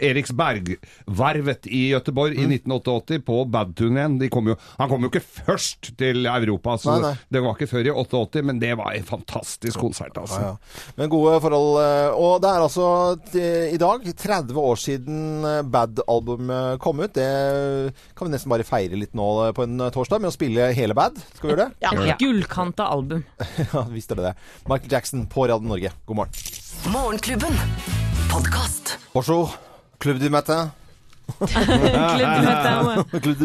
Eriksberg-vervet 0.00 1.66
i 1.66 1.90
Gøteborg 1.92 2.36
Mm. 2.36 2.42
i 2.42 2.46
1988 2.58 3.18
på 3.24 3.44
Bad-turneen. 3.50 4.18
De 4.18 4.28
kom 4.28 4.46
jo- 4.48 4.56
Han 4.78 4.88
kom 4.88 5.02
jo 5.02 5.08
ikke 5.10 5.22
først 5.46 5.96
til 5.96 6.26
Europa, 6.26 6.76
så 6.78 7.00
Nei, 7.00 7.10
nei. 7.10 7.18
det 7.30 7.42
var 7.42 7.54
ikke 7.54 7.68
før 7.70 7.86
i 7.86 7.90
88, 7.90 8.42
men 8.44 8.58
det 8.58 8.76
var 8.76 8.92
en 8.94 9.02
fantastisk 9.04 9.78
konsert, 9.78 10.14
altså. 10.16 10.40
Ja, 10.40 10.46
ja. 10.46 10.56
Men 10.96 11.08
gode 11.08 11.40
forhold. 11.40 11.80
eh, 11.82 12.10
Og 12.16 12.40
det 12.42 12.48
er 12.50 12.60
altså 12.60 13.05
i 13.36 13.78
dag 13.80 14.06
30 14.18 14.60
år 14.60 14.80
siden 14.80 15.44
eh, 15.44 15.62
Bad-albumet 15.62 16.80
kom 16.82 17.02
ut. 17.02 17.14
Det 17.16 17.26
kan 18.16 18.28
vi 18.28 18.34
nesten 18.34 18.52
bare 18.52 18.66
feire 18.66 18.98
litt 18.98 19.16
nå 19.16 19.28
eh, 19.46 19.52
på 19.56 19.66
en 19.66 19.88
torsdag 19.94 20.22
med 20.22 20.32
å 20.32 20.36
spille 20.36 20.70
hele 20.76 20.96
Bad. 20.96 21.18
Skal 21.36 21.48
vi 21.50 21.54
gjøre 21.54 21.68
det? 21.68 21.82
Ja. 21.84 21.92
ja. 22.12 22.16
gullkanta 22.20 22.88
album. 22.92 23.26
ja, 23.64 23.84
visst 23.92 24.14
er 24.14 24.20
det 24.22 24.30
det. 24.30 24.34
Michael 24.70 24.96
Jackson 24.98 25.28
på 25.30 25.48
Radio 25.50 25.68
Norge. 25.68 25.92
God 26.08 26.22
morgen. 26.22 26.42
Morgenklubben. 26.94 27.62
Podkast. 28.32 28.96
Bonjour. 29.14 29.54
Club 29.98 30.20
du 30.20 30.30
matin. 30.30 30.74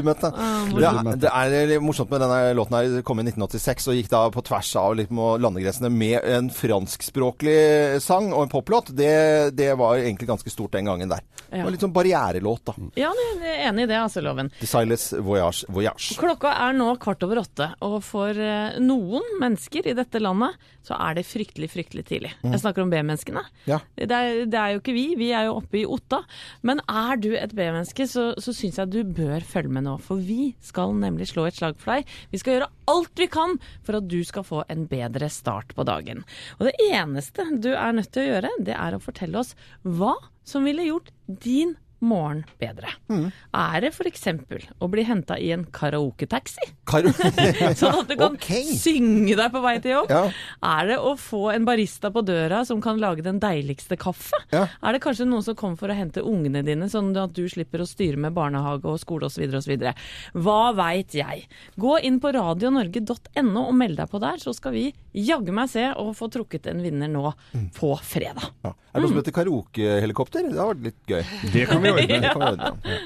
Matin. 0.06 0.34
Ah, 0.36 1.14
Det 1.16 1.30
er, 1.30 1.56
litt 1.68 1.84
morsomt 1.84 2.12
med 2.14 2.22
denne 2.24 2.54
låten 2.58 2.78
her. 2.78 2.90
Den 2.98 3.06
kom 3.08 3.20
i 3.22 3.26
1986 3.26 3.90
og 3.92 3.98
gikk 3.98 4.10
da 4.12 4.22
på 4.34 4.44
tvers 4.48 4.72
av 4.80 4.96
liksom, 5.00 5.22
landegrensene 5.42 5.92
med 5.94 6.20
en 6.24 6.50
franskspråklig 6.54 8.02
sang 8.04 8.32
og 8.34 8.46
en 8.46 8.54
poplåt. 8.54 8.94
Det, 8.96 9.52
det 9.58 9.74
var 9.80 10.00
egentlig 10.00 10.30
ganske 10.30 10.54
stort 10.54 10.76
den 10.78 10.90
gangen 10.90 11.12
der. 11.12 11.26
Det 11.52 11.66
var 11.66 11.74
litt 11.74 11.84
sånn 11.84 11.96
barrierelåt, 11.96 12.64
da. 12.70 12.74
Ja, 13.00 13.12
jeg 13.12 13.42
er 13.44 13.66
enig 13.70 13.88
i 13.88 13.92
det, 13.92 14.00
altså, 14.00 14.24
Loven. 14.24 14.52
The 14.62 15.20
Voyage. 15.20 15.66
Voyage. 15.72 16.16
Klokka 16.20 16.54
er 16.68 16.78
nå 16.78 16.94
kvart 17.02 17.26
over 17.28 17.42
åtte, 17.44 17.74
og 17.84 17.98
for 18.08 18.38
eh, 18.38 18.78
noen 18.80 19.26
mennesker 19.42 19.90
i 19.92 19.98
dette 19.98 20.22
landet 20.24 20.56
så 20.86 20.96
er 20.98 21.18
det 21.20 21.26
fryktelig, 21.28 21.70
fryktelig 21.74 22.06
tidlig. 22.10 22.32
Mm. 22.42 22.56
Jeg 22.56 22.64
snakker 22.64 22.86
om 22.86 22.92
B-menneskene. 22.94 23.44
Ja. 23.70 23.82
Det, 23.96 24.22
det 24.50 24.58
er 24.62 24.74
jo 24.74 24.82
ikke 24.82 24.96
vi, 24.96 25.06
vi 25.20 25.30
er 25.36 25.50
jo 25.50 25.58
oppe 25.60 25.82
i 25.82 25.86
Otta. 25.86 26.24
Men 26.66 26.82
er 26.90 27.20
du 27.22 27.30
et 27.38 27.54
B-menneske, 27.54 27.71
så, 28.10 28.24
så 28.42 28.54
syns 28.56 28.80
jeg 28.80 28.92
du 28.92 29.02
bør 29.04 29.44
følge 29.46 29.72
med 29.74 29.86
nå. 29.88 29.98
For 30.04 30.22
vi 30.22 30.54
skal 30.64 30.96
nemlig 30.98 31.30
slå 31.32 31.48
et 31.48 31.58
slag 31.58 31.78
for 31.82 31.96
deg. 31.96 32.10
Vi 32.32 32.42
skal 32.42 32.58
gjøre 32.58 32.72
alt 32.92 33.22
vi 33.22 33.28
kan 33.32 33.58
for 33.86 34.00
at 34.00 34.10
du 34.12 34.20
skal 34.28 34.46
få 34.48 34.64
en 34.72 34.88
bedre 34.92 35.30
start 35.32 35.76
på 35.78 35.86
dagen. 35.88 36.26
Og 36.60 36.68
det 36.70 36.76
eneste 36.92 37.48
du 37.62 37.72
er 37.74 37.96
nødt 37.96 38.12
til 38.14 38.26
å 38.26 38.34
gjøre, 38.34 38.56
det 38.60 38.76
er 38.78 38.98
å 38.98 39.04
fortelle 39.04 39.42
oss 39.42 39.56
hva 39.84 40.16
som 40.48 40.68
ville 40.68 40.90
gjort 40.90 41.12
din 41.28 41.76
morgen 42.02 42.44
bedre. 42.62 42.90
Er 43.10 43.84
det 43.84 43.92
f.eks. 43.94 44.28
å 44.82 44.90
bli 44.92 45.06
henta 45.08 45.38
i 45.40 45.52
en 45.56 45.66
karaoketaxi? 45.74 46.72
Kar 46.90 47.08
Sånn 47.80 48.02
at 48.02 48.10
du 48.10 48.16
kan 48.20 48.36
okay. 48.36 48.66
synge 48.78 49.36
deg 49.38 49.54
på 49.54 49.62
vei 49.64 49.76
til 49.84 49.96
jobb? 49.96 50.12
Ja. 50.12 50.24
Er 50.72 50.92
det 50.92 50.98
å 51.02 51.14
få 51.20 51.50
en 51.54 51.66
barista 51.68 52.12
på 52.14 52.24
døra 52.26 52.64
som 52.68 52.82
kan 52.84 53.00
lage 53.02 53.26
den 53.26 53.40
deiligste 53.42 53.98
kaffe? 54.02 54.40
Er 54.52 54.96
det 54.96 55.02
kanskje 55.04 55.28
noen 55.30 55.46
som 55.46 55.58
kommer 55.58 55.80
for 55.80 55.94
å 55.94 55.98
hente 55.98 56.26
ungene 56.26 56.64
dine, 56.66 56.90
sånn 56.92 57.14
at 57.20 57.36
du 57.38 57.46
slipper 57.52 57.84
å 57.84 57.90
styre 57.90 58.20
med 58.22 58.36
barnehage 58.38 58.88
og 58.90 59.00
skole 59.02 59.30
osv. 59.30 59.46
osv.? 59.62 59.88
Hva 60.34 60.62
veit 60.78 61.16
jeg? 61.18 61.48
Gå 61.82 61.98
inn 62.06 62.20
på 62.24 62.34
radionorge.no 62.36 63.66
og 63.68 63.76
meld 63.78 64.02
deg 64.02 64.12
på 64.12 64.22
der, 64.24 64.42
så 64.42 64.56
skal 64.58 64.76
vi 64.78 64.88
jaggu 65.18 65.54
meg 65.56 65.72
se 65.72 65.90
og 66.00 66.16
få 66.18 66.32
trukket 66.34 66.72
en 66.72 66.82
vinner 66.84 67.12
nå 67.12 67.32
på 67.78 67.96
fredag. 68.06 68.52
Ja. 68.66 68.76
Er 68.92 69.00
det 69.00 69.04
noe 69.06 69.12
som 69.14 69.20
heter 69.22 69.36
karaokehelikopter? 69.36 70.50
Det 70.52 70.60
har 70.60 70.72
vært 70.74 70.84
litt 70.90 71.02
gøy. 71.08 71.24
Det 71.54 71.64
kan 71.70 71.80
vi 71.84 71.92
ordne. 71.96 72.20
Det 72.26 72.32
kan 72.34 72.42
vi 72.44 72.52
ordne. 72.52 72.98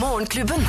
Morgenklubben. 0.00 0.66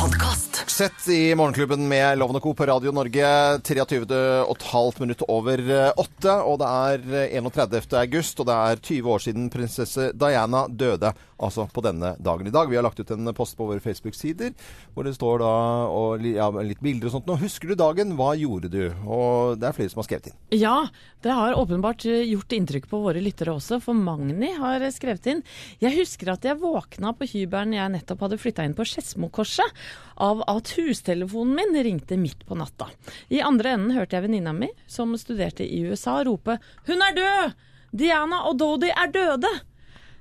podkast. 0.00 0.49
Sett 0.70 1.08
i 1.08 1.34
Morgenklubben 1.34 1.88
med 1.88 2.18
Loven 2.18 2.40
Co. 2.40 2.54
på 2.54 2.66
Radio 2.66 2.92
Norge 2.92 3.26
23,5 3.58 5.00
minutt 5.00 5.22
over 5.22 5.70
eh, 5.70 5.92
åtte. 5.96 6.36
Og 6.46 6.60
det 6.62 6.68
er 6.68 7.26
eh, 7.26 7.42
31. 7.42 7.96
august, 7.98 8.40
og 8.40 8.46
det 8.46 8.54
er 8.54 8.78
20 8.78 9.10
år 9.10 9.24
siden 9.24 9.50
prinsesse 9.50 10.12
Diana 10.14 10.68
døde. 10.68 11.10
Altså 11.40 11.64
på 11.72 11.82
denne 11.84 12.14
dagen 12.20 12.46
i 12.46 12.52
dag. 12.52 12.68
Vi 12.68 12.76
har 12.76 12.84
lagt 12.84 13.00
ut 13.00 13.10
en 13.14 13.32
post 13.34 13.56
på 13.56 13.66
våre 13.66 13.80
Facebook-sider 13.80 14.52
hvor 14.92 15.06
det 15.06 15.14
står 15.16 15.40
da 15.40 15.52
og, 15.88 16.26
ja, 16.28 16.50
litt 16.60 16.82
bilder 16.84 17.08
og 17.08 17.14
sånt. 17.14 17.30
Nå 17.30 17.38
husker 17.40 17.72
du 17.72 17.78
dagen? 17.80 18.12
Hva 18.18 18.34
gjorde 18.36 18.68
du? 18.72 18.82
Og 19.08 19.56
det 19.60 19.70
er 19.70 19.76
flere 19.76 19.92
som 19.92 20.02
har 20.02 20.08
skrevet 20.10 20.30
inn. 20.30 20.36
Ja, 20.60 20.76
det 21.24 21.32
har 21.36 21.56
åpenbart 21.56 22.04
eh, 22.08 22.26
gjort 22.28 22.52
inntrykk 22.56 22.90
på 22.92 23.00
våre 23.06 23.24
lyttere 23.24 23.56
også, 23.56 23.80
for 23.84 23.96
Magni 23.96 24.52
har 24.60 24.84
eh, 24.84 24.92
skrevet 24.92 25.30
inn. 25.32 25.42
Jeg 25.80 25.96
husker 25.96 26.34
at 26.34 26.44
jeg 26.44 26.60
våkna 26.60 27.14
på 27.16 27.28
hybelen 27.32 27.76
jeg 27.78 27.94
nettopp 27.96 28.26
hadde 28.26 28.40
flytta 28.40 28.68
inn 28.68 28.76
på 28.76 28.84
Skedsmokorset, 28.88 29.80
av 30.20 30.44
at 30.52 30.59
hustelefonen 30.68 31.56
min 31.56 31.82
ringte 31.84 32.16
midt 32.16 32.46
på 32.46 32.54
natta. 32.54 32.90
I 33.28 33.40
andre 33.40 33.72
enden 33.76 33.96
hørte 33.96 34.16
jeg 34.16 34.26
venninna 34.26 34.52
mi, 34.52 34.68
som 34.86 35.16
studerte 35.18 35.64
i 35.64 35.80
USA, 35.88 36.20
rope 36.24 36.58
'Hun 36.86 37.02
er 37.02 37.16
død! 37.16 37.58
Diana 37.90 38.44
og 38.46 38.58
Dodi 38.58 38.90
er 38.90 39.10
døde!' 39.10 39.60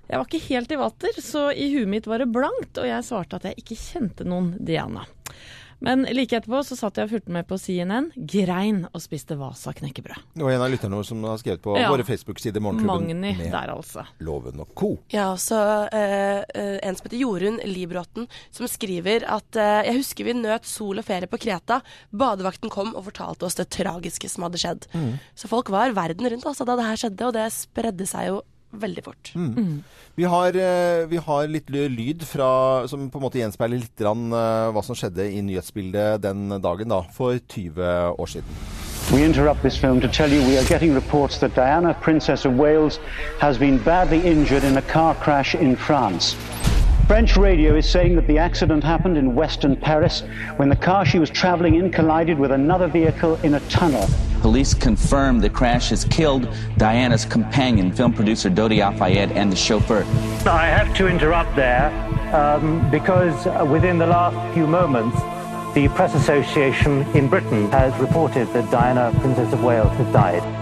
Jeg 0.10 0.18
var 0.18 0.26
ikke 0.26 0.48
helt 0.48 0.72
i 0.72 0.78
vater, 0.80 1.22
så 1.22 1.52
i 1.54 1.68
huet 1.76 1.88
mitt 1.88 2.08
var 2.10 2.18
det 2.18 2.32
blankt, 2.34 2.78
og 2.82 2.88
jeg 2.88 3.06
svarte 3.06 3.38
at 3.38 3.44
jeg 3.46 3.62
ikke 3.62 3.78
kjente 3.78 4.26
noen 4.26 4.56
Diana. 4.58 5.06
Men 5.82 6.04
like 6.12 6.36
etterpå 6.36 6.60
så 6.68 6.76
satt 6.76 6.98
jeg 7.00 7.08
og 7.08 7.14
fulgte 7.14 7.32
med 7.32 7.48
på 7.48 7.58
CNN, 7.60 8.10
grein 8.28 8.82
og 8.92 9.00
spiste 9.04 9.38
Vasa 9.40 9.72
knekkebrød. 9.78 10.26
Og 10.44 10.50
en 10.52 10.64
av 10.66 10.72
lytterne 10.74 10.98
våre 11.00 11.08
som 11.08 11.24
har 11.24 11.40
skrevet 11.40 11.62
på 11.64 11.78
Ja. 11.80 11.90
våre 11.90 12.04
Facebook-sider 12.04 12.60
Morgenklubben 12.60 13.08
Magni 13.08 13.34
med 13.38 13.52
der, 13.52 13.72
altså. 13.72 14.04
Loven 14.20 14.60
og 14.60 14.74
Co. 14.76 14.98
Ja, 15.16 15.30
så 15.40 15.88
eh, 15.94 16.44
eh, 16.54 16.80
en 16.84 16.96
som 17.00 17.08
heter 17.08 17.22
Jorunn 17.22 17.62
Libråten, 17.64 18.28
som 18.52 18.68
skriver 18.68 19.24
at 19.28 19.56
eh, 19.56 19.88
Jeg 19.90 20.02
husker 20.02 20.26
vi 20.28 20.34
nøt 20.34 20.66
sol 20.68 21.00
og 21.00 21.06
ferie 21.08 21.28
på 21.32 21.40
Kreta. 21.40 21.82
Badevakten 22.12 22.70
kom 22.70 22.94
og 22.96 23.06
fortalte 23.08 23.48
oss 23.48 23.56
det 23.56 23.70
tragiske 23.70 24.28
som 24.30 24.44
hadde 24.44 24.60
skjedd. 24.60 24.88
Mm. 24.94 25.14
Så 25.36 25.48
folk 25.48 25.70
var 25.72 25.96
verden 25.96 26.28
rundt 26.30 26.46
altså, 26.46 26.66
da 26.68 26.76
det 26.76 26.86
her 26.90 26.96
skjedde, 27.06 27.26
og 27.28 27.34
det 27.40 27.48
spredde 27.56 28.06
seg 28.10 28.28
jo 28.34 28.42
veldig 28.72 29.04
fort. 29.04 29.32
Mm. 29.36 29.84
Vi, 30.16 30.24
har, 30.24 30.56
eh, 30.56 31.06
vi 31.08 31.18
har 31.18 31.48
litt 31.48 31.70
lyd 31.70 32.24
fra, 32.28 32.88
som 32.88 33.10
på 33.10 33.20
en 33.20 33.24
måte 33.24 33.40
gjenspeiler 33.40 33.82
litt 33.82 33.96
grann, 33.98 34.30
eh, 34.34 34.70
hva 34.76 34.84
som 34.84 34.98
skjedde 34.98 35.26
i 35.32 35.42
nyhetsbildet 35.42 36.22
den 36.22 36.50
dagen 36.62 36.90
da, 36.90 37.02
for 37.16 37.40
20 37.40 38.16
år 38.20 38.28
siden. 38.36 38.62
We 39.12 39.24
interrupt 39.26 39.64
this 39.64 39.78
film 39.78 40.00
to 40.02 40.08
tell 40.08 40.32
you 40.32 40.44
we 40.46 40.58
are 40.60 40.66
getting 40.66 40.94
reports 40.94 41.40
that 41.40 41.56
Diana, 41.56 41.96
Princess 41.96 42.46
of 42.46 42.54
Wales, 42.54 43.00
has 43.40 43.58
been 43.58 43.80
badly 43.80 44.22
injured 44.22 44.64
in 44.64 44.78
a 44.78 44.84
car 44.84 45.16
crash 45.16 45.56
in 45.56 45.76
France. 45.76 46.36
French 47.10 47.38
radio 47.38 47.76
is 47.76 47.90
saying 47.90 48.16
that 48.16 48.28
the 48.28 48.38
accident 48.38 48.84
happened 48.84 49.18
in 49.18 49.34
western 49.34 49.76
Paris 49.76 50.22
when 50.58 50.70
the 50.70 50.76
car 50.76 51.04
she 51.04 51.18
was 51.18 51.28
traveling 51.32 51.74
in 51.74 51.92
collided 51.92 52.38
with 52.38 52.52
another 52.52 52.88
vehicle 52.88 53.34
in 53.38 53.56
a 53.56 53.60
tunnel. 53.62 54.08
Police 54.42 54.76
confirm 54.76 55.40
the 55.40 55.50
crash 55.50 55.90
has 55.90 56.06
killed 56.06 56.48
Diana's 56.78 57.26
companion, 57.26 57.92
film 57.92 58.14
producer 58.14 58.48
Dodi 58.48 58.80
Al-Fayed, 58.80 59.32
and 59.32 59.52
the 59.52 59.56
chauffeur. 59.56 60.04
I 60.48 60.68
have 60.68 60.96
to 60.98 61.08
interrupt 61.08 61.56
there 61.56 61.90
um, 62.32 62.88
because 62.92 63.48
uh, 63.48 63.68
within 63.68 63.98
the 63.98 64.06
last 64.06 64.54
few 64.54 64.68
moments, 64.68 65.18
the 65.74 65.88
Press 65.96 66.14
Association 66.14 67.02
in 67.18 67.28
Britain 67.28 67.72
has 67.72 67.92
reported 68.00 68.54
that 68.54 68.70
Diana, 68.70 69.18
Princess 69.20 69.52
of 69.52 69.64
Wales, 69.64 69.92
has 69.98 70.14
died. 70.14 70.59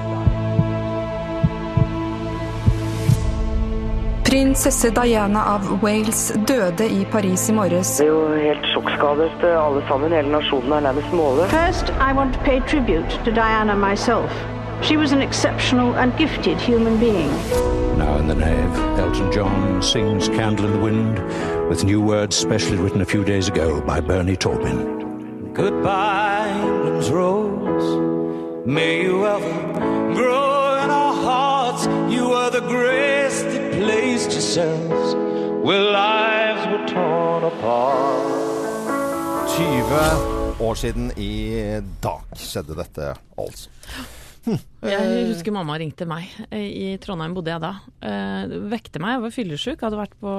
Prinsesse 4.27 4.89
Diana 4.91 5.45
av 5.55 5.83
Wales 5.83 6.33
døde 6.47 6.89
i 6.89 7.05
Paris 7.11 7.49
i 7.49 7.53
morges. 7.55 7.93
Vi 8.01 8.03
er 8.03 8.09
jo 8.11 8.25
helt 8.35 8.65
sjokkskadet 8.73 9.45
alle 9.47 9.79
sammen. 9.87 10.11
Hele 10.11 10.33
nasjonen 10.33 10.73
er 10.75 10.83
nærmest 10.83 11.13
målet. 11.15 11.47
First, 11.53 11.93
I 11.95 12.11
want 12.17 12.35
to 12.35 12.39
pay 12.43 12.59
tribute 12.67 13.07
to 13.23 13.31
Diana 13.31 13.75
myself. 13.75 14.31
She 14.81 14.97
was 14.97 15.13
an 15.13 15.21
exceptional 15.21 15.95
and 15.95 16.11
gifted 16.17 16.59
human 16.59 16.99
being. 16.99 17.31
Now 17.97 18.19
in 18.19 18.27
the 18.27 18.35
nave, 18.35 18.99
Elton 18.99 19.31
John 19.31 19.81
sings 19.81 20.27
Candle 20.27 20.65
in 20.65 20.73
the 20.73 20.83
Wind 20.83 21.19
with 21.69 21.85
new 21.85 22.01
words 22.01 22.35
specially 22.35 22.77
written 22.77 23.01
a 23.01 23.05
few 23.05 23.23
days 23.23 23.47
ago 23.47 23.79
by 23.79 24.01
Bernie 24.01 24.35
Taupin. 24.35 25.53
Goodbye, 25.53 26.51
England's 26.65 27.09
rose. 27.09 28.67
May 28.67 29.03
you 29.03 29.25
ever 29.25 29.53
grow 30.13 30.83
in 30.83 30.89
our 30.89 31.13
hearts. 31.15 31.87
You 32.11 32.33
are 32.33 32.51
the 32.51 32.67
grace 32.67 32.97
that 32.97 33.06
placed 33.77 34.31
yourselves 34.33 35.13
where 35.65 35.83
lives 35.93 36.63
were 36.71 36.85
torn 36.89 37.43
apart. 37.43 38.33
20 39.53 40.63
år 40.65 40.75
siden 40.75 41.11
i 41.17 41.33
dag 42.01 42.39
skjedde 42.41 42.77
dette, 42.77 43.11
altså. 43.37 43.69
Hm. 44.47 44.57
Jeg 44.87 45.25
husker 45.27 45.53
mamma 45.53 45.75
ringte 45.77 46.07
meg. 46.09 46.31
I 46.55 46.95
Trondheim 47.03 47.35
bodde 47.37 47.51
jeg 47.51 47.61
da. 47.61 47.73
Eh, 48.01 48.55
vekte 48.71 49.01
meg, 49.03 49.17
jeg 49.17 49.25
var 49.25 49.35
fyllesyk, 49.35 49.85
hadde 49.85 49.99
vært 49.99 50.15
på, 50.23 50.33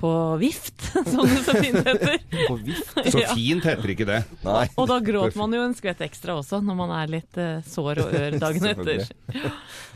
på 0.00 0.10
vift, 0.40 0.82
som 1.12 1.22
det 1.26 1.42
så 1.46 1.54
fint 1.56 1.80
heter. 1.80 2.18
På 2.48 2.56
vift? 2.60 2.92
Så 3.12 3.22
fint 3.34 3.64
heter 3.64 3.92
ikke 3.94 4.06
det. 4.08 4.18
Nei. 4.44 4.66
Og 4.76 4.88
da 4.90 4.98
gråter 5.04 5.38
man 5.40 5.54
jo 5.56 5.62
en 5.64 5.76
skvett 5.76 6.02
ekstra 6.06 6.36
også, 6.40 6.60
når 6.64 6.78
man 6.78 6.92
er 6.98 7.12
litt 7.18 7.40
eh, 7.40 7.62
sår 7.66 8.02
og 8.04 8.16
ør 8.20 8.38
dagen 8.42 8.68
etter. 8.72 9.06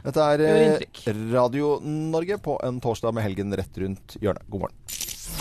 Dette 0.07 0.31
er 0.37 0.47
eh, 0.47 1.13
Radio 1.35 1.77
Norge 1.85 2.41
på 2.43 2.57
en 2.65 2.81
torsdag 2.83 3.17
med 3.17 3.29
helgen 3.29 3.53
rett 3.61 3.85
rundt 3.85 4.17
hjørnet. 4.21 4.47
God 4.49 4.67
morgen. 4.67 4.81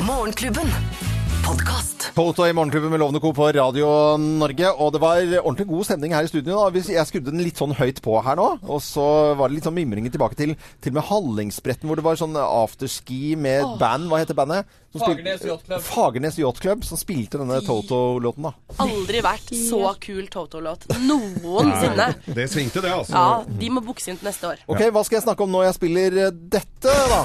Morgenklubben. 0.07 1.18
Podkast. 1.49 2.11
Toto 2.13 2.43
i 2.45 2.51
Morgenklubben 2.53 2.91
med 2.93 2.99
Lovende 3.01 3.19
Co. 3.23 3.31
på 3.33 3.47
Radio 3.55 3.87
Norge. 4.21 4.69
Og 4.77 4.91
det 4.93 4.99
var 5.01 5.21
ordentlig 5.39 5.65
god 5.71 5.87
stemning 5.87 6.13
her 6.13 6.27
i 6.27 6.29
studio. 6.29 6.59
da. 6.69 6.81
Jeg 6.93 7.07
skrudde 7.09 7.31
den 7.33 7.41
litt 7.41 7.57
sånn 7.57 7.73
høyt 7.73 8.01
på 8.05 8.19
her 8.21 8.37
nå. 8.37 8.45
Og 8.69 8.77
så 8.85 9.05
var 9.39 9.49
det 9.49 9.55
litt 9.57 9.65
sånn 9.65 9.73
mimringer 9.73 10.13
tilbake 10.13 10.37
til 10.37 10.53
til 10.77 10.91
og 10.93 10.99
med 10.99 11.07
Hallingsbretten, 11.09 11.89
hvor 11.89 11.97
det 11.97 12.05
var 12.05 12.19
sånn 12.21 12.37
afterski 12.37 13.33
med 13.33 13.63
et 13.63 13.79
band. 13.81 14.05
Hva 14.11 14.19
heter 14.21 14.37
bandet? 14.37 14.69
Fagernes 14.93 15.47
Yacht 15.49 15.65
Club. 15.65 15.81
Fagernes 15.89 16.37
Yacht 16.43 16.61
Club, 16.61 16.85
som 16.85 17.01
spilte 17.01 17.41
denne 17.41 17.63
Toto-låten, 17.65 18.45
da. 18.45 18.53
Aldri 18.85 19.23
vært 19.25 19.49
så 19.57 19.95
kul 20.05 20.29
Toto-låt 20.29 20.85
noensinne. 21.01 22.11
Det 22.29 22.45
svingte, 22.53 22.85
det, 22.85 22.93
altså. 22.93 23.17
Ja, 23.17 23.57
de 23.63 23.73
må 23.73 23.81
bukse 23.89 24.13
inn 24.13 24.21
til 24.21 24.29
neste 24.29 24.53
år. 24.53 24.61
Ok, 24.69 24.85
hva 24.93 25.01
skal 25.07 25.17
jeg 25.17 25.25
snakke 25.31 25.49
om 25.49 25.57
når 25.57 25.71
jeg 25.71 25.79
spiller 25.81 26.19
dette, 26.29 26.93
da? 27.15 27.23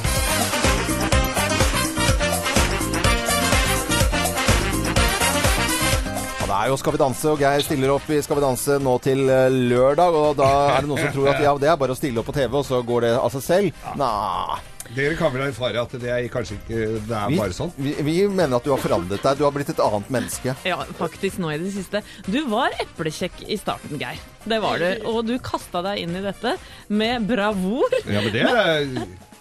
Er 6.65 6.73
jo 6.73 6.79
Skal 6.81 6.97
vi 6.97 7.01
danse, 7.05 7.31
og 7.31 7.41
Geir 7.43 7.65
stiller 7.65 7.95
opp 7.95 8.09
i 8.13 8.21
Skal 8.25 8.39
vi 8.41 8.45
danse 8.45 8.79
nå 8.83 8.99
til 9.05 9.25
eh, 9.29 9.49
lørdag. 9.73 10.21
Og 10.21 10.37
da 10.41 10.51
er 10.75 10.85
det 10.85 10.91
noen 10.91 11.03
som 11.07 11.17
tror 11.17 11.33
at 11.35 11.43
ja, 11.45 11.57
det 11.61 11.71
er 11.73 11.81
bare 11.81 11.97
å 11.97 11.99
stille 11.99 12.23
opp 12.23 12.31
på 12.31 12.37
TV, 12.37 12.61
og 12.61 12.65
så 12.69 12.81
går 12.87 13.09
det 13.09 13.13
av 13.21 13.33
seg 13.37 13.45
selv. 13.49 13.83
Nei. 14.01 14.61
Dere 14.95 15.17
kan 15.17 15.33
vel 15.33 15.47
erfare 15.47 15.81
at 15.81 15.95
det 15.97 16.11
er 16.13 16.27
kanskje 16.29 16.59
ikke 16.59 16.81
Det 17.09 17.15
er 17.17 17.31
Vi, 17.33 17.39
bare 17.41 17.55
sånn. 17.57 17.71
vi, 17.81 17.95
vi 18.05 18.15
mener 18.29 18.59
at 18.59 18.67
du 18.67 18.71
har 18.75 18.83
forandret 18.83 19.23
deg. 19.25 19.39
Du 19.41 19.47
har 19.47 19.55
blitt 19.57 19.71
et 19.73 19.81
annet 19.81 20.11
menneske. 20.13 20.53
Ja, 20.69 20.77
faktisk 20.99 21.41
nå 21.43 21.55
i 21.55 21.59
det 21.63 21.73
siste. 21.75 22.03
Du 22.29 22.43
var 22.53 22.75
eplekjekk 22.85 23.47
i 23.49 23.57
starten, 23.61 23.97
Geir. 24.01 24.21
Det 24.45 24.59
var 24.61 24.83
du. 24.83 24.91
Og 25.09 25.23
du 25.25 25.39
kasta 25.43 25.81
deg 25.87 26.03
inn 26.05 26.19
i 26.21 26.25
dette 26.25 26.57
med 26.93 27.25
bravur. 27.31 27.97
Ja, 28.05 28.21
men 28.27 28.35
det 28.37 28.45
er 28.45 28.91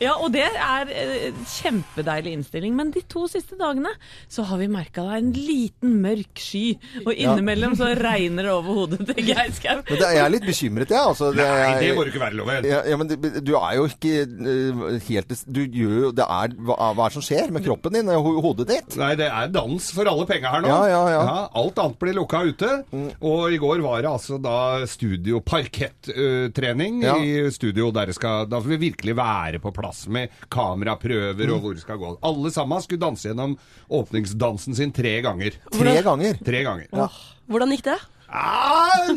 Ja, 0.03 0.13
og 0.19 0.33
det 0.35 0.43
er 0.51 0.89
eh, 0.91 1.37
kjempedeilig 1.55 2.33
innstilling. 2.37 2.73
Men 2.77 2.91
de 2.93 3.01
to 3.09 3.25
siste 3.31 3.55
dagene 3.59 3.91
så 4.31 4.43
har 4.49 4.59
vi 4.61 4.67
merka 4.71 5.05
deg 5.07 5.21
en 5.21 5.31
liten 5.35 5.97
mørk 6.03 6.41
sky. 6.43 6.63
Og 7.05 7.13
innimellom 7.13 7.75
så 7.79 7.91
regner 7.97 8.47
det 8.49 8.53
over 8.53 8.77
hodet 8.83 9.07
til 9.09 9.23
Geir 9.31 9.51
Skau. 9.55 9.79
Men 9.87 9.99
det, 10.01 10.09
jeg 10.17 10.23
er 10.25 10.33
litt 10.33 10.47
bekymret, 10.47 10.91
jeg. 10.93 10.99
Altså, 11.13 11.31
Nei, 11.37 11.47
er- 11.47 11.79
det 11.83 11.91
må 11.97 12.03
du 12.07 12.11
ikke 12.13 12.23
være, 12.25 12.37
Loven. 12.39 12.67
Ja, 12.69 12.81
ja, 12.89 12.97
men 12.99 13.09
det, 13.11 13.19
du 13.47 13.53
er 13.59 13.77
jo 13.79 13.87
ikke 13.89 14.13
eh, 14.27 14.97
helt 15.07 15.33
Du 15.53 15.59
gjør 15.63 15.93
jo 16.07 16.09
Det 16.15 16.25
er 16.25 16.53
hva, 16.65 16.75
hva 16.93 17.05
er 17.07 17.13
det 17.13 17.17
som 17.17 17.23
skjer 17.25 17.51
med 17.55 17.63
kroppen 17.65 17.95
din 17.97 18.09
og 18.13 18.25
ho 18.27 18.33
hodet 18.47 18.67
ditt? 18.69 18.97
Nei, 18.99 19.13
det 19.19 19.27
er 19.31 19.51
dans 19.53 19.87
for 19.95 20.09
alle 20.09 20.25
penger 20.29 20.51
her 20.53 20.63
nå. 20.65 20.71
Ja, 20.73 20.81
ja, 20.91 21.01
ja. 21.13 21.37
alt 21.63 21.79
annet 21.83 21.99
blir 22.01 22.17
lukka 22.17 22.41
ute. 22.49 22.71
Og 23.23 23.53
i 23.55 23.59
går 23.61 23.83
var 23.85 24.01
det 24.03 24.11
altså 24.11 24.39
da 24.41 24.57
studio 24.89 25.39
parkettrening 25.45 27.01
Ja. 27.03 27.15
i 27.21 27.51
studio 27.53 27.91
der 27.95 28.09
det 28.11 28.15
skal 28.17 28.47
Da 28.51 28.59
får 28.61 28.73
vi 28.75 28.79
virkelig 28.89 29.15
være 29.17 29.59
på 29.63 29.71
plass 29.75 29.92
med 30.07 30.29
kameraprøver 30.51 31.45
Mm. 31.47 31.53
og 31.55 31.59
hvor 31.61 31.73
det 31.77 31.81
skal 31.83 31.97
gå. 31.97 32.17
Alle 32.23 32.51
sammen 32.51 32.81
skulle 32.81 33.01
danse 33.01 33.27
gjennom 33.29 33.57
åpningsdansen 33.89 34.75
sin 34.75 34.91
tre 34.91 35.21
ganger. 35.21 35.51
Tre 35.71 36.01
ganger? 36.03 36.37
Tre 36.43 36.63
ganger. 36.63 37.09
Hvordan 37.49 37.71
gikk 37.75 37.83
det? 37.83 37.99
Ah, 38.33 39.13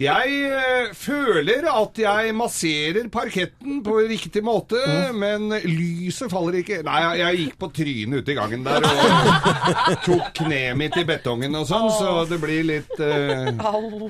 Jeg 0.00 0.36
eh, 0.48 0.92
føler 0.96 1.66
at 1.68 1.98
jeg 2.00 2.32
masserer 2.36 3.08
parketten 3.12 3.82
på 3.84 3.98
riktig 4.08 4.40
måte, 4.46 4.80
men 5.12 5.50
lyset 5.66 6.30
faller 6.32 6.56
ikke. 6.62 6.78
Nei, 6.86 7.00
jeg, 7.04 7.18
jeg 7.20 7.40
gikk 7.42 7.58
på 7.60 7.68
trynet 7.76 8.22
ute 8.22 8.32
i 8.32 8.36
gangen 8.38 8.64
der 8.64 8.86
og 8.86 9.98
tok 10.06 10.30
kneet 10.40 10.78
mitt 10.80 10.96
i 10.96 11.04
betongen 11.08 11.58
og 11.58 11.66
sånn, 11.68 11.90
så 11.98 12.14
det 12.30 12.38
blir 12.40 12.64
litt 12.70 12.94
uh... 12.96 13.50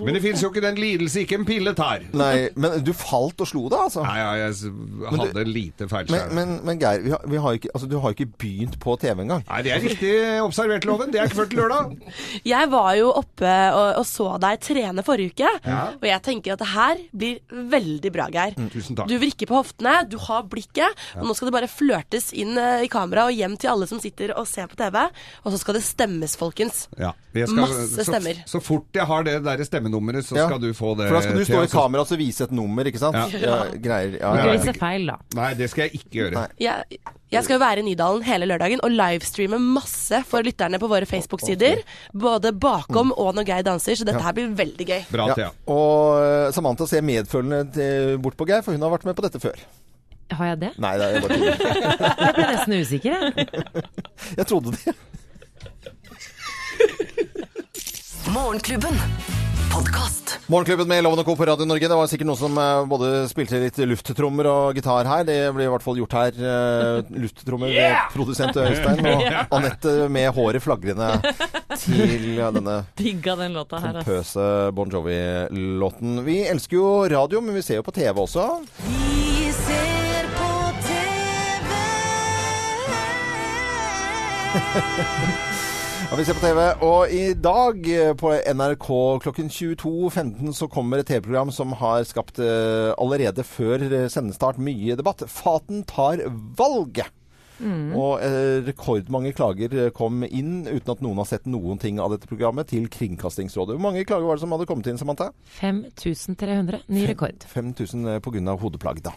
Men 0.05 0.15
det 0.15 0.23
fins 0.23 0.45
jo 0.45 0.53
ikke 0.53 0.63
den 0.63 0.79
lidelse 0.79 1.25
ikke 1.25 1.41
en 1.41 1.49
pille 1.49 1.75
tar. 1.79 2.07
Nei, 2.15 2.49
men 2.55 2.79
du 2.87 2.93
falt 2.97 3.43
og 3.43 3.51
slo 3.51 3.65
deg, 3.73 3.81
altså? 3.89 4.05
Nei, 4.07 4.17
ja, 4.21 4.31
jeg 4.45 4.73
hadde 5.11 5.47
lite 5.49 5.89
Men, 5.89 5.93
feilskjær. 5.97 6.31
men, 6.39 6.55
men 6.71 6.81
Geir, 6.81 7.03
vi 7.03 7.15
har, 7.17 7.27
vi 7.35 7.43
har 7.43 7.59
ikke, 7.59 7.73
altså, 7.75 7.91
du 7.91 7.99
har 8.05 8.15
ikke 8.15 8.31
begynt 8.41 8.79
på 8.83 8.95
TV 9.03 9.25
engang. 9.27 9.43
Nei, 9.51 9.61
det 9.67 9.75
er 9.75 9.83
riktig 9.89 10.15
observert, 10.45 10.87
Loven. 10.87 11.11
Det 11.11 11.19
er 11.25 11.27
ikke 11.31 11.41
før 11.43 11.51
til 11.51 11.63
lørdag. 11.65 11.97
Jeg 12.47 12.71
var 12.71 12.95
jo 13.01 13.11
oppe 13.25 13.57
og, 13.75 13.87
og 14.01 14.07
så 14.07 14.20
deg 14.43 14.61
trene 14.65 15.03
forrige 15.07 15.33
uke, 15.35 15.51
Ja. 15.67 15.81
og 15.97 16.07
jeg 16.09 16.23
tenker 16.27 16.53
at 16.55 16.59
det 16.63 16.69
her 16.73 16.97
blir 17.13 17.39
veldig 17.51 18.13
bra, 18.13 18.27
Geir. 18.35 18.55
Tusen 18.73 18.97
takk. 18.99 19.09
Du 19.11 19.17
vrikker 19.19 19.47
på 19.51 19.59
hoftene, 19.61 20.09
du 20.09 20.19
har 20.19 20.43
blikket, 20.51 20.97
og 21.17 21.25
nå 21.29 21.35
skal 21.37 21.51
det 21.51 21.55
bare 21.57 21.71
flørtes 21.71 22.31
inn 22.33 22.57
eh, 22.59 22.85
i 22.87 22.89
kamera 22.93 23.27
og 23.29 23.33
hjem 23.37 23.57
til 23.61 23.71
alle 23.73 23.87
som 23.91 24.01
sitter 24.03 24.35
og 24.37 24.47
ser 24.51 24.67
på 24.71 24.77
TV. 24.81 24.97
Og 25.45 25.53
så 25.55 25.59
skal 25.63 25.75
det 25.79 25.83
stemmes, 25.87 26.37
folkens. 26.37 26.89
Ja, 26.99 27.13
skal- 27.33 27.55
Masse 27.61 28.05
stemmer. 28.05 28.43
Så, 28.47 28.59
så 28.59 28.63
fort 28.63 28.87
jeg 28.95 29.07
har 29.07 29.23
det 29.25 29.39
der 29.45 29.65
stemmenummeret, 29.65 30.25
så 30.27 30.37
Ja. 30.37 30.47
skal 30.49 30.61
du 30.61 30.73
få 30.75 30.95
det. 30.97 31.09
For 31.09 31.15
da 31.21 31.23
skal 31.23 31.39
du 31.39 31.45
stå 31.45 31.63
i 31.65 31.71
kamera 31.73 32.01
og 32.03 32.09
så 32.09 32.17
vise 32.19 32.45
et 32.45 32.53
nummer, 32.53 32.85
ikke 32.85 32.99
sant? 32.99 33.17
Ja. 33.17 33.27
Ja, 33.41 33.65
greier. 33.77 34.19
Ja, 34.21 34.35
Ikke 34.37 34.47
ja, 34.55 34.59
vise 34.59 34.75
feil, 34.79 35.07
da. 35.07 35.17
Nei, 35.35 35.55
det 35.55 35.71
skal 35.71 35.89
jeg 35.89 36.01
ikke 36.01 36.11
gjøre. 36.21 36.49
Jeg, 36.61 36.85
jeg 37.31 37.45
skal 37.47 37.55
jo 37.57 37.61
være 37.63 37.83
i 37.83 37.87
Nydalen 37.87 38.25
hele 38.27 38.49
lørdagen 38.51 38.83
og 38.83 38.91
livestreame 38.91 39.61
masse 39.63 40.23
for 40.27 40.43
lytterne 40.47 40.81
på 40.83 40.89
våre 40.91 41.07
Facebook-sider. 41.07 41.85
Både 42.11 42.51
bakom 42.53 43.13
og 43.15 43.35
når 43.37 43.47
Geir 43.47 43.67
danser, 43.67 43.99
så 43.99 44.07
dette 44.09 44.23
her 44.25 44.35
blir 44.35 44.51
veldig 44.59 44.87
gøy. 44.89 45.05
Ja. 45.39 45.51
Og 45.71 46.19
eh, 46.25 46.49
Samantha 46.57 46.89
ser 46.91 47.07
medfølende 47.07 47.63
til, 47.77 48.19
bort 48.23 48.39
på 48.39 48.49
Geir, 48.51 48.65
for 48.67 48.75
hun 48.75 48.83
har 48.83 48.95
vært 48.97 49.07
med 49.07 49.19
på 49.19 49.27
dette 49.27 49.43
før. 49.43 49.63
Har 50.31 50.53
jeg 50.53 50.61
det? 50.61 50.73
Nei, 50.79 50.93
det 50.99 51.07
er 51.07 51.25
bare 51.25 51.39
tull. 51.39 51.47
Jeg 52.27 52.35
ble 52.37 52.49
nesten 52.53 52.77
usikker, 52.79 53.11
jeg. 53.19 53.47
Jeg 54.39 54.47
trodde 54.47 54.75
det. 54.79 54.95
Morgenklubben. 58.31 59.50
Podkast. 59.73 60.39
Morgenklubben 60.51 60.89
med 60.91 61.05
Loven 61.05 61.19
og 61.23 61.27
Co. 61.29 61.35
på 61.39 61.47
Radio 61.47 61.65
Norge. 61.69 61.89
Det 61.89 61.97
var 61.99 62.09
sikkert 62.11 62.27
noen 62.29 62.39
som 62.41 62.57
eh, 62.59 62.81
både 62.91 63.11
spilte 63.31 63.61
litt 63.63 63.79
lufttrommer 63.87 64.49
og 64.51 64.79
gitar 64.79 65.07
her. 65.09 65.23
Det 65.29 65.37
ble 65.55 65.67
i 65.67 65.71
hvert 65.71 65.85
fall 65.85 65.99
gjort 66.01 66.17
her. 66.19 66.33
eh, 66.41 67.13
lufttrommer 67.23 67.71
Yeah! 67.71 68.09
produsent 68.15 68.57
Øystein 68.59 69.07
og 69.07 69.23
Anette 69.59 69.95
med 70.11 70.31
håret 70.37 70.63
flagrende 70.65 71.11
til 71.79 72.41
denne 72.41 72.77
Digga 72.99 73.37
den 73.39 73.55
låta 73.57 73.79
her, 73.83 74.01
pompøse 74.01 74.49
Bon 74.77 74.91
Jovi-låten. 74.91 76.19
Vi 76.27 76.41
elsker 76.51 76.77
jo 76.81 76.91
radio, 77.15 77.41
men 77.45 77.55
vi 77.59 77.63
ser 77.67 77.79
jo 77.81 77.87
på 77.87 77.95
TV 77.95 78.19
også. 78.27 78.49
Vi 78.89 79.53
ser 79.63 80.31
på 80.39 80.51
TV. 80.89 81.71
Ja, 86.11 86.17
vi 86.19 86.25
ser 86.27 86.35
på 86.35 86.43
TV, 86.43 86.61
og 86.83 87.13
i 87.15 87.35
dag 87.39 87.85
eh, 87.87 88.09
på 88.19 88.33
NRK 88.35 88.87
klokken 89.23 89.47
22.15 89.47 90.51
så 90.59 90.67
kommer 90.67 90.99
et 90.99 91.07
TV-program 91.07 91.53
som 91.55 91.71
har 91.79 92.03
skapt 92.03 92.41
eh, 92.43 92.91
allerede 92.99 93.45
før 93.47 93.85
eh, 93.87 94.09
sendestart 94.11 94.59
mye 94.59 94.97
debatt. 94.99 95.23
Faten 95.31 95.85
tar 95.87 96.25
valget! 96.59 97.15
Mm. 97.61 97.95
Og 97.95 98.25
eh, 98.27 98.59
rekordmange 98.67 99.31
klager 99.39 99.93
kom 99.95 100.25
inn 100.27 100.65
uten 100.67 100.97
at 100.97 101.07
noen 101.07 101.23
har 101.23 101.31
sett 101.31 101.47
noen 101.47 101.79
ting 101.79 102.03
av 102.03 102.11
dette 102.17 102.27
programmet 102.27 102.73
til 102.75 102.91
Kringkastingsrådet. 102.91 103.79
Hvor 103.79 103.87
mange 103.87 104.03
klager 104.03 104.27
var 104.27 104.41
det 104.41 104.43
som 104.49 104.57
hadde 104.57 104.67
kommet 104.67 104.91
inn, 104.91 104.99
Samantha? 104.99 105.31
5300. 105.61 106.89
Ny 106.91 107.07
rekord. 107.13 107.47
5000 107.55 108.17
pga. 108.27 108.59
hodeplagg, 108.59 109.05
da. 109.07 109.15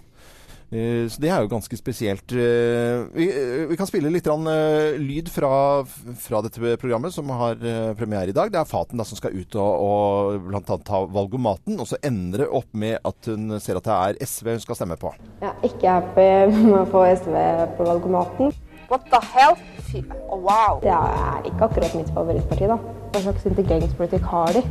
Eh, 0.74 1.06
Så 1.08 1.22
det 1.22 1.30
er 1.30 1.44
jo 1.44 1.52
ganske 1.52 1.78
spesielt. 1.78 2.32
Eh, 2.34 3.06
Vi, 3.14 3.28
eh, 3.30 3.68
vi 3.70 3.78
kan 3.78 3.88
spille 3.88 4.10
litt 4.10 4.26
lyd 4.26 5.30
fra, 5.30 5.84
fra 6.18 6.42
dette 6.42 6.78
programmet 6.82 7.14
som 7.14 7.30
har 7.30 7.56
premiere 7.96 8.30
i 8.30 8.34
dag. 8.34 8.52
Det 8.52 8.60
er 8.60 8.66
Faten 8.66 8.98
da, 8.98 9.04
som 9.04 9.18
skal 9.18 9.36
ut 9.38 9.56
og, 9.56 9.74
og 9.84 10.50
annet 10.50 10.86
ta 10.86 11.04
valgomaten. 11.06 11.80
Og 11.80 11.88
så 11.88 11.98
endre 12.04 12.48
opp 12.50 12.72
med 12.74 12.98
at 13.06 13.30
hun 13.30 13.60
ser 13.60 13.78
at 13.78 13.84
det 13.84 13.94
er 13.94 14.26
SV 14.26 14.50
hun 14.56 14.60
skal 14.66 14.76
stemme 14.80 14.98
på. 14.98 15.14
Jeg 15.42 15.52
er 15.52 15.70
ikke 15.70 15.98
happy 16.00 16.30
med 16.72 16.80
å 16.82 16.86
få 16.90 17.06
SV 17.14 17.36
på 17.78 17.90
valgomaten. 17.92 18.54
What 18.90 19.06
the 19.12 19.22
hell? 19.34 19.56
wow. 20.30 20.80
Det 20.82 20.90
er 20.90 21.46
ikke 21.46 21.68
akkurat 21.70 21.94
mitt 21.96 22.10
favorittparti, 22.16 22.66
da. 22.68 22.78
Hva 23.14 23.22
slags 23.22 23.46
integreringspolitikk 23.46 24.26
har 24.26 24.58
de? 24.58 24.64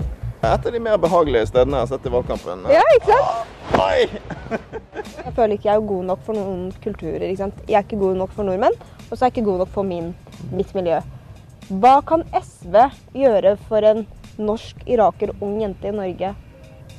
Et 0.43 0.67
av 0.67 0.73
de 0.75 0.81
mer 0.83 0.97
behagelige 0.99 1.47
stedene 1.53 1.79
jeg 1.79 1.87
har 1.87 1.91
sett 1.93 2.07
i 2.09 2.11
valgkampen. 2.11 2.65
Ja, 2.73 2.83
ikke 2.97 3.15
sant? 3.15 3.51
Nei! 3.79 4.07
Jeg 5.23 5.33
føler 5.37 5.55
ikke 5.55 5.69
jeg 5.69 5.79
er 5.79 5.85
god 5.87 6.05
nok 6.11 6.21
for 6.27 6.37
noen 6.37 6.65
kulturer. 6.83 7.23
ikke 7.29 7.41
sant? 7.41 7.61
Jeg 7.71 7.77
er 7.79 7.85
ikke 7.87 7.99
god 8.01 8.19
nok 8.19 8.33
for 8.35 8.47
nordmenn, 8.47 8.75
og 9.09 9.13
så 9.15 9.23
er 9.25 9.31
jeg 9.31 9.33
ikke 9.37 9.45
god 9.47 9.63
nok 9.63 9.71
for 9.73 9.87
min, 9.87 10.11
mitt 10.53 10.75
miljø. 10.77 10.99
Hva 11.81 11.93
kan 12.07 12.25
SV 12.37 12.77
gjøre 13.17 13.55
for 13.69 13.87
en 13.89 14.03
norsk 14.39 14.83
iraker, 14.87 15.33
ung 15.43 15.57
jente 15.63 15.89
i 15.89 15.95
Norge? 15.95 16.33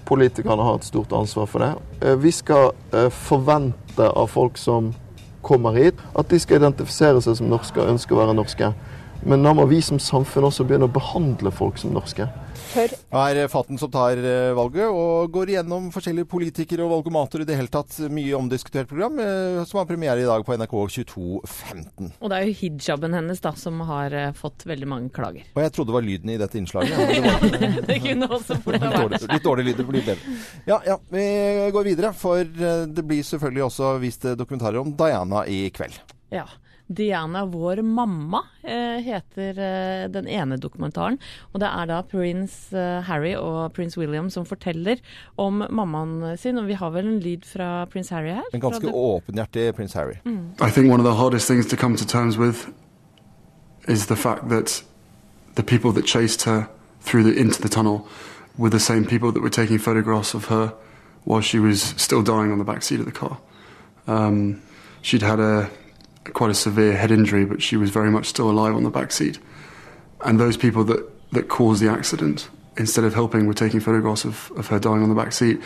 Politikerne 0.07 0.65
har 0.65 0.79
et 0.79 0.87
stort 0.87 1.13
ansvar 1.15 1.47
for 1.51 1.63
det. 1.63 1.69
Eh, 2.01 2.15
Vi 2.23 2.31
skal 2.33 2.71
eh, 2.95 3.09
forvente 3.13 4.07
av 4.09 4.27
folk 4.33 4.57
som 4.57 4.93
kommer 5.45 5.75
hit, 5.77 5.99
at 6.17 6.31
de 6.31 6.39
skal 6.39 6.61
identifisere 6.63 7.21
seg 7.21 7.37
som 7.37 7.51
norske 7.51 7.79
og 7.83 7.93
ønske 7.93 8.15
å 8.15 8.21
være 8.23 8.35
norske. 8.39 8.71
Men 9.25 9.43
da 9.45 9.53
må 9.55 9.63
vi 9.69 9.77
som 9.83 9.99
samfunn 10.01 10.49
også 10.49 10.65
begynne 10.67 10.87
å 10.89 10.91
behandle 10.91 11.51
folk 11.55 11.77
som 11.79 11.93
norske. 11.95 12.25
Det 12.73 12.87
er 13.13 13.47
Fatten 13.51 13.77
som 13.77 13.89
tar 13.93 14.17
eh, 14.17 14.49
valget, 14.57 14.87
og 14.89 15.29
går 15.33 15.51
igjennom 15.53 15.91
forskjellige 15.93 16.25
politikere 16.31 16.83
og 16.85 16.91
valgomater 16.95 17.43
i 17.43 17.45
det 17.47 17.55
hele 17.57 17.69
tatt. 17.71 17.95
Mye 18.11 18.33
omdiskutert 18.37 18.89
program, 18.89 19.19
eh, 19.21 19.59
som 19.69 19.79
har 19.79 19.87
premiere 19.89 20.23
i 20.23 20.27
dag 20.27 20.43
på 20.47 20.55
NRK 20.57 20.73
22.15. 20.97 22.09
Og 22.19 22.31
det 22.33 22.39
er 22.39 22.49
jo 22.49 22.55
hijaben 22.63 23.15
hennes 23.15 23.43
da 23.45 23.53
som 23.59 23.79
har 23.87 24.15
eh, 24.17 24.31
fått 24.37 24.65
veldig 24.69 24.89
mange 24.89 25.13
klager. 25.13 25.45
Og 25.53 25.61
jeg 25.63 25.75
trodde 25.75 25.93
det 25.93 25.97
var 25.99 26.07
lyden 26.07 26.33
i 26.33 26.39
dette 26.41 26.59
innslaget. 26.59 26.97
Ja, 26.97 27.07
det 27.13 27.61
var 27.61 27.77
det. 27.91 27.99
kunne 28.07 28.29
også 28.39 28.57
fort 28.65 28.79
ha 28.79 28.89
Litt 28.89 28.97
dårlig, 28.97 29.21
vært. 29.21 29.29
litt 29.37 29.47
dårlig 29.47 29.67
lyd, 29.69 29.79
det 29.79 29.87
blir 29.91 30.07
bedre. 30.09 30.35
Ja, 30.73 30.81
ja, 30.89 30.97
vi 31.13 31.27
går 31.77 31.89
videre, 31.93 32.13
for 32.17 32.43
det 32.43 33.05
blir 33.07 33.23
selvfølgelig 33.27 33.67
også 33.69 33.93
vist 34.03 34.27
dokumentarer 34.39 34.81
om 34.81 34.91
Diana 34.97 35.45
i 35.47 35.67
kveld. 35.75 36.01
Ja. 36.33 36.47
Diana, 36.95 37.45
vår 37.45 37.81
mamma, 37.81 38.43
eh, 38.63 38.99
heter 39.03 39.59
eh, 39.59 40.09
den 40.11 40.27
ene 40.27 40.57
dokumentaren. 40.57 41.17
Og 41.51 41.59
det 41.63 41.69
er 41.69 41.89
da 41.89 42.01
prins 42.07 42.55
eh, 42.73 43.01
Harry 43.07 43.33
og 43.35 43.73
prins 43.73 43.97
William 43.97 44.29
som 44.33 44.45
forteller 44.45 45.01
om 45.35 45.63
mammaen 45.69 46.37
sin. 46.37 46.57
Og 46.61 46.67
vi 46.67 46.77
har 46.79 46.93
vel 46.95 47.07
en 47.07 47.19
lyd 47.23 47.47
fra 47.47 47.85
prins 47.91 48.09
Harry 48.13 48.33
her? 48.37 48.47
En 48.53 48.63
ganske 48.63 48.87
åpenhjertig 48.87 49.75
prins 49.75 49.93
Harry. 49.93 50.19
I 50.61 50.71
think 50.71 50.91
one 50.91 50.99
of 50.99 51.05
the 51.05 51.15
hardest 51.15 51.47
things 51.47 51.67
to 51.67 51.77
come 51.77 51.97
to 51.97 52.05
terms 52.05 52.37
with 52.37 52.69
is 53.87 54.07
the 54.07 54.15
fact 54.15 54.49
that 54.49 54.83
the 55.55 55.63
people 55.63 55.91
that 55.91 56.05
chased 56.05 56.43
her 56.43 56.67
through 57.01 57.23
the 57.23 57.39
into 57.39 57.61
the 57.61 57.69
tunnel 57.69 58.07
were 58.57 58.69
the 58.69 58.79
same 58.79 59.05
people 59.05 59.31
that 59.31 59.41
were 59.41 59.49
taking 59.49 59.79
photographs 59.79 60.33
of 60.33 60.45
her 60.45 60.73
while 61.25 61.41
she 61.41 61.59
was 61.59 61.81
still 61.97 62.21
dying 62.21 62.51
on 62.51 62.57
the 62.57 62.63
back 62.63 62.83
seat 62.83 62.99
of 62.99 63.05
the 63.05 63.11
car. 63.11 63.37
Um, 64.07 64.61
she'd 65.01 65.21
had 65.21 65.39
a 65.39 65.69
quite 66.33 66.49
a 66.49 66.53
severe 66.53 66.95
head 66.95 67.11
injury, 67.11 67.45
but 67.45 67.61
she 67.61 67.77
was 67.77 67.89
very 67.89 68.09
much 68.09 68.27
still 68.27 68.49
alive 68.49 68.75
on 68.75 68.83
the 68.83 68.89
back 68.89 69.11
seat. 69.11 69.39
And 70.23 70.39
those 70.39 70.57
people 70.57 70.83
that, 70.85 71.31
that 71.31 71.49
caused 71.49 71.81
the 71.81 71.89
accident, 71.89 72.49
instead 72.77 73.03
of 73.03 73.13
helping, 73.13 73.45
were 73.45 73.53
taking 73.53 73.79
photographs 73.79 74.25
of, 74.25 74.51
of 74.55 74.67
her 74.67 74.79
dying 74.79 75.03
on 75.03 75.09
the 75.09 75.15
back 75.15 75.33
seat. 75.33 75.61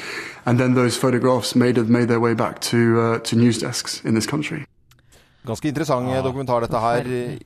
And 0.45 0.59
then 0.59 0.73
those 0.73 0.97
photographs 0.97 1.55
made 1.55 1.77
made 1.77 2.07
their 2.07 2.19
way 2.19 2.33
back 2.33 2.59
to 2.61 2.99
uh, 2.99 3.19
to 3.19 3.35
news 3.35 3.59
desks 3.59 4.03
in 4.03 4.15
this 4.15 4.25
country. 4.25 4.65
Ganske 5.45 5.69
interessant 5.69 6.09
ja. 6.11 6.21
dokumentar 6.25 6.61
dette 6.65 6.79
her 6.81 7.05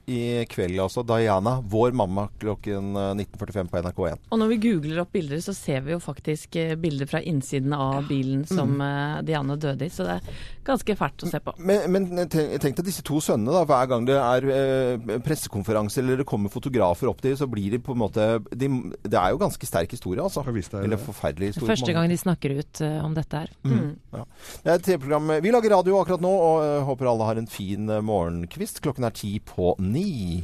i 0.10 0.22
kveld, 0.50 0.80
altså. 0.82 1.04
Diana, 1.06 1.58
vår 1.70 1.92
mamma, 1.94 2.30
klokken 2.42 2.96
eh, 2.98 3.12
19.45 3.20 3.68
på 3.70 3.82
NRK1. 3.84 4.24
Og 4.32 4.40
når 4.42 4.50
vi 4.54 4.58
googler 4.64 5.02
opp 5.04 5.12
bilder, 5.14 5.42
så 5.44 5.54
ser 5.54 5.82
vi 5.86 5.92
jo 5.94 6.00
faktisk 6.02 6.56
eh, 6.58 6.74
bilder 6.82 7.06
fra 7.12 7.22
innsiden 7.22 7.74
av 7.78 8.08
bilen 8.10 8.46
som 8.50 8.72
Mm. 8.72 8.82
eh, 8.88 9.22
Diana 9.28 9.56
døde 9.60 9.86
i. 9.86 9.90
Så 9.92 10.06
det 10.08 10.16
er 10.22 10.40
ganske 10.66 10.96
fælt 10.96 11.24
å 11.26 11.30
se 11.30 11.40
på. 11.44 11.54
Men, 11.60 11.92
men 11.92 12.28
tenk 12.32 12.78
deg 12.80 12.86
disse 12.88 13.04
to 13.06 13.20
sønnene. 13.22 13.52
da, 13.52 13.66
Hver 13.70 13.90
gang 13.92 14.06
det 14.08 14.18
er 14.18 14.48
eh, 14.56 15.18
pressekonferanse 15.26 16.00
eller 16.02 16.22
det 16.22 16.28
kommer 16.30 16.50
fotografer 16.54 17.10
opp 17.12 17.22
til, 17.22 17.36
så 17.38 17.48
blir 17.52 17.76
de 17.76 17.80
på 17.84 17.94
en 17.94 18.02
måte 18.02 18.28
de, 18.56 18.70
Det 19.04 19.18
er 19.20 19.34
jo 19.36 19.42
ganske 19.42 19.68
sterk 19.68 19.92
historie, 19.94 20.22
altså. 20.24 20.42
Eller 20.82 20.98
forferdelig 20.98 21.54
historie. 21.54 21.70
Første 21.76 21.94
gang 21.94 22.10
de 22.10 22.18
snakker 22.18 22.58
ut 22.60 22.82
eh, 22.82 22.98
om 23.06 23.14
dette 23.18 23.44
her. 23.44 23.52
Mm. 23.68 23.94
Ja. 24.16 24.26
Det 24.64 24.72
er 24.72 24.76
et 24.80 24.86
TV-program 24.90 25.32
Vi 25.44 25.52
lager 25.54 25.76
radio 25.78 26.00
akkurat 26.02 26.22
nå, 26.24 26.32
og 26.32 26.86
håper 26.90 27.12
alle 27.12 27.28
har 27.30 27.42
en 27.42 27.48
fin 27.52 27.91
morgenkvist. 28.00 28.80
Klokken 28.86 29.08
er 29.08 29.16
ti 29.16 29.36
på 29.44 29.74
ni. 29.84 30.44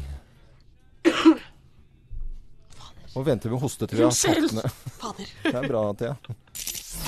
Og 3.18 3.26
venter 3.26 3.50
med 3.50 3.58
å 3.58 3.64
hoste 3.64 3.88
til 3.90 4.02
vi 4.02 4.06
har 4.06 4.14
satt 4.14 4.54
ned. 4.54 4.80
Fader. 5.00 5.34
Det 5.48 5.56
er 5.56 5.70
bra, 5.72 5.84
Thea. 5.98 6.16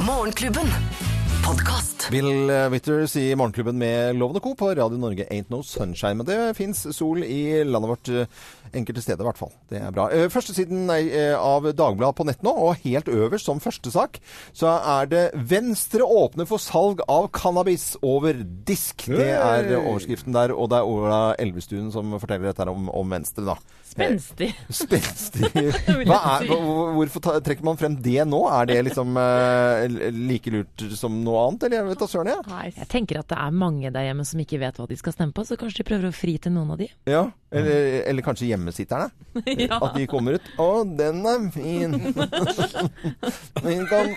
Morgenklubben. 0.07 1.18
Podkast. 1.45 2.07
Bill 2.11 2.49
eh, 2.49 2.67
Witters 2.69 3.15
i 3.15 3.35
Morgenklubben 3.35 3.77
med 3.77 4.15
Lovende 4.15 4.39
Co. 4.39 4.55
på 4.55 4.69
Radio 4.75 4.97
Norge 4.97 5.25
Ain't 5.31 5.49
No 5.49 5.61
Sunshine. 5.63 6.17
Men 6.19 6.25
det 6.27 6.37
fins 6.57 6.81
sol 6.95 7.23
i 7.23 7.63
landet 7.63 7.89
vårt 7.91 8.11
eh, 8.13 8.27
enkelte 8.75 9.01
steder, 9.03 9.23
i 9.23 9.27
hvert 9.29 9.39
fall. 9.39 9.51
Det 9.71 9.81
er 9.81 9.93
bra. 9.95 10.07
Eh, 10.13 10.27
Førstesiden 10.33 10.89
eh, 10.95 11.33
av 11.37 11.67
Dagbladet 11.73 12.17
på 12.19 12.27
nett 12.29 12.45
nå, 12.45 12.53
og 12.53 12.81
helt 12.85 13.09
øverst 13.11 13.49
som 13.49 13.61
første 13.63 13.93
sak, 13.93 14.19
så 14.53 14.75
er 14.99 15.09
det 15.11 15.23
'Venstre 15.35 16.05
åpner 16.05 16.49
for 16.49 16.61
salg 16.61 17.03
av 17.07 17.29
cannabis 17.35 17.93
over 18.01 18.41
disk'. 18.67 19.07
Det 19.09 19.31
er 19.35 19.75
overskriften 19.79 20.35
der, 20.35 20.53
og 20.55 20.71
det 20.71 20.81
er 20.81 20.89
Ola 20.95 21.21
Elvestuen 21.39 21.91
som 21.93 22.17
forteller 22.19 22.51
dette 22.51 22.69
om, 22.69 22.89
om 22.89 23.15
Venstre, 23.17 23.45
da. 23.47 23.57
Spenstig. 23.89 24.49
Spenstig. 24.69 25.49
Hva 26.09 26.19
er, 26.35 26.51
hvorfor 26.93 27.39
trekker 27.41 27.65
man 27.65 27.79
frem 27.79 27.97
det 28.03 28.21
nå? 28.29 28.43
Er 28.53 28.69
det 28.69 28.77
liksom 28.89 29.17
uh, 29.17 29.85
like 30.13 30.53
lurt 30.53 30.85
som 30.99 31.17
noe 31.25 31.47
annet, 31.47 31.65
eller 31.65 31.79
jeg 31.79 31.87
vet 31.89 32.03
da 32.03 32.09
søren 32.11 32.31
jeg? 32.31 32.73
Jeg 32.77 32.89
tenker 32.91 33.21
at 33.23 33.31
det 33.33 33.39
er 33.41 33.59
mange 33.65 33.91
der 33.93 34.09
hjemme 34.09 34.27
som 34.29 34.43
ikke 34.43 34.61
vet 34.61 34.77
hva 34.77 34.87
de 34.89 34.99
skal 34.99 35.15
stemme 35.15 35.33
på, 35.33 35.45
så 35.47 35.57
kanskje 35.59 35.81
de 35.81 35.89
prøver 35.89 36.11
å 36.11 36.15
fri 36.15 36.37
til 36.41 36.53
noen 36.53 36.75
av 36.75 36.81
de. 36.83 36.89
Ja, 37.09 37.25
eller, 37.49 38.03
eller 38.05 38.25
kanskje 38.25 38.51
hjemmesitterne. 38.51 39.09
Ja. 39.59 39.77
At 39.81 39.95
de 39.97 40.05
kommer 40.09 40.35
ut. 40.37 40.45
Å, 40.61 40.83
den 40.97 41.23
er 41.27 41.45
fin. 41.53 41.93
Den 43.63 43.85
kan 43.89 44.11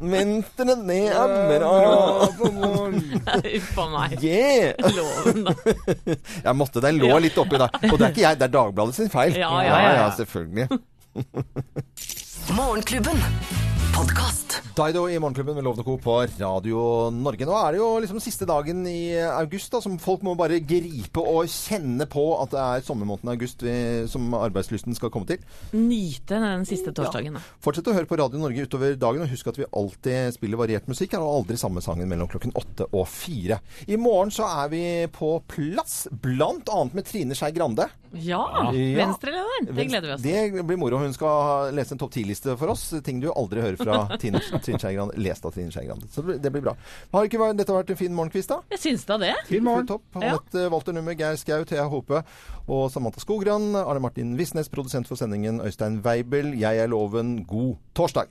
Venstre, 0.00 0.76
det 0.86 0.98
er 1.12 1.32
bra. 1.50 1.72
Uff 3.52 3.78
a 3.78 3.86
meg. 3.92 4.16
Yeah! 4.22 4.92
Loven, 4.96 5.44
da. 5.46 5.54
Jeg 6.44 6.56
måtte, 6.58 6.82
den 6.84 7.00
lå 7.02 7.12
litt 7.22 7.38
oppi 7.44 7.60
der. 7.62 7.68
Og 7.92 7.98
det 7.98 8.06
er 8.06 8.12
ikke 8.14 8.24
jeg, 8.26 8.40
det 8.40 8.48
er 8.48 8.54
Dagbladet 8.56 8.98
sin 8.98 9.10
feil. 9.12 9.36
Ja, 9.36 9.52
ja, 9.60 9.78
ja, 9.78 9.92
ja. 10.02 10.10
selvfølgelig. 10.16 10.68
Morgenklubben. 12.58 13.81
Podkast. 13.96 14.62
Daido 14.76 15.08
i 15.08 15.18
Morgenklubben 15.18 15.54
med 15.54 15.64
Lovende 15.64 15.84
Co. 15.84 15.98
på 15.98 16.14
Radio 16.40 17.10
Norge. 17.12 17.44
Nå 17.44 17.52
er 17.58 17.74
det 17.74 17.78
jo 17.80 17.88
liksom 18.00 18.20
siste 18.24 18.46
dagen 18.48 18.86
i 18.88 19.12
august, 19.20 19.68
da, 19.74 19.82
som 19.84 19.98
folk 20.00 20.22
må 20.24 20.32
bare 20.38 20.60
gripe 20.64 21.20
og 21.20 21.44
kjenne 21.52 22.06
på 22.10 22.24
at 22.40 22.54
det 22.54 22.62
er 22.62 22.86
sommermåneden 22.86 23.32
august 23.34 23.64
vi, 23.66 23.74
som 24.08 24.32
arbeidslysten 24.38 24.96
skal 24.96 25.12
komme 25.12 25.28
til. 25.28 25.42
Nyte 25.76 26.40
den 26.40 26.64
siste 26.68 26.94
torsdagen, 26.96 27.36
da. 27.36 27.44
Fortsett 27.62 27.90
å 27.92 27.96
høre 27.96 28.08
på 28.08 28.16
Radio 28.20 28.40
Norge 28.40 28.64
utover 28.64 28.96
dagen, 28.96 29.26
og 29.26 29.32
husk 29.34 29.52
at 29.52 29.60
vi 29.60 29.68
alltid 29.68 30.38
spiller 30.38 30.62
variert 30.62 30.88
musikk. 30.88 31.18
Og 31.20 31.42
aldri 31.42 31.58
samme 31.60 31.84
sangen 31.84 32.08
mellom 32.08 32.30
klokken 32.32 32.56
åtte 32.56 32.88
og 32.88 33.04
fire. 33.12 33.60
I 33.84 34.00
morgen 34.00 34.32
så 34.32 34.48
er 34.64 34.72
vi 34.72 34.84
på 35.12 35.34
plass, 35.52 36.06
blant 36.24 36.72
annet 36.72 36.96
med 36.96 37.10
Trine 37.12 37.36
Skei 37.36 37.52
Grande. 37.52 37.90
Ja, 38.12 38.40
Venstre-lederen. 38.72 39.68
Det 39.72 39.86
gleder 39.88 40.08
vi 40.10 40.16
oss 40.16 40.24
til. 40.24 40.56
Det 40.56 40.64
blir 40.68 40.80
moro. 40.80 40.98
Hun 41.00 41.14
skal 41.16 41.72
lese 41.76 41.94
en 41.94 42.00
topp 42.00 42.12
ti-liste 42.16 42.56
for 42.60 42.72
oss. 42.72 42.88
Ting 43.04 43.20
du 43.22 43.30
aldri 43.32 43.62
hører 43.64 43.78
fra 43.84 44.18
Trine 44.18 44.40
Skei 44.78 44.94
Grande. 44.94 45.16
Lest 45.22 45.44
av 45.44 45.52
Trine 45.54 45.70
Skei 45.74 45.86
Grande. 45.86 46.06
Så 46.12 46.22
det 46.26 46.52
blir 46.52 46.62
bra. 46.62 46.76
Har 47.12 47.28
ikke 47.28 47.38
vært- 47.42 47.56
dette 47.60 47.72
vært 47.76 47.90
en 47.90 47.96
fin 47.96 48.14
morgenkvist, 48.14 48.48
da? 48.48 48.60
Jeg 48.70 48.78
syns 48.80 49.04
da 49.06 49.18
det. 49.18 49.34
Fin 49.46 49.64
morgen. 49.64 49.86
Topp. 49.86 50.02
Ja. 50.16 50.34
Anette 50.36 50.68
Walter 50.72 50.92
Nummer, 50.92 51.14
Geir 51.14 51.36
Skau, 51.36 51.64
Thea 51.64 51.88
Hope 51.88 52.22
og 52.68 52.90
Samantha 52.90 53.20
Skogran. 53.20 53.74
Arne 53.76 54.00
Martin 54.00 54.36
Visnes, 54.38 54.68
produsent 54.68 55.06
for 55.08 55.16
sendingen 55.16 55.60
Øystein 55.60 56.00
Weibel. 56.04 56.54
Jeg 56.58 56.78
er 56.78 56.86
Loven. 56.88 57.44
God 57.44 57.76
torsdag! 57.94 58.26